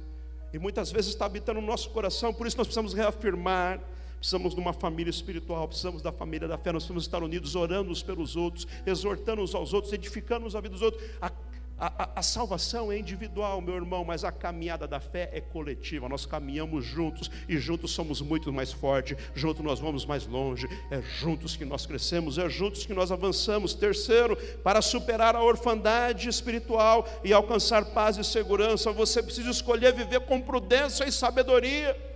E 0.53 0.59
muitas 0.59 0.91
vezes 0.91 1.09
está 1.09 1.25
habitando 1.25 1.59
no 1.59 1.65
nosso 1.65 1.89
coração, 1.89 2.31
por 2.31 2.45
isso 2.45 2.55
nós 2.55 2.67
precisamos 2.67 2.93
reafirmar, 2.93 3.79
precisamos 4.19 4.53
de 4.53 4.61
uma 4.61 4.71
família 4.71 5.09
espiritual, 5.09 5.67
precisamos 5.67 6.03
da 6.03 6.11
família 6.11 6.47
da 6.47 6.59
fé, 6.59 6.71
nós 6.71 6.83
precisamos 6.83 7.03
estar 7.05 7.23
unidos, 7.23 7.55
orando 7.55 7.89
uns 7.91 8.03
pelos 8.03 8.35
outros, 8.35 8.67
exortando 8.85 9.41
uns 9.41 9.55
aos 9.55 9.73
outros, 9.73 9.91
edificando 9.91 10.45
uns 10.45 10.55
a 10.55 10.61
vida 10.61 10.75
dos 10.75 10.83
outros. 10.83 11.03
A, 11.19 11.31
a, 11.77 12.09
a, 12.15 12.21
salvação 12.21 12.91
é 12.91 12.97
individual, 12.97 13.59
meu 13.59 13.75
irmão, 13.75 14.05
mas 14.05 14.23
a 14.23 14.31
caminhada 14.31 14.87
da 14.87 14.99
fé 14.99 15.29
é 15.33 15.41
coletiva. 15.41 16.07
Nós 16.07 16.25
caminhamos 16.25 16.85
juntos 16.85 17.29
e 17.49 17.57
juntos 17.57 17.91
somos 17.91 18.21
muito 18.21 18.53
mais 18.53 18.71
fortes, 18.71 19.17
juntos 19.33 19.63
nós 19.63 19.79
vamos 19.79 20.05
mais 20.05 20.25
longe. 20.25 20.67
É 20.91 21.01
juntos 21.01 21.55
que 21.55 21.65
nós 21.65 21.85
crescemos, 21.85 22.37
é 22.37 22.47
juntos 22.47 22.85
que 22.85 22.93
nós 22.93 23.11
avançamos. 23.11 23.73
Terceiro, 23.73 24.37
para 24.63 24.81
superar 24.81 25.35
a 25.35 25.43
orfandade 25.43 26.29
espiritual 26.29 27.07
e 27.23 27.33
alcançar 27.33 27.85
paz 27.85 28.17
e 28.17 28.23
segurança, 28.23 28.91
você 28.91 29.21
precisa 29.21 29.49
escolher 29.49 29.93
viver 29.93 30.21
com 30.21 30.39
prudência 30.39 31.05
e 31.05 31.11
sabedoria. 31.11 32.12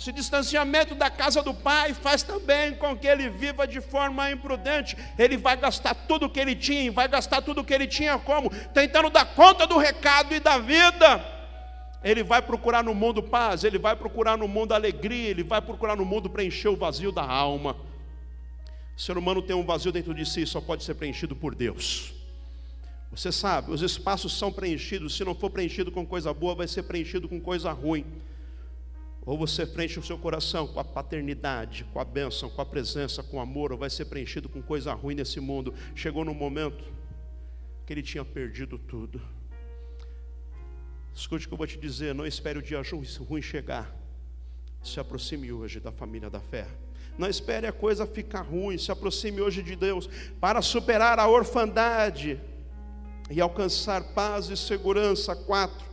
Esse 0.00 0.12
distanciamento 0.12 0.94
da 0.94 1.10
casa 1.10 1.42
do 1.42 1.52
pai 1.52 1.92
faz 1.92 2.22
também 2.22 2.74
com 2.74 2.96
que 2.96 3.06
ele 3.06 3.28
viva 3.28 3.66
de 3.66 3.82
forma 3.82 4.30
imprudente. 4.30 4.96
Ele 5.18 5.36
vai 5.36 5.58
gastar 5.58 5.94
tudo 5.94 6.24
o 6.24 6.30
que 6.30 6.40
ele 6.40 6.56
tinha, 6.56 6.90
vai 6.90 7.06
gastar 7.06 7.42
tudo 7.42 7.60
o 7.60 7.64
que 7.64 7.74
ele 7.74 7.86
tinha 7.86 8.18
como? 8.18 8.48
Tentando 8.72 9.10
dar 9.10 9.26
conta 9.34 9.66
do 9.66 9.76
recado 9.76 10.34
e 10.34 10.40
da 10.40 10.56
vida. 10.56 11.22
Ele 12.02 12.22
vai 12.22 12.40
procurar 12.40 12.82
no 12.82 12.94
mundo 12.94 13.22
paz, 13.22 13.62
ele 13.62 13.78
vai 13.78 13.94
procurar 13.94 14.38
no 14.38 14.48
mundo 14.48 14.72
alegria, 14.72 15.28
ele 15.28 15.42
vai 15.42 15.60
procurar 15.60 15.96
no 15.96 16.04
mundo 16.06 16.30
preencher 16.30 16.68
o 16.68 16.76
vazio 16.76 17.12
da 17.12 17.22
alma. 17.22 17.76
O 18.96 19.00
ser 19.00 19.18
humano 19.18 19.42
tem 19.42 19.54
um 19.54 19.66
vazio 19.66 19.92
dentro 19.92 20.14
de 20.14 20.24
si, 20.24 20.46
só 20.46 20.62
pode 20.62 20.82
ser 20.82 20.94
preenchido 20.94 21.36
por 21.36 21.54
Deus. 21.54 22.14
Você 23.10 23.30
sabe, 23.30 23.70
os 23.70 23.82
espaços 23.82 24.32
são 24.32 24.50
preenchidos, 24.50 25.14
se 25.14 25.22
não 25.26 25.34
for 25.34 25.50
preenchido 25.50 25.92
com 25.92 26.06
coisa 26.06 26.32
boa, 26.32 26.54
vai 26.54 26.66
ser 26.66 26.84
preenchido 26.84 27.28
com 27.28 27.38
coisa 27.38 27.70
ruim. 27.70 28.06
Ou 29.24 29.36
você 29.36 29.66
preenche 29.66 29.98
o 29.98 30.02
seu 30.02 30.16
coração 30.16 30.66
com 30.66 30.80
a 30.80 30.84
paternidade, 30.84 31.84
com 31.92 32.00
a 32.00 32.04
bênção, 32.04 32.48
com 32.48 32.60
a 32.62 32.66
presença, 32.66 33.22
com 33.22 33.36
o 33.36 33.40
amor, 33.40 33.72
ou 33.72 33.78
vai 33.78 33.90
ser 33.90 34.06
preenchido 34.06 34.48
com 34.48 34.62
coisa 34.62 34.92
ruim 34.94 35.14
nesse 35.14 35.40
mundo. 35.40 35.74
Chegou 35.94 36.24
no 36.24 36.32
momento 36.32 36.84
que 37.84 37.92
ele 37.92 38.02
tinha 38.02 38.24
perdido 38.24 38.78
tudo. 38.78 39.20
Escute 41.14 41.44
o 41.44 41.48
que 41.48 41.54
eu 41.54 41.58
vou 41.58 41.66
te 41.66 41.78
dizer: 41.78 42.14
não 42.14 42.26
espere 42.26 42.58
o 42.58 42.62
dia 42.62 42.80
ruim 43.28 43.42
chegar. 43.42 43.94
Se 44.82 44.98
aproxime 44.98 45.52
hoje 45.52 45.78
da 45.78 45.92
família 45.92 46.30
da 46.30 46.40
fé. 46.40 46.66
Não 47.18 47.28
espere 47.28 47.66
a 47.66 47.72
coisa 47.72 48.06
ficar 48.06 48.40
ruim. 48.40 48.78
Se 48.78 48.90
aproxime 48.90 49.42
hoje 49.42 49.62
de 49.62 49.76
Deus 49.76 50.08
para 50.40 50.62
superar 50.62 51.18
a 51.18 51.28
orfandade 51.28 52.40
e 53.30 53.40
alcançar 53.40 54.02
paz 54.14 54.48
e 54.48 54.56
segurança. 54.56 55.36
Quatro 55.36 55.89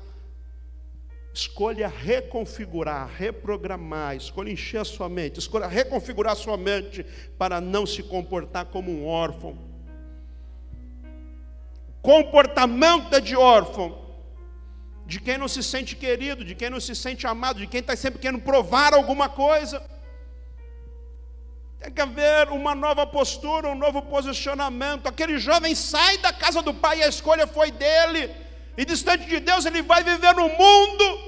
Escolha 1.37 1.87
reconfigurar, 1.87 3.07
reprogramar, 3.15 4.15
escolha 4.15 4.51
encher 4.51 4.79
a 4.81 4.83
sua 4.83 5.07
mente, 5.07 5.37
escolha 5.37 5.67
reconfigurar 5.67 6.33
a 6.33 6.35
sua 6.35 6.57
mente 6.57 7.05
para 7.37 7.61
não 7.61 7.85
se 7.85 8.01
comportar 8.01 8.65
como 8.65 8.89
um 8.91 9.05
órfão. 9.05 9.55
Comportamento 12.01 13.13
é 13.15 13.19
de 13.19 13.35
órfão, 13.35 14.03
de 15.05 15.19
quem 15.19 15.37
não 15.37 15.47
se 15.47 15.61
sente 15.61 15.95
querido, 15.95 16.43
de 16.43 16.55
quem 16.55 16.71
não 16.71 16.79
se 16.79 16.95
sente 16.95 17.27
amado, 17.27 17.59
de 17.59 17.67
quem 17.67 17.81
está 17.81 17.95
sempre 17.95 18.19
querendo 18.19 18.41
provar 18.41 18.95
alguma 18.95 19.29
coisa. 19.29 19.79
Tem 21.79 21.91
que 21.91 22.01
haver 22.01 22.49
uma 22.49 22.73
nova 22.73 23.05
postura, 23.05 23.69
um 23.69 23.75
novo 23.75 24.01
posicionamento. 24.01 25.05
Aquele 25.05 25.37
jovem 25.37 25.75
sai 25.75 26.17
da 26.17 26.33
casa 26.33 26.63
do 26.63 26.73
pai 26.73 26.97
e 26.97 27.03
a 27.03 27.07
escolha 27.07 27.45
foi 27.45 27.69
dele 27.69 28.46
e 28.77 28.85
distante 28.85 29.25
de 29.25 29.39
Deus, 29.39 29.65
ele 29.65 29.81
vai 29.81 30.03
viver 30.03 30.35
no 30.35 30.47
mundo, 30.49 31.19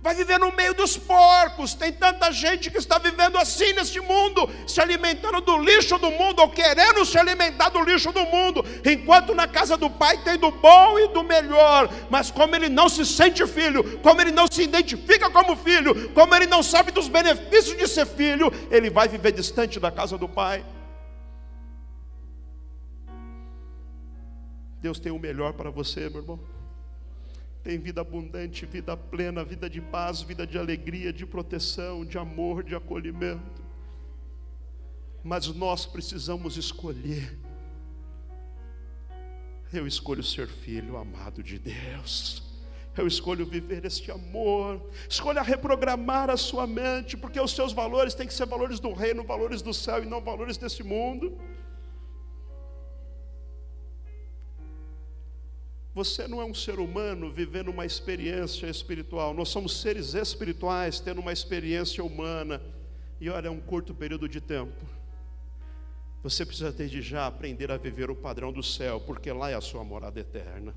vai 0.00 0.14
viver 0.14 0.38
no 0.38 0.52
meio 0.52 0.72
dos 0.72 0.96
porcos. 0.96 1.74
Tem 1.74 1.92
tanta 1.92 2.30
gente 2.30 2.70
que 2.70 2.78
está 2.78 2.96
vivendo 2.96 3.36
assim 3.36 3.72
neste 3.72 4.00
mundo, 4.00 4.48
se 4.68 4.80
alimentando 4.80 5.40
do 5.40 5.58
lixo 5.58 5.98
do 5.98 6.12
mundo, 6.12 6.38
ou 6.42 6.48
querendo 6.48 7.04
se 7.04 7.18
alimentar 7.18 7.70
do 7.70 7.82
lixo 7.82 8.12
do 8.12 8.24
mundo, 8.26 8.64
enquanto 8.84 9.34
na 9.34 9.48
casa 9.48 9.76
do 9.76 9.90
pai 9.90 10.22
tem 10.22 10.38
do 10.38 10.52
bom 10.52 10.96
e 11.00 11.08
do 11.08 11.24
melhor, 11.24 11.92
mas 12.08 12.30
como 12.30 12.54
ele 12.54 12.68
não 12.68 12.88
se 12.88 13.04
sente 13.04 13.44
filho, 13.48 13.98
como 13.98 14.20
ele 14.20 14.30
não 14.30 14.46
se 14.46 14.62
identifica 14.62 15.28
como 15.28 15.56
filho, 15.56 16.10
como 16.10 16.32
ele 16.36 16.46
não 16.46 16.62
sabe 16.62 16.92
dos 16.92 17.08
benefícios 17.08 17.76
de 17.76 17.88
ser 17.88 18.06
filho, 18.06 18.52
ele 18.70 18.90
vai 18.90 19.08
viver 19.08 19.32
distante 19.32 19.80
da 19.80 19.90
casa 19.90 20.16
do 20.16 20.28
pai. 20.28 20.64
Deus 24.80 25.00
tem 25.00 25.10
o 25.10 25.18
melhor 25.18 25.52
para 25.52 25.68
você, 25.68 26.08
meu 26.08 26.20
irmão 26.20 26.59
tem 27.62 27.78
vida 27.78 28.00
abundante, 28.00 28.64
vida 28.64 28.96
plena, 28.96 29.44
vida 29.44 29.68
de 29.68 29.80
paz, 29.80 30.22
vida 30.22 30.46
de 30.46 30.58
alegria, 30.58 31.12
de 31.12 31.26
proteção, 31.26 32.04
de 32.04 32.16
amor, 32.16 32.62
de 32.62 32.74
acolhimento. 32.74 33.62
Mas 35.22 35.46
nós 35.48 35.84
precisamos 35.84 36.56
escolher. 36.56 37.38
Eu 39.72 39.86
escolho 39.86 40.22
ser 40.22 40.48
filho 40.48 40.96
amado 40.96 41.42
de 41.42 41.58
Deus. 41.58 42.42
Eu 42.96 43.06
escolho 43.06 43.46
viver 43.46 43.84
este 43.84 44.10
amor. 44.10 44.80
Escolha 45.08 45.42
reprogramar 45.42 46.30
a 46.30 46.36
sua 46.36 46.66
mente, 46.66 47.16
porque 47.16 47.38
os 47.38 47.52
seus 47.52 47.72
valores 47.72 48.14
têm 48.14 48.26
que 48.26 48.34
ser 48.34 48.46
valores 48.46 48.80
do 48.80 48.92
reino, 48.92 49.22
valores 49.22 49.62
do 49.62 49.72
céu 49.72 50.02
e 50.02 50.06
não 50.06 50.20
valores 50.20 50.56
desse 50.56 50.82
mundo. 50.82 51.38
Você 56.00 56.26
não 56.26 56.40
é 56.40 56.46
um 56.46 56.54
ser 56.54 56.80
humano 56.80 57.30
vivendo 57.30 57.68
uma 57.68 57.84
experiência 57.84 58.66
espiritual. 58.66 59.34
Nós 59.34 59.50
somos 59.50 59.82
seres 59.82 60.14
espirituais 60.14 60.98
tendo 60.98 61.20
uma 61.20 61.30
experiência 61.30 62.02
humana. 62.02 62.58
E 63.20 63.28
olha, 63.28 63.48
é 63.48 63.50
um 63.50 63.60
curto 63.60 63.94
período 63.94 64.26
de 64.26 64.40
tempo. 64.40 64.82
Você 66.22 66.46
precisa 66.46 66.72
desde 66.72 67.02
já 67.02 67.26
aprender 67.26 67.70
a 67.70 67.76
viver 67.76 68.10
o 68.10 68.16
padrão 68.16 68.50
do 68.50 68.62
céu, 68.62 68.98
porque 68.98 69.30
lá 69.30 69.50
é 69.50 69.54
a 69.54 69.60
sua 69.60 69.84
morada 69.84 70.18
eterna. 70.18 70.74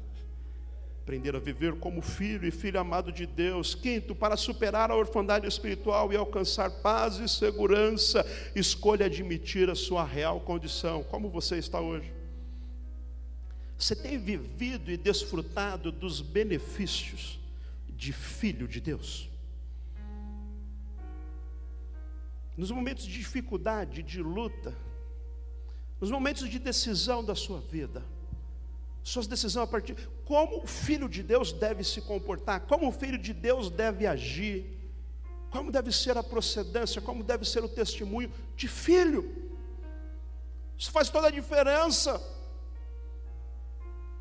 Aprender 1.01 1.37
a 1.37 1.39
viver 1.39 1.75
como 1.75 2.01
filho 2.01 2.45
e 2.45 2.51
filho 2.51 2.77
amado 2.77 3.09
de 3.09 3.25
Deus. 3.25 3.73
Quinto, 3.73 4.13
para 4.13 4.35
superar 4.35 4.91
a 4.91 4.95
orfandade 4.97 5.47
espiritual 5.47 6.11
e 6.11 6.17
alcançar 6.17 6.69
paz 6.81 7.15
e 7.15 7.29
segurança, 7.29 8.25
escolha 8.53 9.05
admitir 9.05 9.69
a 9.69 9.75
sua 9.75 10.03
real 10.03 10.41
condição. 10.41 11.01
Como 11.01 11.29
você 11.29 11.55
está 11.55 11.79
hoje? 11.79 12.22
Você 13.83 13.97
tem 13.97 14.17
vivido 14.17 14.89
e 14.89 14.95
desfrutado 14.95 15.91
dos 15.91 16.21
benefícios 16.21 17.37
de 17.89 18.13
filho 18.13 18.65
de 18.65 18.79
Deus? 18.79 19.29
Nos 22.55 22.71
momentos 22.71 23.03
de 23.03 23.11
dificuldade, 23.11 24.01
de 24.01 24.21
luta, 24.21 24.73
nos 25.99 26.09
momentos 26.09 26.47
de 26.49 26.59
decisão 26.59 27.25
da 27.25 27.35
sua 27.35 27.59
vida, 27.59 28.01
suas 29.03 29.27
decisões 29.27 29.67
a 29.67 29.69
partir 29.69 29.97
como 30.23 30.63
o 30.63 30.65
filho 30.65 31.09
de 31.09 31.21
Deus 31.21 31.51
deve 31.51 31.83
se 31.83 31.99
comportar, 31.99 32.61
como 32.61 32.87
o 32.87 32.91
filho 32.93 33.17
de 33.17 33.33
Deus 33.33 33.69
deve 33.69 34.07
agir, 34.07 34.65
como 35.51 35.69
deve 35.69 35.91
ser 35.91 36.17
a 36.17 36.23
procedência, 36.23 37.01
como 37.01 37.21
deve 37.21 37.43
ser 37.43 37.61
o 37.61 37.67
testemunho 37.67 38.31
de 38.55 38.69
filho. 38.69 39.29
Isso 40.77 40.89
faz 40.89 41.09
toda 41.09 41.27
a 41.27 41.31
diferença. 41.31 42.42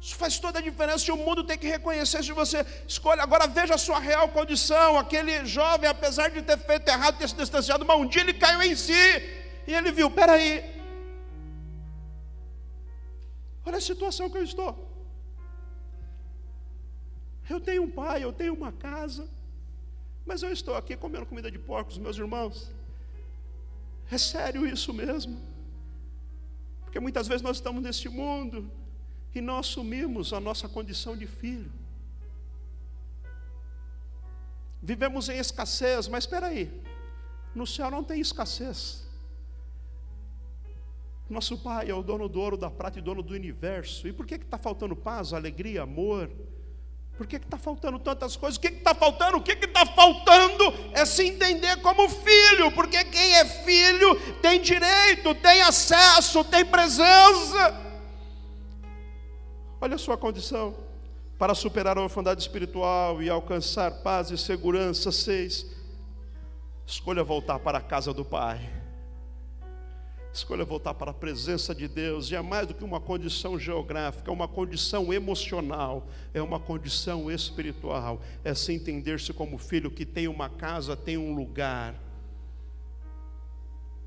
Isso 0.04 0.16
faz 0.22 0.36
toda 0.44 0.58
a 0.58 0.62
diferença 0.68 1.04
e 1.08 1.12
o 1.14 1.16
mundo 1.26 1.44
tem 1.48 1.56
que 1.62 1.68
reconhecer 1.74 2.20
se 2.24 2.32
você 2.32 2.58
escolhe. 2.92 3.20
Agora 3.20 3.46
veja 3.58 3.74
a 3.76 3.82
sua 3.86 4.00
real 4.00 4.28
condição. 4.38 4.98
Aquele 5.02 5.34
jovem, 5.56 5.88
apesar 5.88 6.28
de 6.28 6.42
ter 6.42 6.58
feito 6.70 6.88
errado, 6.88 7.18
ter 7.18 7.28
se 7.28 7.36
distanciado, 7.36 7.86
mas 7.88 8.00
um 8.00 8.08
dia 8.12 8.22
ele 8.22 8.34
caiu 8.34 8.60
em 8.62 8.74
si 8.74 9.02
e 9.68 9.72
ele 9.78 9.92
viu: 9.98 10.10
peraí, 10.10 10.50
olha 13.64 13.78
a 13.78 13.86
situação 13.90 14.28
que 14.28 14.38
eu 14.38 14.42
estou. 14.50 14.70
Eu 17.48 17.60
tenho 17.60 17.84
um 17.84 17.90
pai, 18.02 18.18
eu 18.24 18.32
tenho 18.32 18.54
uma 18.60 18.72
casa, 18.72 19.24
mas 20.26 20.42
eu 20.42 20.52
estou 20.58 20.74
aqui 20.74 20.96
comendo 20.96 21.26
comida 21.26 21.48
de 21.48 21.60
porcos, 21.70 21.96
meus 22.06 22.18
irmãos. 22.18 22.72
É 24.10 24.18
sério 24.18 24.66
isso 24.66 24.92
mesmo? 24.92 25.40
Porque 26.82 26.98
muitas 26.98 27.28
vezes 27.28 27.42
nós 27.42 27.58
estamos 27.58 27.82
neste 27.84 28.08
mundo 28.08 28.81
e 29.34 29.40
não 29.40 29.58
assumimos 29.58 30.32
a 30.32 30.40
nossa 30.40 30.68
condição 30.68 31.16
de 31.16 31.26
filho. 31.26 31.72
Vivemos 34.82 35.28
em 35.28 35.38
escassez, 35.38 36.08
mas 36.08 36.24
espera 36.24 36.46
aí, 36.46 36.82
no 37.54 37.66
céu 37.66 37.90
não 37.90 38.02
tem 38.02 38.20
escassez. 38.20 39.02
Nosso 41.30 41.56
Pai 41.56 41.88
é 41.88 41.94
o 41.94 42.02
dono 42.02 42.28
do 42.28 42.40
ouro, 42.40 42.56
da 42.56 42.70
prata 42.70 42.98
e 42.98 43.02
dono 43.02 43.22
do 43.22 43.32
universo. 43.32 44.06
E 44.06 44.12
por 44.12 44.26
que 44.26 44.34
está 44.34 44.58
faltando 44.58 44.94
paz, 44.94 45.32
alegria, 45.32 45.82
amor? 45.82 46.30
Por 47.16 47.26
que 47.26 47.36
está 47.36 47.56
faltando 47.56 47.98
tantas 47.98 48.36
coisas? 48.36 48.58
O 48.58 48.60
que 48.60 48.68
está 48.68 48.94
faltando? 48.94 49.38
O 49.38 49.42
que 49.42 49.52
está 49.52 49.86
faltando 49.86 50.64
é 50.92 51.04
se 51.04 51.24
entender 51.24 51.80
como 51.80 52.08
filho, 52.08 52.72
porque 52.72 53.04
quem 53.04 53.34
é 53.34 53.44
filho 53.44 54.18
tem 54.40 54.60
direito, 54.60 55.34
tem 55.36 55.62
acesso, 55.62 56.44
tem 56.44 56.64
presença. 56.64 57.91
Olha 59.82 59.96
a 59.96 59.98
sua 59.98 60.16
condição. 60.16 60.76
Para 61.36 61.56
superar 61.56 61.98
a 61.98 62.02
orfandade 62.02 62.40
espiritual 62.40 63.20
e 63.20 63.28
alcançar 63.28 63.90
paz 63.90 64.30
e 64.30 64.38
segurança. 64.38 65.10
Seis. 65.10 65.66
Escolha 66.86 67.24
voltar 67.24 67.58
para 67.58 67.78
a 67.78 67.80
casa 67.80 68.14
do 68.14 68.24
Pai. 68.24 68.60
Escolha 70.32 70.64
voltar 70.64 70.94
para 70.94 71.10
a 71.10 71.14
presença 71.14 71.74
de 71.74 71.88
Deus. 71.88 72.30
E 72.30 72.36
é 72.36 72.40
mais 72.40 72.68
do 72.68 72.74
que 72.74 72.84
uma 72.84 73.00
condição 73.00 73.58
geográfica, 73.58 74.30
é 74.30 74.32
uma 74.32 74.46
condição 74.46 75.12
emocional, 75.12 76.06
é 76.32 76.40
uma 76.40 76.60
condição 76.60 77.28
espiritual. 77.28 78.20
É 78.44 78.54
se 78.54 78.72
entender-se 78.72 79.32
como 79.32 79.58
filho 79.58 79.90
que 79.90 80.06
tem 80.06 80.28
uma 80.28 80.48
casa, 80.48 80.96
tem 80.96 81.18
um 81.18 81.34
lugar 81.34 82.00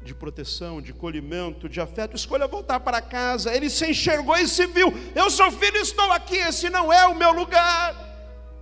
de 0.05 0.13
proteção, 0.13 0.81
de 0.81 0.93
colhimento, 0.93 1.67
de 1.67 1.81
afeto, 1.81 2.15
escolha 2.15 2.47
voltar 2.47 2.79
para 2.79 3.01
casa. 3.01 3.53
Ele 3.53 3.69
se 3.69 3.89
enxergou 3.89 4.37
e 4.37 4.47
se 4.47 4.65
viu: 4.67 4.93
eu 5.15 5.29
sou 5.29 5.51
filho, 5.51 5.77
estou 5.77 6.11
aqui, 6.11 6.37
esse 6.37 6.69
não 6.69 6.93
é 6.93 7.05
o 7.07 7.15
meu 7.15 7.33
lugar. 7.33 8.05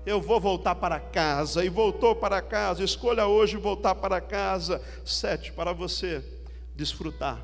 Eu 0.05 0.19
vou 0.19 0.39
voltar 0.39 0.75
para 0.75 0.99
casa. 0.99 1.63
E 1.63 1.69
voltou 1.69 2.15
para 2.15 2.41
casa. 2.41 2.83
Escolha 2.83 3.25
hoje 3.25 3.55
voltar 3.55 3.95
para 3.95 4.19
casa. 4.19 4.81
Sete, 5.05 5.51
para 5.53 5.71
você 5.71 6.23
desfrutar. 6.75 7.41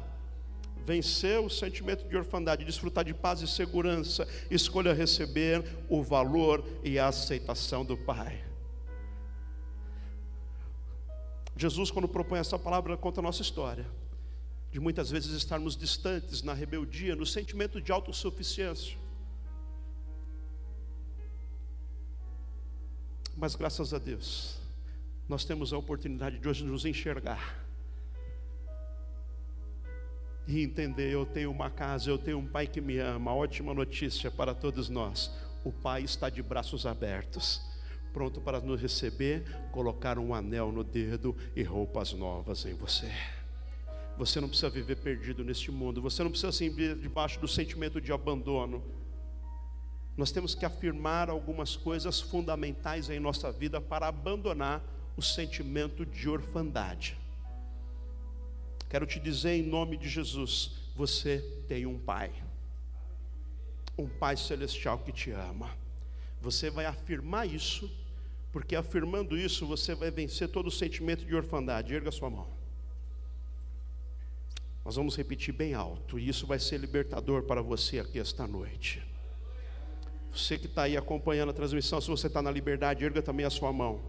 Vencer 0.86 1.40
o 1.40 1.50
sentimento 1.50 2.08
de 2.08 2.18
orfandade, 2.18 2.66
desfrutar 2.66 3.06
de 3.06 3.14
paz 3.14 3.42
e 3.42 3.48
segurança. 3.48 4.28
Escolha 4.50 4.94
receber 4.94 5.64
o 5.88 6.04
valor 6.04 6.66
e 6.84 7.00
a 7.00 7.08
aceitação 7.08 7.86
do 7.86 7.96
Pai. 7.96 8.49
Jesus, 11.60 11.92
quando 11.92 12.08
propõe 12.08 12.40
essa 12.40 12.58
palavra, 12.58 12.96
conta 12.96 13.20
a 13.20 13.22
nossa 13.22 13.42
história. 13.42 13.86
De 14.72 14.80
muitas 14.80 15.12
vezes 15.12 15.34
estarmos 15.34 15.76
distantes 15.76 16.42
na 16.42 16.54
rebeldia, 16.54 17.18
no 17.18 17.26
sentimento 17.26 17.82
de 17.82 17.92
autossuficiência. 17.92 18.98
Mas 23.36 23.58
graças 23.58 23.94
a 23.94 23.98
Deus, 23.98 24.58
nós 25.28 25.44
temos 25.44 25.74
a 25.74 25.78
oportunidade 25.78 26.40
de 26.40 26.48
hoje 26.48 26.64
nos 26.64 26.86
enxergar 26.86 27.62
e 30.48 30.64
entender: 30.64 31.12
eu 31.12 31.26
tenho 31.26 31.52
uma 31.52 31.70
casa, 31.70 32.10
eu 32.10 32.18
tenho 32.18 32.38
um 32.38 32.48
pai 32.48 32.68
que 32.68 32.80
me 32.80 33.00
ama. 33.00 33.36
Ótima 33.36 33.74
notícia 33.74 34.32
para 34.32 34.56
todos 34.56 34.88
nós: 34.88 35.30
o 35.66 35.74
pai 35.74 36.04
está 36.04 36.30
de 36.30 36.42
braços 36.42 36.86
abertos 36.86 37.70
pronto 38.14 38.42
para 38.42 38.60
nos 38.60 38.82
receber, 38.82 39.44
colocar 39.72 40.18
um 40.18 40.34
anel 40.34 40.72
no 40.72 40.84
dedo 40.84 41.36
e 41.56 41.64
roupas 41.64 42.14
novas 42.14 42.66
em 42.66 42.74
você. 42.74 43.12
Você 44.18 44.42
não 44.42 44.50
precisa 44.50 44.70
viver 44.70 44.98
perdido 44.98 45.44
neste 45.44 45.72
mundo, 45.72 46.02
você 46.02 46.22
não 46.24 46.30
precisa 46.30 46.52
se 46.52 46.68
viver 46.68 46.98
debaixo 46.98 47.40
do 47.40 47.48
sentimento 47.48 48.02
de 48.02 48.12
abandono. 48.12 48.84
nós 50.18 50.32
temos 50.32 50.54
que 50.54 50.66
afirmar 50.66 51.30
algumas 51.30 51.78
coisas 51.78 52.20
fundamentais 52.20 53.10
em 53.10 53.22
nossa 53.22 53.50
vida 53.50 53.80
para 53.80 54.08
abandonar 54.08 54.84
o 55.16 55.22
sentimento 55.22 56.06
de 56.06 56.28
orfandade. 56.28 57.18
Quero 58.90 59.06
te 59.06 59.20
dizer 59.20 59.52
em 59.52 59.64
nome 59.64 59.96
de 59.96 60.10
Jesus: 60.10 60.72
você 60.96 61.40
tem 61.70 61.86
um 61.86 61.98
Pai, 61.98 62.32
um 63.98 64.10
Pai 64.10 64.36
celestial 64.36 64.98
que 65.00 65.14
te 65.14 65.32
ama. 65.32 65.79
Você 66.42 66.70
vai 66.70 66.86
afirmar 66.86 67.48
isso, 67.48 67.90
porque 68.52 68.76
afirmando 68.76 69.38
isso 69.38 69.66
você 69.66 69.94
vai 69.94 70.10
vencer 70.10 70.48
todo 70.50 70.68
o 70.68 70.72
sentimento 70.72 71.26
de 71.26 71.36
orfandade. 71.36 71.94
Erga 71.94 72.12
sua 72.12 72.30
mão. 72.30 72.48
Nós 74.84 74.96
vamos 74.96 75.16
repetir 75.16 75.54
bem 75.54 75.74
alto, 75.74 76.18
e 76.18 76.28
isso 76.28 76.48
vai 76.48 76.58
ser 76.58 76.80
libertador 76.80 77.44
para 77.44 77.62
você 77.62 78.00
aqui 78.00 78.18
esta 78.18 78.48
noite. 78.48 79.04
Você 80.34 80.58
que 80.58 80.68
está 80.68 80.84
aí 80.84 80.96
acompanhando 80.96 81.50
a 81.50 81.54
transmissão, 81.54 82.00
se 82.00 82.08
você 82.08 82.28
está 82.28 82.42
na 82.42 82.52
liberdade, 82.52 83.04
erga 83.04 83.22
também 83.22 83.46
a 83.46 83.50
sua 83.50 83.74
mão. 83.74 84.02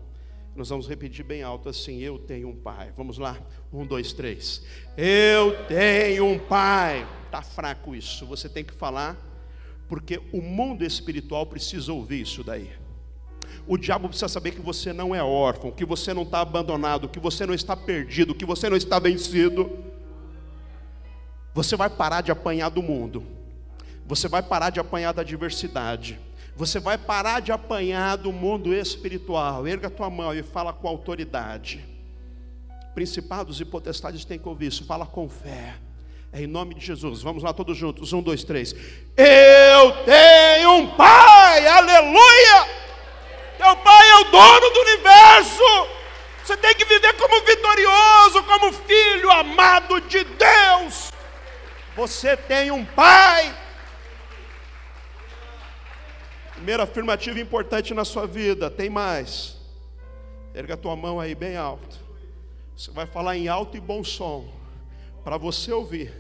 Nós 0.55 0.69
vamos 0.69 0.89
repetir 0.89 1.25
bem 1.25 1.43
alto 1.43 1.69
assim: 1.69 2.01
Eu 2.01 2.19
tenho 2.19 2.49
um 2.49 2.57
pai. 2.57 2.93
Vamos 2.97 3.19
lá? 3.19 3.39
Um, 3.73 3.87
dois, 3.87 4.13
três. 4.13 4.63
Eu 4.97 5.65
tenho 5.67 6.27
um 6.27 6.39
pai. 6.39 7.07
Está 7.27 7.41
fraco 7.41 7.95
isso. 7.95 8.27
Você 8.27 8.49
tem 8.49 8.65
que 8.65 8.73
falar, 8.73 9.17
porque 9.91 10.23
o 10.33 10.41
mundo 10.41 10.85
espiritual 10.85 11.45
precisa 11.45 11.93
ouvir 11.93 12.21
isso 12.21 12.45
daí. 12.45 12.71
O 13.67 13.77
diabo 13.77 14.07
precisa 14.07 14.29
saber 14.29 14.53
que 14.53 14.61
você 14.61 14.93
não 14.93 15.13
é 15.13 15.21
órfão, 15.21 15.73
que 15.73 15.85
você 15.85 16.15
não 16.15 16.23
está 16.23 16.41
abandonado, 16.43 17.09
que 17.09 17.19
você 17.19 17.45
não 17.45 17.53
está 17.53 17.77
perdido, 17.77 18.33
que 18.33 18.45
você 18.45 18.71
não 18.71 18.77
está 18.77 19.01
vencido. 19.01 19.69
Você 21.53 21.75
vai 21.75 21.91
parar 21.91 22.21
de 22.21 22.31
apanhar 22.31 22.69
do 22.69 22.81
mundo. 22.81 23.27
Você 24.07 24.29
vai 24.29 24.45
parar 24.45 24.71
de 24.71 24.79
apanhar 24.79 25.13
da 25.13 25.23
adversidade. 25.23 26.21
Você 26.55 26.79
vai 26.79 26.97
parar 26.97 27.41
de 27.41 27.51
apanhar 27.51 28.17
do 28.17 28.31
mundo 28.31 28.73
espiritual. 28.73 29.67
Erga 29.67 29.91
tua 29.91 30.09
mão 30.09 30.33
e 30.33 30.45
fala 30.45 30.73
com 30.73 30.87
autoridade. 30.87 31.85
Principados 32.95 33.61
e 33.61 33.65
potestades 33.65 34.25
têm 34.25 34.39
que 34.39 34.49
ouvir 34.49 34.69
isso. 34.69 34.85
Fala 34.85 35.05
com 35.05 35.29
fé. 35.29 35.75
É 36.33 36.43
em 36.43 36.47
nome 36.47 36.75
de 36.75 36.85
Jesus. 36.85 37.23
Vamos 37.23 37.43
lá 37.43 37.53
todos 37.53 37.77
juntos. 37.77 38.13
Um, 38.13 38.23
dois, 38.23 38.45
três. 38.45 38.75
Eu 39.17 39.93
tenho 40.05 40.75
um 40.75 40.87
Pai. 40.97 41.67
Aleluia. 41.67 42.69
Teu 43.59 43.77
Pai 43.77 44.11
é 44.11 44.17
o 44.17 44.25
dono 44.25 44.71
do 44.71 44.81
universo. 44.81 45.63
Você 46.45 46.57
tem 46.57 46.75
que 46.75 46.85
viver 46.85 47.13
como 47.15 47.45
vitorioso, 47.45 48.43
como 48.45 48.73
filho 48.73 49.31
amado 49.31 50.01
de 50.03 50.25
Deus. 50.25 51.11
Você 51.97 52.37
tem 52.37 52.71
um 52.71 52.85
Pai. 52.85 53.55
Primeira 56.53 56.85
afirmativa 56.85 57.41
importante 57.41 57.95
na 57.95 58.05
sua 58.05 58.27
vida, 58.27 58.71
tem 58.71 58.91
mais. 58.91 59.57
Erga 60.55 60.75
a 60.75 60.77
tua 60.77 60.95
mão 60.95 61.19
aí 61.19 61.35
bem 61.35 61.57
alto. 61.57 61.99
Você 62.77 62.91
vai 62.91 63.07
falar 63.07 63.37
em 63.37 63.49
alto 63.49 63.77
e 63.77 63.81
bom 63.81 64.03
som, 64.05 64.47
para 65.25 65.37
você 65.37 65.73
ouvir, 65.73 66.13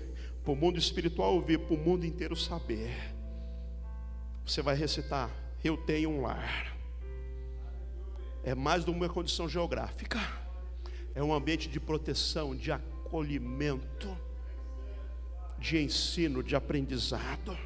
para 0.42 0.52
o 0.52 0.56
mundo 0.56 0.78
espiritual 0.78 1.34
ouvir, 1.34 1.58
para 1.58 1.74
o 1.74 1.78
mundo 1.78 2.04
inteiro 2.04 2.36
saber. 2.36 2.90
Você 4.44 4.62
vai 4.62 4.74
recitar: 4.74 5.30
Eu 5.62 5.76
tenho 5.76 6.10
um 6.10 6.22
lar. 6.22 6.76
É 8.42 8.54
mais 8.54 8.84
do 8.84 8.92
que 8.92 8.98
uma 8.98 9.08
condição 9.08 9.48
geográfica, 9.48 10.18
é 11.14 11.22
um 11.22 11.34
ambiente 11.34 11.68
de 11.68 11.78
proteção, 11.78 12.56
de 12.56 12.72
acolhimento, 12.72 14.16
de 15.58 15.78
ensino, 15.78 16.42
de 16.42 16.56
aprendizado 16.56 17.56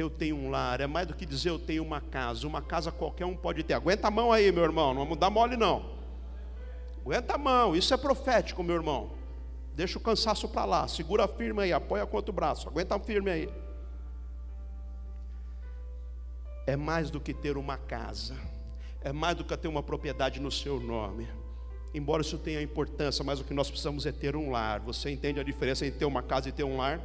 eu 0.00 0.10
tenho 0.10 0.36
um 0.36 0.50
lar, 0.50 0.80
é 0.80 0.86
mais 0.86 1.06
do 1.06 1.14
que 1.14 1.24
dizer 1.24 1.50
eu 1.50 1.58
tenho 1.58 1.82
uma 1.82 2.00
casa. 2.00 2.46
Uma 2.46 2.60
casa 2.60 2.92
qualquer 2.92 3.24
um 3.24 3.36
pode 3.36 3.62
ter. 3.62 3.74
Aguenta 3.74 4.08
a 4.08 4.10
mão 4.10 4.32
aí, 4.32 4.52
meu 4.52 4.64
irmão, 4.64 4.92
não 4.92 5.02
vamos 5.02 5.18
dar 5.18 5.30
mole 5.30 5.56
não. 5.56 5.96
Aguenta 7.00 7.34
a 7.34 7.38
mão, 7.38 7.74
isso 7.74 7.94
é 7.94 7.96
profético, 7.96 8.62
meu 8.62 8.76
irmão. 8.76 9.10
Deixa 9.76 9.98
o 9.98 10.00
cansaço 10.00 10.48
para 10.48 10.64
lá, 10.64 10.88
segura 10.88 11.28
firme 11.28 11.62
aí, 11.62 11.72
apoia 11.72 12.04
contra 12.04 12.32
o 12.32 12.34
braço, 12.34 12.68
aguenta 12.68 12.98
firme 12.98 13.30
aí. 13.30 13.48
É 16.66 16.74
mais 16.74 17.10
do 17.10 17.20
que 17.20 17.32
ter 17.32 17.56
uma 17.56 17.76
casa, 17.76 18.34
é 19.02 19.12
mais 19.12 19.36
do 19.36 19.44
que 19.44 19.56
ter 19.56 19.68
uma 19.68 19.82
propriedade 19.82 20.40
no 20.40 20.50
seu 20.50 20.80
nome. 20.80 21.28
Embora 21.94 22.22
isso 22.22 22.38
tenha 22.38 22.60
importância, 22.60 23.22
mas 23.22 23.38
o 23.38 23.44
que 23.44 23.54
nós 23.54 23.70
precisamos 23.70 24.04
é 24.04 24.10
ter 24.10 24.34
um 24.34 24.50
lar. 24.50 24.80
Você 24.80 25.10
entende 25.10 25.38
a 25.38 25.44
diferença 25.44 25.86
entre 25.86 26.00
ter 26.00 26.04
uma 26.04 26.22
casa 26.22 26.48
e 26.48 26.52
ter 26.52 26.64
um 26.64 26.76
lar? 26.76 27.00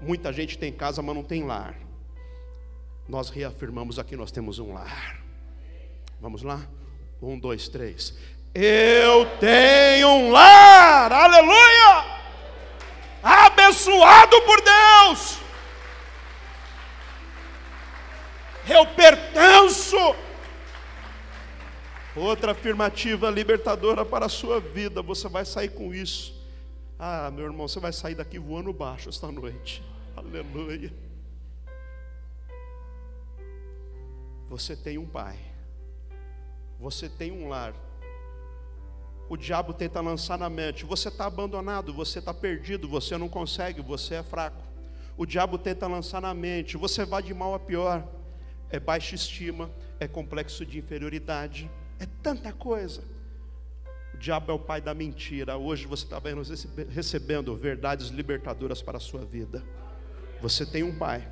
Muita 0.00 0.32
gente 0.32 0.58
tem 0.58 0.72
casa, 0.72 1.00
mas 1.00 1.14
não 1.14 1.22
tem 1.22 1.44
lar 1.44 1.86
nós 3.08 3.28
reafirmamos 3.30 3.98
aqui: 3.98 4.16
nós 4.16 4.30
temos 4.30 4.58
um 4.58 4.72
lar. 4.72 5.22
Vamos 6.20 6.42
lá? 6.42 6.66
Um, 7.20 7.38
dois, 7.38 7.68
três. 7.68 8.14
Eu 8.58 9.26
tenho 9.38 10.08
um 10.08 10.30
lar, 10.30 11.12
aleluia! 11.12 12.06
Abençoado 13.22 14.40
por 14.46 14.62
Deus. 14.62 15.38
Eu 18.66 18.86
pertenço. 18.86 19.98
Outra 22.16 22.52
afirmativa 22.52 23.28
libertadora 23.28 24.06
para 24.06 24.24
a 24.24 24.30
sua 24.30 24.58
vida. 24.58 25.02
Você 25.02 25.28
vai 25.28 25.44
sair 25.44 25.68
com 25.68 25.92
isso. 25.92 26.34
Ah, 26.98 27.30
meu 27.30 27.44
irmão, 27.44 27.68
você 27.68 27.78
vai 27.78 27.92
sair 27.92 28.14
daqui 28.14 28.38
voando 28.38 28.72
baixo 28.72 29.10
esta 29.10 29.30
noite. 29.30 29.84
Aleluia. 30.16 30.90
Você 34.48 34.74
tem 34.74 34.96
um 34.96 35.06
pai, 35.06 35.36
você 36.80 37.06
tem 37.06 37.30
um 37.30 37.50
lar. 37.50 37.74
O 39.28 39.36
diabo 39.36 39.72
tenta 39.72 40.00
lançar 40.00 40.38
na 40.38 40.48
mente: 40.48 40.84
você 40.84 41.08
está 41.08 41.26
abandonado, 41.26 41.92
você 41.92 42.18
está 42.18 42.32
perdido, 42.32 42.88
você 42.88 43.16
não 43.16 43.28
consegue, 43.28 43.80
você 43.80 44.16
é 44.16 44.22
fraco. 44.22 44.62
O 45.16 45.26
diabo 45.26 45.58
tenta 45.58 45.86
lançar 45.86 46.20
na 46.20 46.32
mente: 46.32 46.76
você 46.76 47.04
vai 47.04 47.22
de 47.22 47.34
mal 47.34 47.54
a 47.54 47.58
pior. 47.58 48.06
É 48.68 48.80
baixa 48.80 49.14
estima, 49.14 49.70
é 50.00 50.08
complexo 50.08 50.66
de 50.66 50.78
inferioridade, 50.78 51.70
é 52.00 52.06
tanta 52.22 52.52
coisa. 52.52 53.02
O 54.12 54.18
diabo 54.18 54.50
é 54.50 54.54
o 54.54 54.58
pai 54.58 54.80
da 54.80 54.94
mentira. 54.94 55.56
Hoje 55.56 55.86
você 55.86 56.04
está 56.04 56.20
recebendo 56.88 57.54
verdades 57.54 58.08
libertadoras 58.08 58.82
para 58.82 58.96
a 58.96 59.00
sua 59.00 59.24
vida. 59.24 59.62
Você 60.40 60.64
tem 60.64 60.82
um 60.82 60.96
pai. 60.96 61.28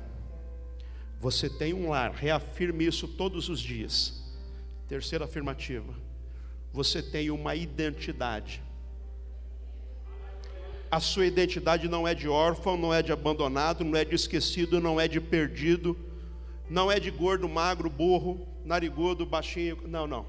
Você 1.19 1.49
tem 1.49 1.73
um 1.73 1.89
lar, 1.89 2.11
reafirme 2.11 2.85
isso 2.85 3.07
todos 3.07 3.49
os 3.49 3.59
dias. 3.59 4.23
Terceira 4.87 5.25
afirmativa. 5.25 6.04
Você 6.75 7.01
tem 7.01 7.31
uma 7.31 7.55
identidade. 7.55 8.61
A 10.91 10.99
sua 10.99 11.25
identidade 11.25 11.87
não 11.87 12.05
é 12.05 12.13
de 12.13 12.27
órfão, 12.27 12.75
não 12.75 12.93
é 12.93 13.01
de 13.01 13.13
abandonado, 13.13 13.85
não 13.85 13.97
é 13.97 14.03
de 14.03 14.13
esquecido, 14.13 14.81
não 14.81 14.99
é 14.99 15.07
de 15.07 15.21
perdido, 15.21 15.97
não 16.69 16.91
é 16.91 16.99
de 16.99 17.09
gordo, 17.09 17.47
magro, 17.47 17.89
burro, 17.89 18.45
narigudo, 18.65 19.25
baixinho. 19.25 19.87
Não, 19.87 20.05
não. 20.05 20.25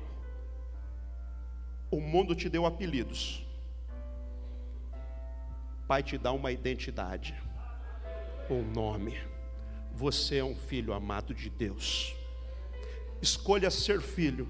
O 1.90 2.00
mundo 2.00 2.32
te 2.32 2.48
deu 2.48 2.64
apelidos. 2.64 3.44
Pai 5.88 6.00
te 6.00 6.16
dá 6.16 6.30
uma 6.30 6.52
identidade, 6.52 7.34
um 8.48 8.62
nome. 8.62 9.18
Você 9.92 10.36
é 10.36 10.44
um 10.44 10.54
filho 10.54 10.92
amado 10.92 11.34
de 11.34 11.50
Deus. 11.50 12.14
Escolha 13.20 13.68
ser 13.68 14.00
filho. 14.00 14.46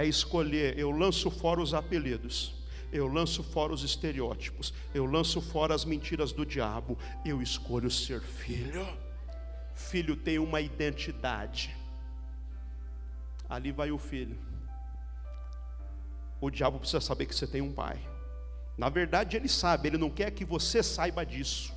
É 0.00 0.06
escolher, 0.06 0.78
eu 0.78 0.90
lanço 0.90 1.30
fora 1.30 1.60
os 1.60 1.74
apelidos. 1.74 2.54
Eu 2.90 3.06
lanço 3.06 3.42
fora 3.42 3.74
os 3.74 3.82
estereótipos. 3.84 4.72
Eu 4.94 5.04
lanço 5.04 5.42
fora 5.42 5.74
as 5.74 5.84
mentiras 5.84 6.32
do 6.32 6.46
diabo. 6.46 6.96
Eu 7.22 7.42
escolho 7.42 7.90
ser 7.90 8.22
filho. 8.22 8.88
Filho 9.74 10.16
tem 10.16 10.38
uma 10.38 10.58
identidade. 10.62 11.76
Ali 13.46 13.72
vai 13.72 13.90
o 13.90 13.98
filho. 13.98 14.38
O 16.40 16.48
diabo 16.48 16.78
precisa 16.78 17.02
saber 17.02 17.26
que 17.26 17.34
você 17.34 17.46
tem 17.46 17.60
um 17.60 17.70
pai. 17.74 18.00
Na 18.78 18.88
verdade, 18.88 19.36
ele 19.36 19.50
sabe, 19.50 19.88
ele 19.88 19.98
não 19.98 20.08
quer 20.08 20.30
que 20.30 20.46
você 20.46 20.82
saiba 20.82 21.26
disso. 21.26 21.74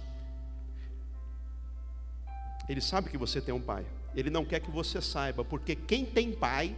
Ele 2.69 2.79
sabe 2.79 3.09
que 3.09 3.17
você 3.17 3.41
tem 3.41 3.53
um 3.53 3.61
pai. 3.61 3.85
Ele 4.15 4.29
não 4.29 4.45
quer 4.45 4.61
que 4.61 4.71
você 4.71 5.01
saiba, 5.01 5.43
porque 5.43 5.75
quem 5.75 6.05
tem 6.05 6.31
pai, 6.31 6.73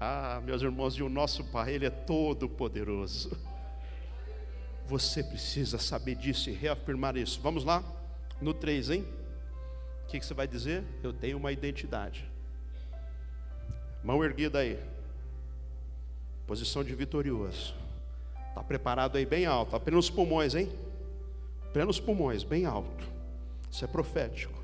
ah, 0.00 0.40
meus 0.42 0.62
irmãos, 0.62 0.94
e 0.94 1.02
o 1.02 1.10
nosso 1.10 1.44
pai, 1.44 1.74
ele 1.74 1.84
é 1.84 1.90
todo 1.90 2.48
poderoso. 2.48 3.38
Você 4.86 5.22
precisa 5.22 5.78
saber 5.78 6.14
disso 6.14 6.48
e 6.48 6.54
reafirmar 6.54 7.18
isso. 7.18 7.38
Vamos 7.42 7.64
lá? 7.64 7.84
No 8.40 8.54
3, 8.54 8.90
hein? 8.90 9.06
O 10.04 10.06
que, 10.06 10.18
que 10.18 10.24
você 10.24 10.32
vai 10.32 10.48
dizer? 10.48 10.82
Eu 11.02 11.12
tenho 11.12 11.36
uma 11.36 11.52
identidade. 11.52 12.24
Mão 14.02 14.24
erguida 14.24 14.60
aí. 14.60 14.82
Posição 16.46 16.82
de 16.82 16.94
vitorioso. 16.94 17.74
Está 18.48 18.62
preparado 18.64 19.16
aí 19.16 19.26
bem 19.26 19.44
alto. 19.44 19.76
Apenas 19.76 20.06
os 20.06 20.10
pulmões, 20.10 20.54
hein? 20.54 20.72
Apenas 21.66 21.96
os 21.96 22.00
pulmões, 22.00 22.42
bem 22.42 22.64
alto. 22.64 23.06
Isso 23.70 23.84
é 23.84 23.86
profético. 23.86 24.59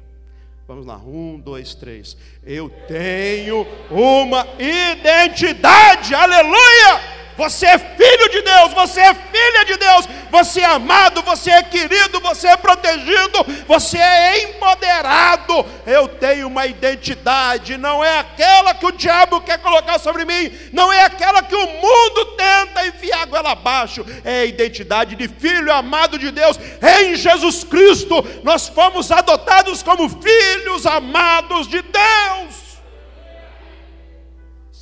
Vamos 0.68 0.84
lá, 0.84 0.96
um, 0.96 1.38
dois, 1.38 1.76
três. 1.76 2.16
Eu 2.44 2.68
tenho 2.88 3.64
uma 3.88 4.44
identidade, 4.58 6.12
aleluia! 6.12 7.00
Você 7.36 7.66
é 7.66 7.78
filho 7.78 8.15
de 8.36 8.42
Deus, 8.42 8.72
você 8.72 9.00
é 9.00 9.14
filha 9.14 9.64
de 9.64 9.76
Deus, 9.76 10.08
você 10.30 10.60
é 10.60 10.66
amado, 10.66 11.22
você 11.22 11.50
é 11.50 11.62
querido, 11.62 12.20
você 12.20 12.48
é 12.48 12.56
protegido, 12.56 13.44
você 13.66 13.98
é 13.98 14.44
empoderado. 14.44 15.64
Eu 15.86 16.08
tenho 16.08 16.46
uma 16.46 16.66
identidade, 16.66 17.78
não 17.78 18.04
é 18.04 18.18
aquela 18.18 18.74
que 18.74 18.86
o 18.86 18.92
diabo 18.92 19.40
quer 19.40 19.58
colocar 19.58 19.98
sobre 19.98 20.24
mim, 20.24 20.52
não 20.72 20.92
é 20.92 21.04
aquela 21.04 21.42
que 21.42 21.54
o 21.54 21.66
mundo 21.66 22.24
tenta 22.36 22.86
enfiar 22.86 23.26
ela 23.32 23.52
abaixo, 23.52 24.04
é 24.24 24.40
a 24.40 24.44
identidade 24.44 25.16
de 25.16 25.28
filho 25.28 25.72
amado 25.72 26.18
de 26.18 26.30
Deus 26.30 26.58
em 27.00 27.16
Jesus 27.16 27.64
Cristo. 27.64 28.24
Nós 28.42 28.68
fomos 28.68 29.10
adotados 29.10 29.82
como 29.82 30.08
filhos 30.08 30.86
amados 30.86 31.68
de 31.68 31.80
Deus. 31.82 32.65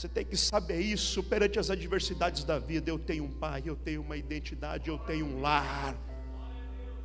Você 0.05 0.09
tem 0.11 0.27
que 0.27 0.37
saber 0.37 0.81
isso 0.81 1.23
perante 1.23 1.59
as 1.59 1.71
adversidades 1.71 2.45
da 2.45 2.59
vida. 2.59 2.91
Eu 2.91 2.99
tenho 2.99 3.25
um 3.25 3.31
pai, 3.31 3.63
eu 3.65 3.75
tenho 3.75 4.03
uma 4.03 4.19
identidade, 4.19 4.91
eu 4.91 4.99
tenho 4.99 5.25
um 5.25 5.41
lar. 5.41 5.97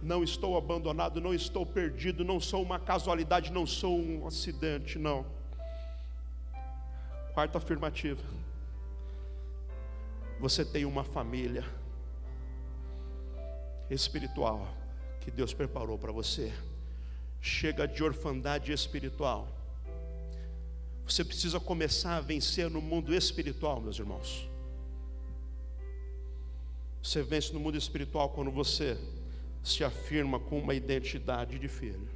Não 0.03 0.21
estou 0.21 0.57
abandonado, 0.57 1.21
não 1.21 1.33
estou 1.33 1.65
perdido, 1.65 2.25
não 2.25 2.41
sou 2.41 2.61
uma 2.61 2.77
casualidade, 2.77 3.53
não 3.53 3.65
sou 3.65 3.97
um 3.97 4.27
acidente, 4.27 4.99
não. 4.99 5.25
Quarta 7.33 7.57
afirmativa. 7.57 8.21
Você 10.41 10.65
tem 10.65 10.83
uma 10.83 11.05
família 11.05 11.63
espiritual 13.89 14.67
que 15.21 15.31
Deus 15.31 15.53
preparou 15.53 15.97
para 15.97 16.11
você. 16.11 16.51
Chega 17.39 17.87
de 17.87 18.03
orfandade 18.03 18.73
espiritual 18.73 19.58
você 21.13 21.23
precisa 21.23 21.59
começar 21.59 22.17
a 22.17 22.21
vencer 22.21 22.69
no 22.69 22.79
mundo 22.79 23.15
espiritual, 23.15 23.81
meus 23.81 23.97
irmãos. 23.97 24.47
Você 27.01 27.23
vence 27.23 27.51
no 27.51 27.59
mundo 27.59 27.77
espiritual 27.77 28.29
quando 28.29 28.51
você 28.51 28.95
se 29.63 29.83
afirma 29.83 30.39
com 30.39 30.59
uma 30.59 30.75
identidade 30.75 31.57
de 31.57 31.67
filho. 31.67 32.07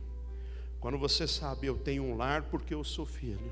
Quando 0.79 0.99
você 0.99 1.27
sabe, 1.27 1.65
eu 1.65 1.75
tenho 1.75 2.03
um 2.03 2.15
lar 2.15 2.43
porque 2.43 2.73
eu 2.73 2.83
sou 2.83 3.03
filho. 3.03 3.51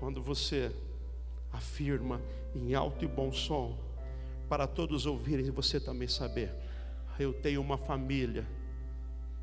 Quando 0.00 0.20
você 0.20 0.72
afirma 1.52 2.20
em 2.52 2.74
alto 2.74 3.04
e 3.04 3.08
bom 3.08 3.30
som, 3.30 3.78
para 4.48 4.66
todos 4.66 5.06
ouvirem 5.06 5.46
e 5.46 5.50
você 5.50 5.78
também 5.78 6.08
saber, 6.08 6.52
eu 7.16 7.32
tenho 7.32 7.60
uma 7.60 7.78
família. 7.78 8.44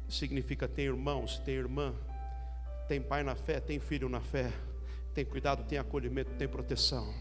Significa 0.09 0.67
tem 0.67 0.85
irmãos, 0.85 1.39
tem 1.39 1.55
irmã, 1.55 1.93
tem 2.87 3.01
pai 3.01 3.23
na 3.23 3.35
fé, 3.35 3.61
tem 3.61 3.79
filho 3.79 4.09
na 4.09 4.19
fé 4.19 4.51
tem 5.19 5.25
cuidado, 5.25 5.65
tem 5.65 5.77
acolhimento, 5.77 6.31
tem 6.35 6.47
proteção. 6.47 7.13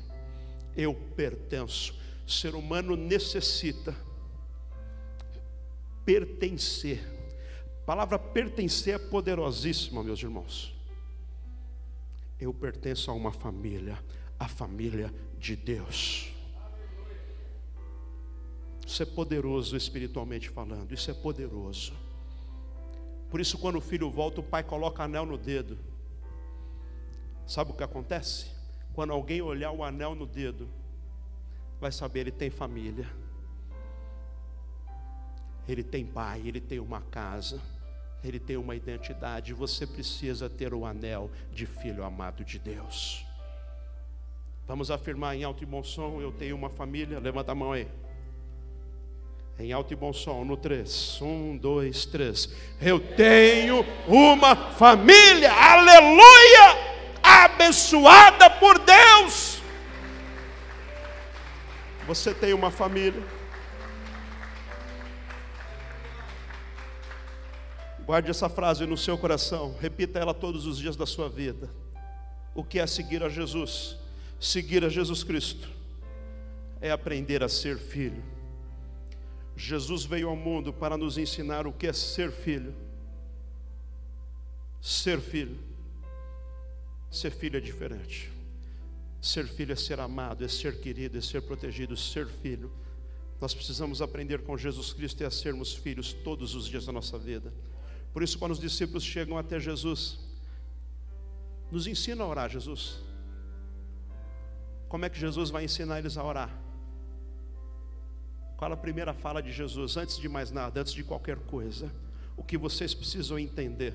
Eu 0.76 0.94
pertenço. 0.94 1.99
O 2.24 2.30
ser 2.30 2.55
humano 2.55 2.94
necessita 2.94 3.92
pertencer. 6.05 7.03
A 7.82 7.84
palavra 7.84 8.16
pertencer 8.16 8.94
é 8.94 8.99
poderosíssima, 8.99 10.05
meus 10.05 10.22
irmãos. 10.22 10.72
Eu 12.38 12.55
pertenço 12.55 13.11
a 13.11 13.14
uma 13.14 13.32
família, 13.32 13.99
a 14.38 14.46
família 14.46 15.12
de 15.36 15.57
Deus. 15.57 16.32
Isso 18.86 19.03
é 19.03 19.07
poderoso 19.07 19.76
espiritualmente 19.76 20.49
falando, 20.51 20.94
isso 20.94 21.11
é 21.11 21.14
poderoso. 21.14 21.92
Por 23.28 23.40
isso, 23.40 23.59
quando 23.59 23.76
o 23.76 23.80
filho 23.80 24.09
volta, 24.09 24.40
o 24.40 24.44
pai 24.44 24.62
coloca 24.62 25.03
anel 25.03 25.26
no 25.26 25.36
dedo. 25.36 25.76
Sabe 27.49 27.70
o 27.70 27.74
que 27.74 27.82
acontece? 27.82 28.46
Quando 28.92 29.14
alguém 29.14 29.40
olhar 29.40 29.72
o 29.72 29.82
anel 29.82 30.14
no 30.14 30.26
dedo, 30.26 30.68
vai 31.80 31.90
saber 31.90 32.20
ele 32.20 32.30
tem 32.30 32.51
família, 32.51 33.09
ele 35.66 35.82
tem 35.82 36.05
pai, 36.05 36.42
ele 36.44 36.61
tem 36.61 36.78
uma 36.78 37.01
casa, 37.01 37.59
ele 38.22 38.38
tem 38.38 38.59
uma 38.59 38.76
identidade. 38.76 39.55
Você 39.55 39.86
precisa 39.86 40.51
ter 40.51 40.74
o 40.74 40.84
anel 40.84 41.30
de 41.51 41.64
filho 41.64 42.05
amado 42.05 42.44
de 42.44 42.59
Deus. 42.59 43.24
Vamos 44.66 44.90
afirmar 44.90 45.34
em 45.34 45.44
alto 45.44 45.62
e 45.62 45.66
bom 45.66 45.82
som: 45.82 46.20
Eu 46.20 46.30
tenho 46.30 46.55
uma 46.55 46.68
família. 46.68 47.18
Levanta 47.18 47.53
a 47.53 47.55
mão 47.55 47.72
aí. 47.72 47.88
Em 49.59 49.72
alto 49.72 49.92
e 49.92 49.96
bom 49.96 50.12
som, 50.12 50.44
no 50.44 50.57
3. 50.57 51.20
Um, 51.22 51.57
dois, 51.57 52.05
três. 52.05 52.55
Eu 52.80 53.01
tenho 53.01 53.84
uma 54.07 54.55
família. 54.55 55.51
Aleluia! 55.51 56.78
Abençoada 57.69 58.49
por 58.49 58.79
Deus. 58.79 59.61
Você 62.07 62.33
tem 62.33 62.55
uma 62.55 62.71
família. 62.71 63.23
Guarde 68.07 68.31
essa 68.31 68.49
frase 68.49 68.87
no 68.87 68.97
seu 68.97 69.19
coração, 69.19 69.77
repita 69.79 70.19
ela 70.19 70.33
todos 70.33 70.64
os 70.64 70.79
dias 70.79 70.97
da 70.97 71.05
sua 71.05 71.29
vida. 71.29 71.69
O 72.55 72.64
que 72.64 72.79
é 72.79 72.87
seguir 72.87 73.23
a 73.23 73.29
Jesus? 73.29 73.99
Seguir 74.41 74.83
a 74.83 74.89
Jesus 74.89 75.23
Cristo 75.23 75.69
é 76.81 76.91
aprender 76.91 77.43
a 77.43 77.49
ser 77.49 77.77
filho. 77.77 78.25
Jesus 79.55 80.05
veio 80.05 80.31
ao 80.31 80.37
mundo 80.37 80.73
para 80.73 80.97
nos 80.97 81.19
ensinar 81.19 81.66
o 81.66 81.73
que 81.73 81.87
é 81.87 81.93
ser 81.93 82.33
filho. 82.33 82.75
Ser 84.81 85.21
filho. 85.21 85.68
Ser 87.11 87.31
filho 87.31 87.57
é 87.57 87.61
diferente. 87.61 88.31
Ser 89.21 89.47
filho 89.47 89.73
é 89.73 89.77
ser 89.77 89.99
amado, 90.01 90.45
é 90.45 90.49
ser 90.49 90.81
querido, 90.81 91.19
é 91.19 91.21
ser 91.21 91.43
protegido, 91.43 91.97
ser 91.97 92.27
filho. 92.27 92.71
Nós 93.41 93.55
precisamos 93.55 94.03
aprender 94.03 94.43
com 94.43 94.57
Jesus 94.57 94.93
Cristo 94.93 95.23
e 95.23 95.27
a 95.27 95.31
sermos 95.31 95.75
filhos 95.75 96.13
todos 96.13 96.55
os 96.55 96.67
dias 96.67 96.87
da 96.87 96.93
nossa 96.93 97.19
vida. 97.19 97.53
Por 98.13 98.23
isso, 98.23 98.39
quando 98.39 98.53
os 98.53 98.61
discípulos 98.61 99.05
chegam 99.05 99.39
até 99.39 99.61
Jesus, 99.61 100.19
nos 101.71 101.87
ensina 101.87 102.25
a 102.25 102.27
orar, 102.27 102.49
Jesus. 102.49 102.99
Como 104.89 105.05
é 105.05 105.09
que 105.09 105.19
Jesus 105.19 105.51
vai 105.51 105.65
ensinar 105.65 105.99
eles 105.99 106.17
a 106.17 106.25
orar? 106.25 106.51
Qual 108.57 108.73
a 108.73 108.77
primeira 108.77 109.15
fala 109.15 109.41
de 109.41 109.53
Jesus? 109.53 109.97
Antes 109.97 110.19
de 110.19 110.29
mais 110.29 110.51
nada, 110.51 110.81
antes 110.81 110.93
de 110.93 111.05
qualquer 111.05 111.39
coisa, 111.39 111.93
o 112.37 112.43
que 112.43 112.59
vocês 112.59 112.95
precisam 112.95 113.39
entender 113.39 113.95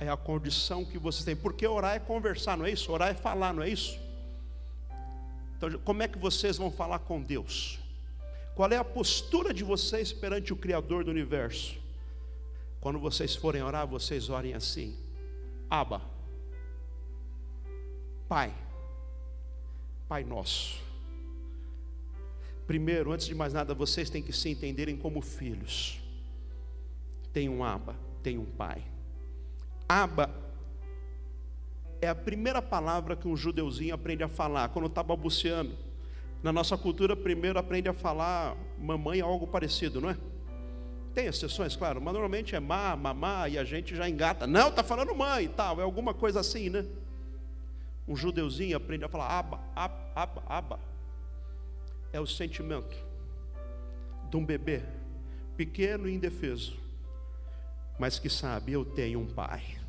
é 0.00 0.08
a 0.08 0.16
condição 0.16 0.84
que 0.84 0.98
vocês 0.98 1.24
têm. 1.24 1.36
Porque 1.36 1.66
orar 1.66 1.94
é 1.94 1.98
conversar, 1.98 2.56
não 2.56 2.64
é 2.64 2.70
isso? 2.72 2.90
Orar 2.90 3.10
é 3.10 3.14
falar, 3.14 3.52
não 3.52 3.62
é 3.62 3.68
isso? 3.68 4.00
Então, 5.56 5.78
como 5.80 6.02
é 6.02 6.08
que 6.08 6.18
vocês 6.18 6.56
vão 6.56 6.70
falar 6.70 7.00
com 7.00 7.20
Deus? 7.20 7.78
Qual 8.56 8.70
é 8.72 8.76
a 8.76 8.84
postura 8.84 9.52
de 9.52 9.62
vocês 9.62 10.10
perante 10.10 10.54
o 10.54 10.56
Criador 10.56 11.04
do 11.04 11.10
universo? 11.10 11.78
Quando 12.80 12.98
vocês 12.98 13.36
forem 13.36 13.62
orar, 13.62 13.86
vocês 13.86 14.30
orem 14.30 14.54
assim: 14.54 14.96
Aba, 15.68 16.00
Pai, 18.26 18.54
Pai 20.08 20.24
nosso. 20.24 20.80
Primeiro, 22.66 23.12
antes 23.12 23.26
de 23.26 23.34
mais 23.34 23.52
nada, 23.52 23.74
vocês 23.74 24.08
têm 24.08 24.22
que 24.22 24.32
se 24.32 24.48
entenderem 24.48 24.96
como 24.96 25.20
filhos. 25.20 26.00
Tem 27.32 27.48
um 27.50 27.62
Aba, 27.62 27.96
tem 28.22 28.38
um 28.38 28.46
Pai. 28.46 28.82
Aba 29.90 30.30
é 32.00 32.06
a 32.06 32.14
primeira 32.14 32.62
palavra 32.62 33.16
que 33.16 33.26
um 33.26 33.36
judeuzinho 33.36 33.92
aprende 33.92 34.22
a 34.22 34.28
falar 34.28 34.68
quando 34.68 34.86
está 34.86 35.02
balbuciando. 35.02 35.76
Na 36.44 36.52
nossa 36.52 36.78
cultura, 36.78 37.16
primeiro 37.16 37.58
aprende 37.58 37.88
a 37.88 37.92
falar 37.92 38.56
mamãe 38.78 39.20
algo 39.20 39.48
parecido, 39.48 40.00
não 40.00 40.10
é? 40.10 40.16
Tem 41.12 41.26
exceções, 41.26 41.74
claro, 41.74 42.00
mas 42.00 42.12
normalmente 42.12 42.54
é 42.54 42.60
má, 42.60 42.94
mamá, 42.94 43.48
e 43.48 43.58
a 43.58 43.64
gente 43.64 43.96
já 43.96 44.08
engata. 44.08 44.46
Não, 44.46 44.68
está 44.68 44.84
falando 44.84 45.12
mãe 45.12 45.46
e 45.46 45.48
tal, 45.48 45.80
é 45.80 45.82
alguma 45.82 46.14
coisa 46.14 46.38
assim, 46.38 46.70
né? 46.70 46.86
Um 48.06 48.14
judeuzinho 48.14 48.76
aprende 48.76 49.04
a 49.04 49.08
falar 49.08 49.26
aba, 49.26 49.58
aba, 49.74 50.12
aba, 50.14 50.42
aba. 50.46 50.80
É 52.12 52.20
o 52.20 52.26
sentimento 52.28 52.96
de 54.30 54.36
um 54.36 54.44
bebê 54.44 54.82
pequeno 55.56 56.08
e 56.08 56.14
indefeso, 56.14 56.78
mas 57.98 58.20
que 58.20 58.30
sabe, 58.30 58.70
eu 58.70 58.84
tenho 58.84 59.18
um 59.18 59.26
pai. 59.26 59.79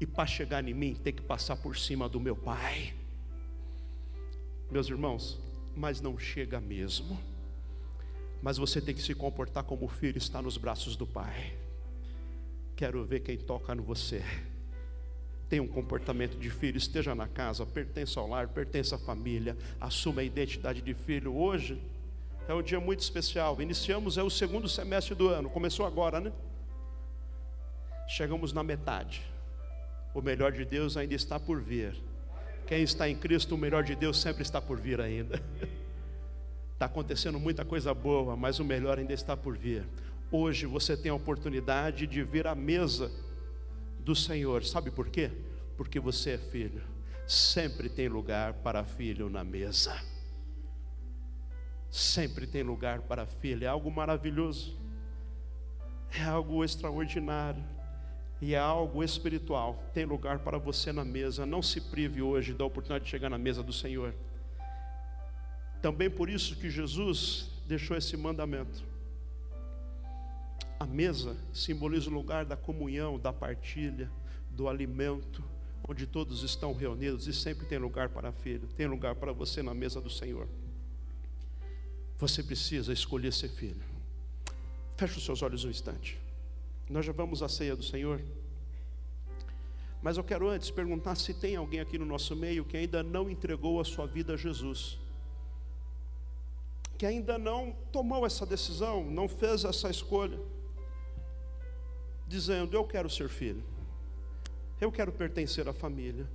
E 0.00 0.06
para 0.06 0.26
chegar 0.26 0.66
em 0.66 0.74
mim, 0.74 0.94
tem 0.94 1.12
que 1.12 1.22
passar 1.22 1.56
por 1.56 1.76
cima 1.76 2.08
do 2.08 2.20
meu 2.20 2.36
pai. 2.36 2.94
Meus 4.70 4.88
irmãos, 4.88 5.38
mas 5.74 6.00
não 6.00 6.18
chega 6.18 6.60
mesmo. 6.60 7.18
Mas 8.42 8.58
você 8.58 8.80
tem 8.80 8.94
que 8.94 9.02
se 9.02 9.14
comportar 9.14 9.64
como 9.64 9.86
o 9.86 9.88
filho 9.88 10.18
está 10.18 10.40
nos 10.40 10.56
braços 10.56 10.94
do 10.94 11.06
pai. 11.06 11.56
Quero 12.76 13.04
ver 13.04 13.20
quem 13.20 13.36
toca 13.36 13.74
no 13.74 13.82
você. 13.82 14.22
Tenha 15.48 15.62
um 15.62 15.66
comportamento 15.66 16.38
de 16.38 16.50
filho, 16.50 16.76
esteja 16.76 17.14
na 17.14 17.26
casa, 17.26 17.64
pertença 17.66 18.20
ao 18.20 18.28
lar, 18.28 18.48
pertença 18.48 18.96
à 18.96 18.98
família, 18.98 19.56
assuma 19.80 20.20
a 20.20 20.24
identidade 20.24 20.82
de 20.82 20.94
filho. 20.94 21.34
Hoje 21.34 21.82
é 22.46 22.54
um 22.54 22.62
dia 22.62 22.78
muito 22.78 23.00
especial. 23.00 23.60
Iniciamos 23.60 24.18
é 24.18 24.22
o 24.22 24.30
segundo 24.30 24.68
semestre 24.68 25.14
do 25.14 25.28
ano, 25.28 25.48
começou 25.50 25.86
agora, 25.86 26.20
né? 26.20 26.32
Chegamos 28.06 28.52
na 28.52 28.62
metade. 28.62 29.22
O 30.14 30.22
melhor 30.22 30.52
de 30.52 30.64
Deus 30.64 30.96
ainda 30.96 31.14
está 31.14 31.38
por 31.38 31.60
vir. 31.60 31.94
Quem 32.66 32.82
está 32.82 33.08
em 33.08 33.16
Cristo, 33.16 33.54
o 33.54 33.58
melhor 33.58 33.82
de 33.82 33.94
Deus 33.94 34.20
sempre 34.20 34.42
está 34.42 34.60
por 34.60 34.80
vir 34.80 35.00
ainda. 35.00 35.42
Está 36.72 36.84
acontecendo 36.86 37.38
muita 37.38 37.64
coisa 37.64 37.94
boa, 37.94 38.36
mas 38.36 38.58
o 38.58 38.64
melhor 38.64 38.98
ainda 38.98 39.12
está 39.12 39.36
por 39.36 39.56
vir. 39.56 39.86
Hoje 40.30 40.66
você 40.66 40.96
tem 40.96 41.10
a 41.10 41.14
oportunidade 41.14 42.06
de 42.06 42.22
vir 42.22 42.46
à 42.46 42.54
mesa 42.54 43.10
do 44.00 44.14
Senhor. 44.14 44.64
Sabe 44.64 44.90
por 44.90 45.08
quê? 45.08 45.30
Porque 45.76 45.98
você 45.98 46.32
é 46.32 46.38
filho. 46.38 46.82
Sempre 47.26 47.88
tem 47.88 48.08
lugar 48.08 48.54
para 48.54 48.84
filho 48.84 49.30
na 49.30 49.42
mesa. 49.42 49.98
Sempre 51.90 52.46
tem 52.46 52.62
lugar 52.62 53.00
para 53.02 53.26
filho. 53.26 53.64
É 53.64 53.68
algo 53.68 53.90
maravilhoso. 53.90 54.76
É 56.10 56.22
algo 56.22 56.62
extraordinário. 56.64 57.64
E 58.40 58.54
é 58.54 58.58
algo 58.58 59.02
espiritual. 59.02 59.82
Tem 59.92 60.04
lugar 60.04 60.38
para 60.40 60.58
você 60.58 60.92
na 60.92 61.04
mesa. 61.04 61.44
Não 61.44 61.60
se 61.60 61.80
prive 61.80 62.22
hoje 62.22 62.54
da 62.54 62.64
oportunidade 62.64 63.04
de 63.04 63.10
chegar 63.10 63.28
na 63.28 63.38
mesa 63.38 63.62
do 63.62 63.72
Senhor. 63.72 64.14
Também 65.82 66.10
por 66.10 66.28
isso 66.28 66.56
que 66.56 66.70
Jesus 66.70 67.50
deixou 67.66 67.96
esse 67.96 68.16
mandamento. 68.16 68.84
A 70.78 70.86
mesa 70.86 71.36
simboliza 71.52 72.08
o 72.08 72.12
lugar 72.12 72.44
da 72.44 72.56
comunhão, 72.56 73.18
da 73.18 73.32
partilha, 73.32 74.10
do 74.50 74.68
alimento, 74.68 75.42
onde 75.88 76.06
todos 76.06 76.42
estão 76.42 76.72
reunidos 76.72 77.26
e 77.26 77.32
sempre 77.32 77.66
tem 77.66 77.78
lugar 77.78 78.08
para 78.10 78.30
filho, 78.30 78.68
tem 78.76 78.86
lugar 78.86 79.14
para 79.14 79.32
você 79.32 79.62
na 79.62 79.74
mesa 79.74 80.00
do 80.00 80.10
Senhor. 80.10 80.46
Você 82.18 82.42
precisa 82.42 82.92
escolher 82.92 83.32
ser 83.32 83.48
filho. 83.48 83.82
Feche 84.96 85.18
os 85.18 85.24
seus 85.24 85.42
olhos 85.42 85.64
um 85.64 85.70
instante. 85.70 86.18
Nós 86.88 87.04
já 87.04 87.12
vamos 87.12 87.42
à 87.42 87.48
ceia 87.48 87.76
do 87.76 87.82
Senhor. 87.82 88.22
Mas 90.00 90.16
eu 90.16 90.24
quero 90.24 90.48
antes 90.48 90.70
perguntar 90.70 91.16
se 91.16 91.34
tem 91.34 91.56
alguém 91.56 91.80
aqui 91.80 91.98
no 91.98 92.06
nosso 92.06 92.34
meio 92.34 92.64
que 92.64 92.76
ainda 92.76 93.02
não 93.02 93.28
entregou 93.28 93.80
a 93.80 93.84
sua 93.84 94.06
vida 94.06 94.34
a 94.34 94.36
Jesus. 94.36 94.98
Que 96.96 97.04
ainda 97.04 97.36
não 97.36 97.72
tomou 97.92 98.24
essa 98.24 98.46
decisão, 98.46 99.04
não 99.04 99.28
fez 99.28 99.64
essa 99.64 99.90
escolha. 99.90 100.38
Dizendo: 102.26 102.76
Eu 102.76 102.84
quero 102.84 103.10
ser 103.10 103.28
filho. 103.28 103.62
Eu 104.80 104.90
quero 104.92 105.12
pertencer 105.12 105.68
à 105.68 105.72
família. 105.72 106.26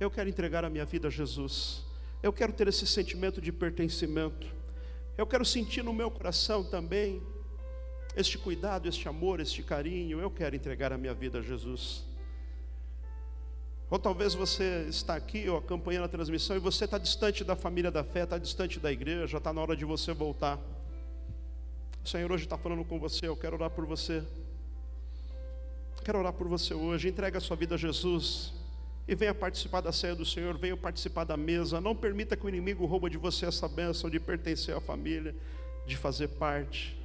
Eu 0.00 0.10
quero 0.10 0.28
entregar 0.28 0.64
a 0.64 0.70
minha 0.70 0.84
vida 0.84 1.08
a 1.08 1.10
Jesus. 1.10 1.84
Eu 2.22 2.32
quero 2.32 2.52
ter 2.52 2.66
esse 2.68 2.86
sentimento 2.86 3.40
de 3.40 3.52
pertencimento. 3.52 4.46
Eu 5.16 5.26
quero 5.26 5.44
sentir 5.44 5.84
no 5.84 5.92
meu 5.92 6.10
coração 6.10 6.64
também 6.64 7.22
este 8.16 8.38
cuidado, 8.38 8.88
este 8.88 9.08
amor, 9.08 9.40
este 9.40 9.62
carinho. 9.62 10.20
Eu 10.20 10.30
quero 10.30 10.54
entregar 10.54 10.92
a 10.92 10.98
minha 10.98 11.14
vida 11.14 11.38
a 11.38 11.42
Jesus. 11.42 12.04
Ou 13.90 13.98
talvez 13.98 14.34
você 14.34 14.86
está 14.88 15.14
aqui 15.14 15.48
ou 15.48 15.58
acompanhando 15.58 16.04
a 16.04 16.08
transmissão 16.08 16.56
e 16.56 16.58
você 16.58 16.84
está 16.84 16.98
distante 16.98 17.44
da 17.44 17.54
família 17.54 17.90
da 17.90 18.02
fé, 18.02 18.24
está 18.24 18.38
distante 18.38 18.80
da 18.80 18.90
igreja, 18.90 19.36
está 19.36 19.52
na 19.52 19.60
hora 19.60 19.76
de 19.76 19.84
você 19.84 20.12
voltar. 20.12 20.58
O 22.04 22.08
Senhor 22.08 22.30
hoje 22.32 22.44
está 22.44 22.58
falando 22.58 22.84
com 22.84 22.98
você, 22.98 23.28
eu 23.28 23.36
quero 23.36 23.56
orar 23.56 23.70
por 23.70 23.86
você. 23.86 24.22
Quero 26.04 26.18
orar 26.18 26.32
por 26.32 26.46
você 26.46 26.74
hoje. 26.74 27.08
Entrega 27.08 27.38
a 27.38 27.40
sua 27.40 27.56
vida 27.56 27.76
a 27.76 27.78
Jesus 27.78 28.52
e 29.06 29.14
venha 29.14 29.34
participar 29.34 29.80
da 29.80 29.92
ceia 29.92 30.14
do 30.14 30.24
Senhor, 30.24 30.56
venha 30.56 30.76
participar 30.76 31.24
da 31.24 31.36
mesa. 31.36 31.80
Não 31.80 31.94
permita 31.94 32.36
que 32.36 32.44
o 32.44 32.48
inimigo 32.48 32.84
roube 32.86 33.08
de 33.10 33.16
você 33.16 33.46
essa 33.46 33.68
bênção 33.68 34.10
de 34.10 34.20
pertencer 34.20 34.76
à 34.76 34.80
família, 34.80 35.34
de 35.86 35.96
fazer 35.96 36.28
parte. 36.28 37.03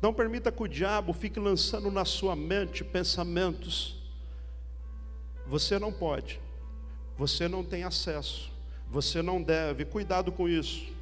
Não 0.00 0.12
permita 0.12 0.52
que 0.52 0.62
o 0.62 0.68
diabo 0.68 1.12
fique 1.12 1.40
lançando 1.40 1.90
na 1.90 2.04
sua 2.04 2.36
mente 2.36 2.84
pensamentos. 2.84 3.96
Você 5.46 5.78
não 5.78 5.92
pode, 5.92 6.40
você 7.16 7.48
não 7.48 7.64
tem 7.64 7.84
acesso, 7.84 8.50
você 8.90 9.22
não 9.22 9.42
deve. 9.42 9.84
Cuidado 9.84 10.30
com 10.30 10.48
isso. 10.48 10.92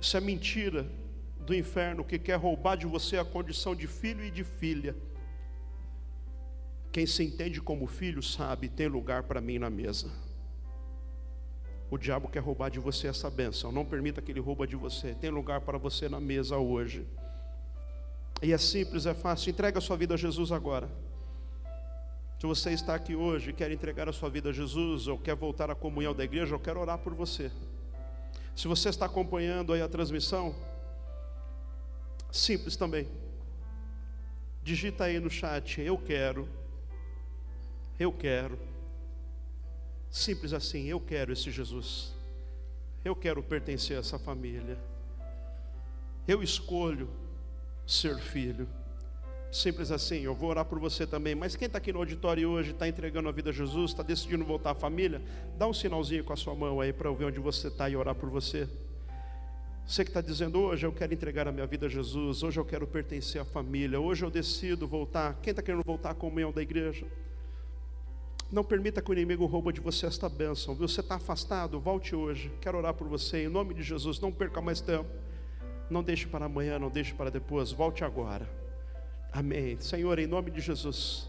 Isso 0.00 0.16
é 0.16 0.20
mentira 0.20 0.86
do 1.40 1.54
inferno 1.54 2.04
que 2.04 2.18
quer 2.18 2.36
roubar 2.36 2.76
de 2.76 2.86
você 2.86 3.18
a 3.18 3.24
condição 3.24 3.74
de 3.74 3.86
filho 3.86 4.24
e 4.24 4.30
de 4.30 4.44
filha. 4.44 4.94
Quem 6.92 7.06
se 7.06 7.24
entende 7.24 7.60
como 7.60 7.86
filho 7.86 8.22
sabe, 8.22 8.68
tem 8.68 8.86
lugar 8.86 9.24
para 9.24 9.40
mim 9.40 9.58
na 9.58 9.68
mesa. 9.68 10.08
O 11.90 11.98
diabo 11.98 12.28
quer 12.28 12.40
roubar 12.40 12.70
de 12.70 12.78
você 12.78 13.08
essa 13.08 13.28
bênção. 13.28 13.72
Não 13.72 13.84
permita 13.84 14.22
que 14.22 14.30
ele 14.30 14.40
rouba 14.40 14.66
de 14.66 14.76
você. 14.76 15.14
Tem 15.14 15.30
lugar 15.30 15.60
para 15.60 15.76
você 15.76 16.08
na 16.08 16.20
mesa 16.20 16.56
hoje. 16.56 17.06
E 18.42 18.52
é 18.52 18.58
simples, 18.58 19.06
é 19.06 19.14
fácil. 19.14 19.50
Entrega 19.50 19.78
a 19.78 19.80
sua 19.80 19.96
vida 19.96 20.14
a 20.14 20.16
Jesus 20.16 20.52
agora. 20.52 20.88
Se 22.38 22.46
você 22.46 22.70
está 22.70 22.94
aqui 22.94 23.14
hoje 23.14 23.50
e 23.50 23.52
quer 23.52 23.70
entregar 23.70 24.08
a 24.08 24.12
sua 24.12 24.28
vida 24.28 24.50
a 24.50 24.52
Jesus, 24.52 25.06
ou 25.06 25.18
quer 25.18 25.34
voltar 25.34 25.70
à 25.70 25.74
comunhão 25.74 26.14
da 26.14 26.24
igreja, 26.24 26.54
eu 26.54 26.60
quero 26.60 26.80
orar 26.80 26.98
por 26.98 27.14
você. 27.14 27.50
Se 28.54 28.68
você 28.68 28.88
está 28.88 29.06
acompanhando 29.06 29.72
aí 29.72 29.80
a 29.80 29.88
transmissão, 29.88 30.54
simples 32.30 32.76
também. 32.76 33.08
Digita 34.62 35.04
aí 35.04 35.18
no 35.18 35.30
chat, 35.30 35.80
eu 35.80 35.96
quero 35.96 36.48
eu 37.98 38.12
quero. 38.12 38.58
Simples 40.10 40.52
assim, 40.52 40.86
eu 40.86 41.00
quero 41.00 41.32
esse 41.32 41.50
Jesus. 41.50 42.12
Eu 43.04 43.14
quero 43.14 43.42
pertencer 43.42 43.96
a 43.96 44.00
essa 44.00 44.18
família. 44.18 44.78
Eu 46.26 46.42
escolho 46.42 47.08
ser 47.86 48.18
filho. 48.18 48.68
Simples 49.50 49.92
assim, 49.92 50.22
eu 50.22 50.34
vou 50.34 50.50
orar 50.50 50.64
por 50.64 50.80
você 50.80 51.06
também. 51.06 51.34
Mas 51.34 51.54
quem 51.54 51.66
está 51.66 51.78
aqui 51.78 51.92
no 51.92 52.00
auditório 52.00 52.48
hoje, 52.48 52.72
está 52.72 52.88
entregando 52.88 53.28
a 53.28 53.32
vida 53.32 53.50
a 53.50 53.52
Jesus, 53.52 53.92
está 53.92 54.02
decidindo 54.02 54.44
voltar 54.44 54.72
à 54.72 54.74
família, 54.74 55.22
dá 55.56 55.66
um 55.68 55.72
sinalzinho 55.72 56.24
com 56.24 56.32
a 56.32 56.36
sua 56.36 56.54
mão 56.54 56.80
aí 56.80 56.92
para 56.92 57.08
eu 57.08 57.14
ver 57.14 57.26
onde 57.26 57.38
você 57.38 57.68
está 57.68 57.88
e 57.88 57.94
orar 57.94 58.16
por 58.16 58.28
você. 58.28 58.68
Você 59.86 60.02
que 60.02 60.10
está 60.10 60.20
dizendo, 60.20 60.58
hoje 60.58 60.86
eu 60.86 60.92
quero 60.92 61.12
entregar 61.12 61.46
a 61.46 61.52
minha 61.52 61.66
vida 61.66 61.86
a 61.86 61.88
Jesus, 61.88 62.42
hoje 62.42 62.58
eu 62.58 62.64
quero 62.64 62.86
pertencer 62.86 63.40
à 63.40 63.44
família, 63.44 64.00
hoje 64.00 64.24
eu 64.24 64.30
decido 64.30 64.88
voltar. 64.88 65.38
Quem 65.42 65.50
está 65.50 65.62
querendo 65.62 65.84
voltar 65.84 66.10
à 66.10 66.14
comunhão 66.14 66.50
da 66.50 66.62
igreja? 66.62 67.06
Não 68.50 68.64
permita 68.64 69.02
que 69.02 69.10
o 69.10 69.12
inimigo 69.12 69.44
rouba 69.46 69.72
de 69.72 69.80
você 69.80 70.06
esta 70.06 70.28
bênção. 70.28 70.74
Você 70.74 71.00
está 71.00 71.16
afastado? 71.16 71.78
Volte 71.78 72.16
hoje. 72.16 72.50
Quero 72.60 72.78
orar 72.78 72.94
por 72.94 73.06
você. 73.06 73.44
Em 73.44 73.48
nome 73.48 73.74
de 73.74 73.82
Jesus, 73.82 74.18
não 74.20 74.32
perca 74.32 74.60
mais 74.60 74.80
tempo. 74.80 75.08
Não 75.90 76.02
deixe 76.02 76.26
para 76.26 76.46
amanhã, 76.46 76.78
não 76.78 76.88
deixe 76.88 77.14
para 77.14 77.30
depois. 77.30 77.72
Volte 77.72 78.04
agora. 78.04 78.48
Amém. 79.32 79.78
Senhor, 79.80 80.18
em 80.18 80.26
nome 80.26 80.50
de 80.50 80.60
Jesus. 80.60 81.28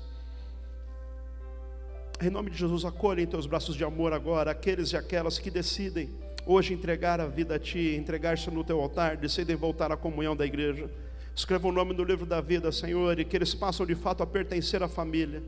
Em 2.22 2.30
nome 2.30 2.49
de 2.49 2.58
Jesus, 2.58 2.86
acolha 2.86 3.22
em 3.22 3.26
teus 3.26 3.45
braços 3.45 3.76
de 3.76 3.84
amor 3.84 4.14
agora 4.14 4.51
aqueles 4.51 4.93
e 4.93 4.97
aquelas 4.97 5.38
que 5.38 5.51
decidem 5.51 6.10
hoje 6.45 6.74
entregar 6.74 7.20
a 7.20 7.26
vida 7.26 7.56
a 7.56 7.60
Ti, 7.60 7.95
entregar-se 7.97 8.49
no 8.49 8.64
Teu 8.64 8.80
altar, 8.80 9.18
decidem 9.18 9.56
voltar 9.56 9.91
à 9.91 9.97
comunhão 9.97 10.36
da 10.36 10.45
igreja. 10.45 10.89
Escreva 11.36 11.68
o 11.68 11.72
nome 11.72 11.93
no 11.93 12.03
livro 12.03 12.26
da 12.26 12.39
vida, 12.39 12.72
Senhor, 12.72 13.20
e 13.20 13.26
que 13.26 13.36
eles 13.36 13.53
passam 13.53 13.86
de 13.86 13.95
fato 13.95 14.24
a 14.24 14.28
pertencer 14.28 14.82
à 14.82 14.88
família 14.88 15.43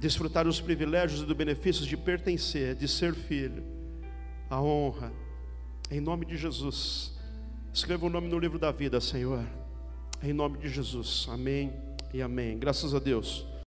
desfrutar 0.00 0.44
dos 0.44 0.60
privilégios 0.60 1.20
e 1.20 1.26
dos 1.26 1.36
benefícios 1.36 1.86
de 1.86 1.96
pertencer, 1.96 2.74
de 2.74 2.88
ser 2.88 3.14
filho, 3.14 3.62
a 4.48 4.60
honra, 4.60 5.12
em 5.90 6.00
nome 6.00 6.24
de 6.24 6.36
Jesus. 6.36 7.19
Escreva 7.72 8.06
o 8.06 8.10
nome 8.10 8.28
no 8.28 8.38
livro 8.38 8.58
da 8.58 8.72
vida, 8.72 9.00
Senhor, 9.00 9.44
em 10.22 10.32
nome 10.32 10.58
de 10.58 10.68
Jesus, 10.68 11.26
amém 11.30 11.72
e 12.12 12.20
amém. 12.20 12.58
Graças 12.58 12.94
a 12.94 12.98
Deus. 12.98 13.46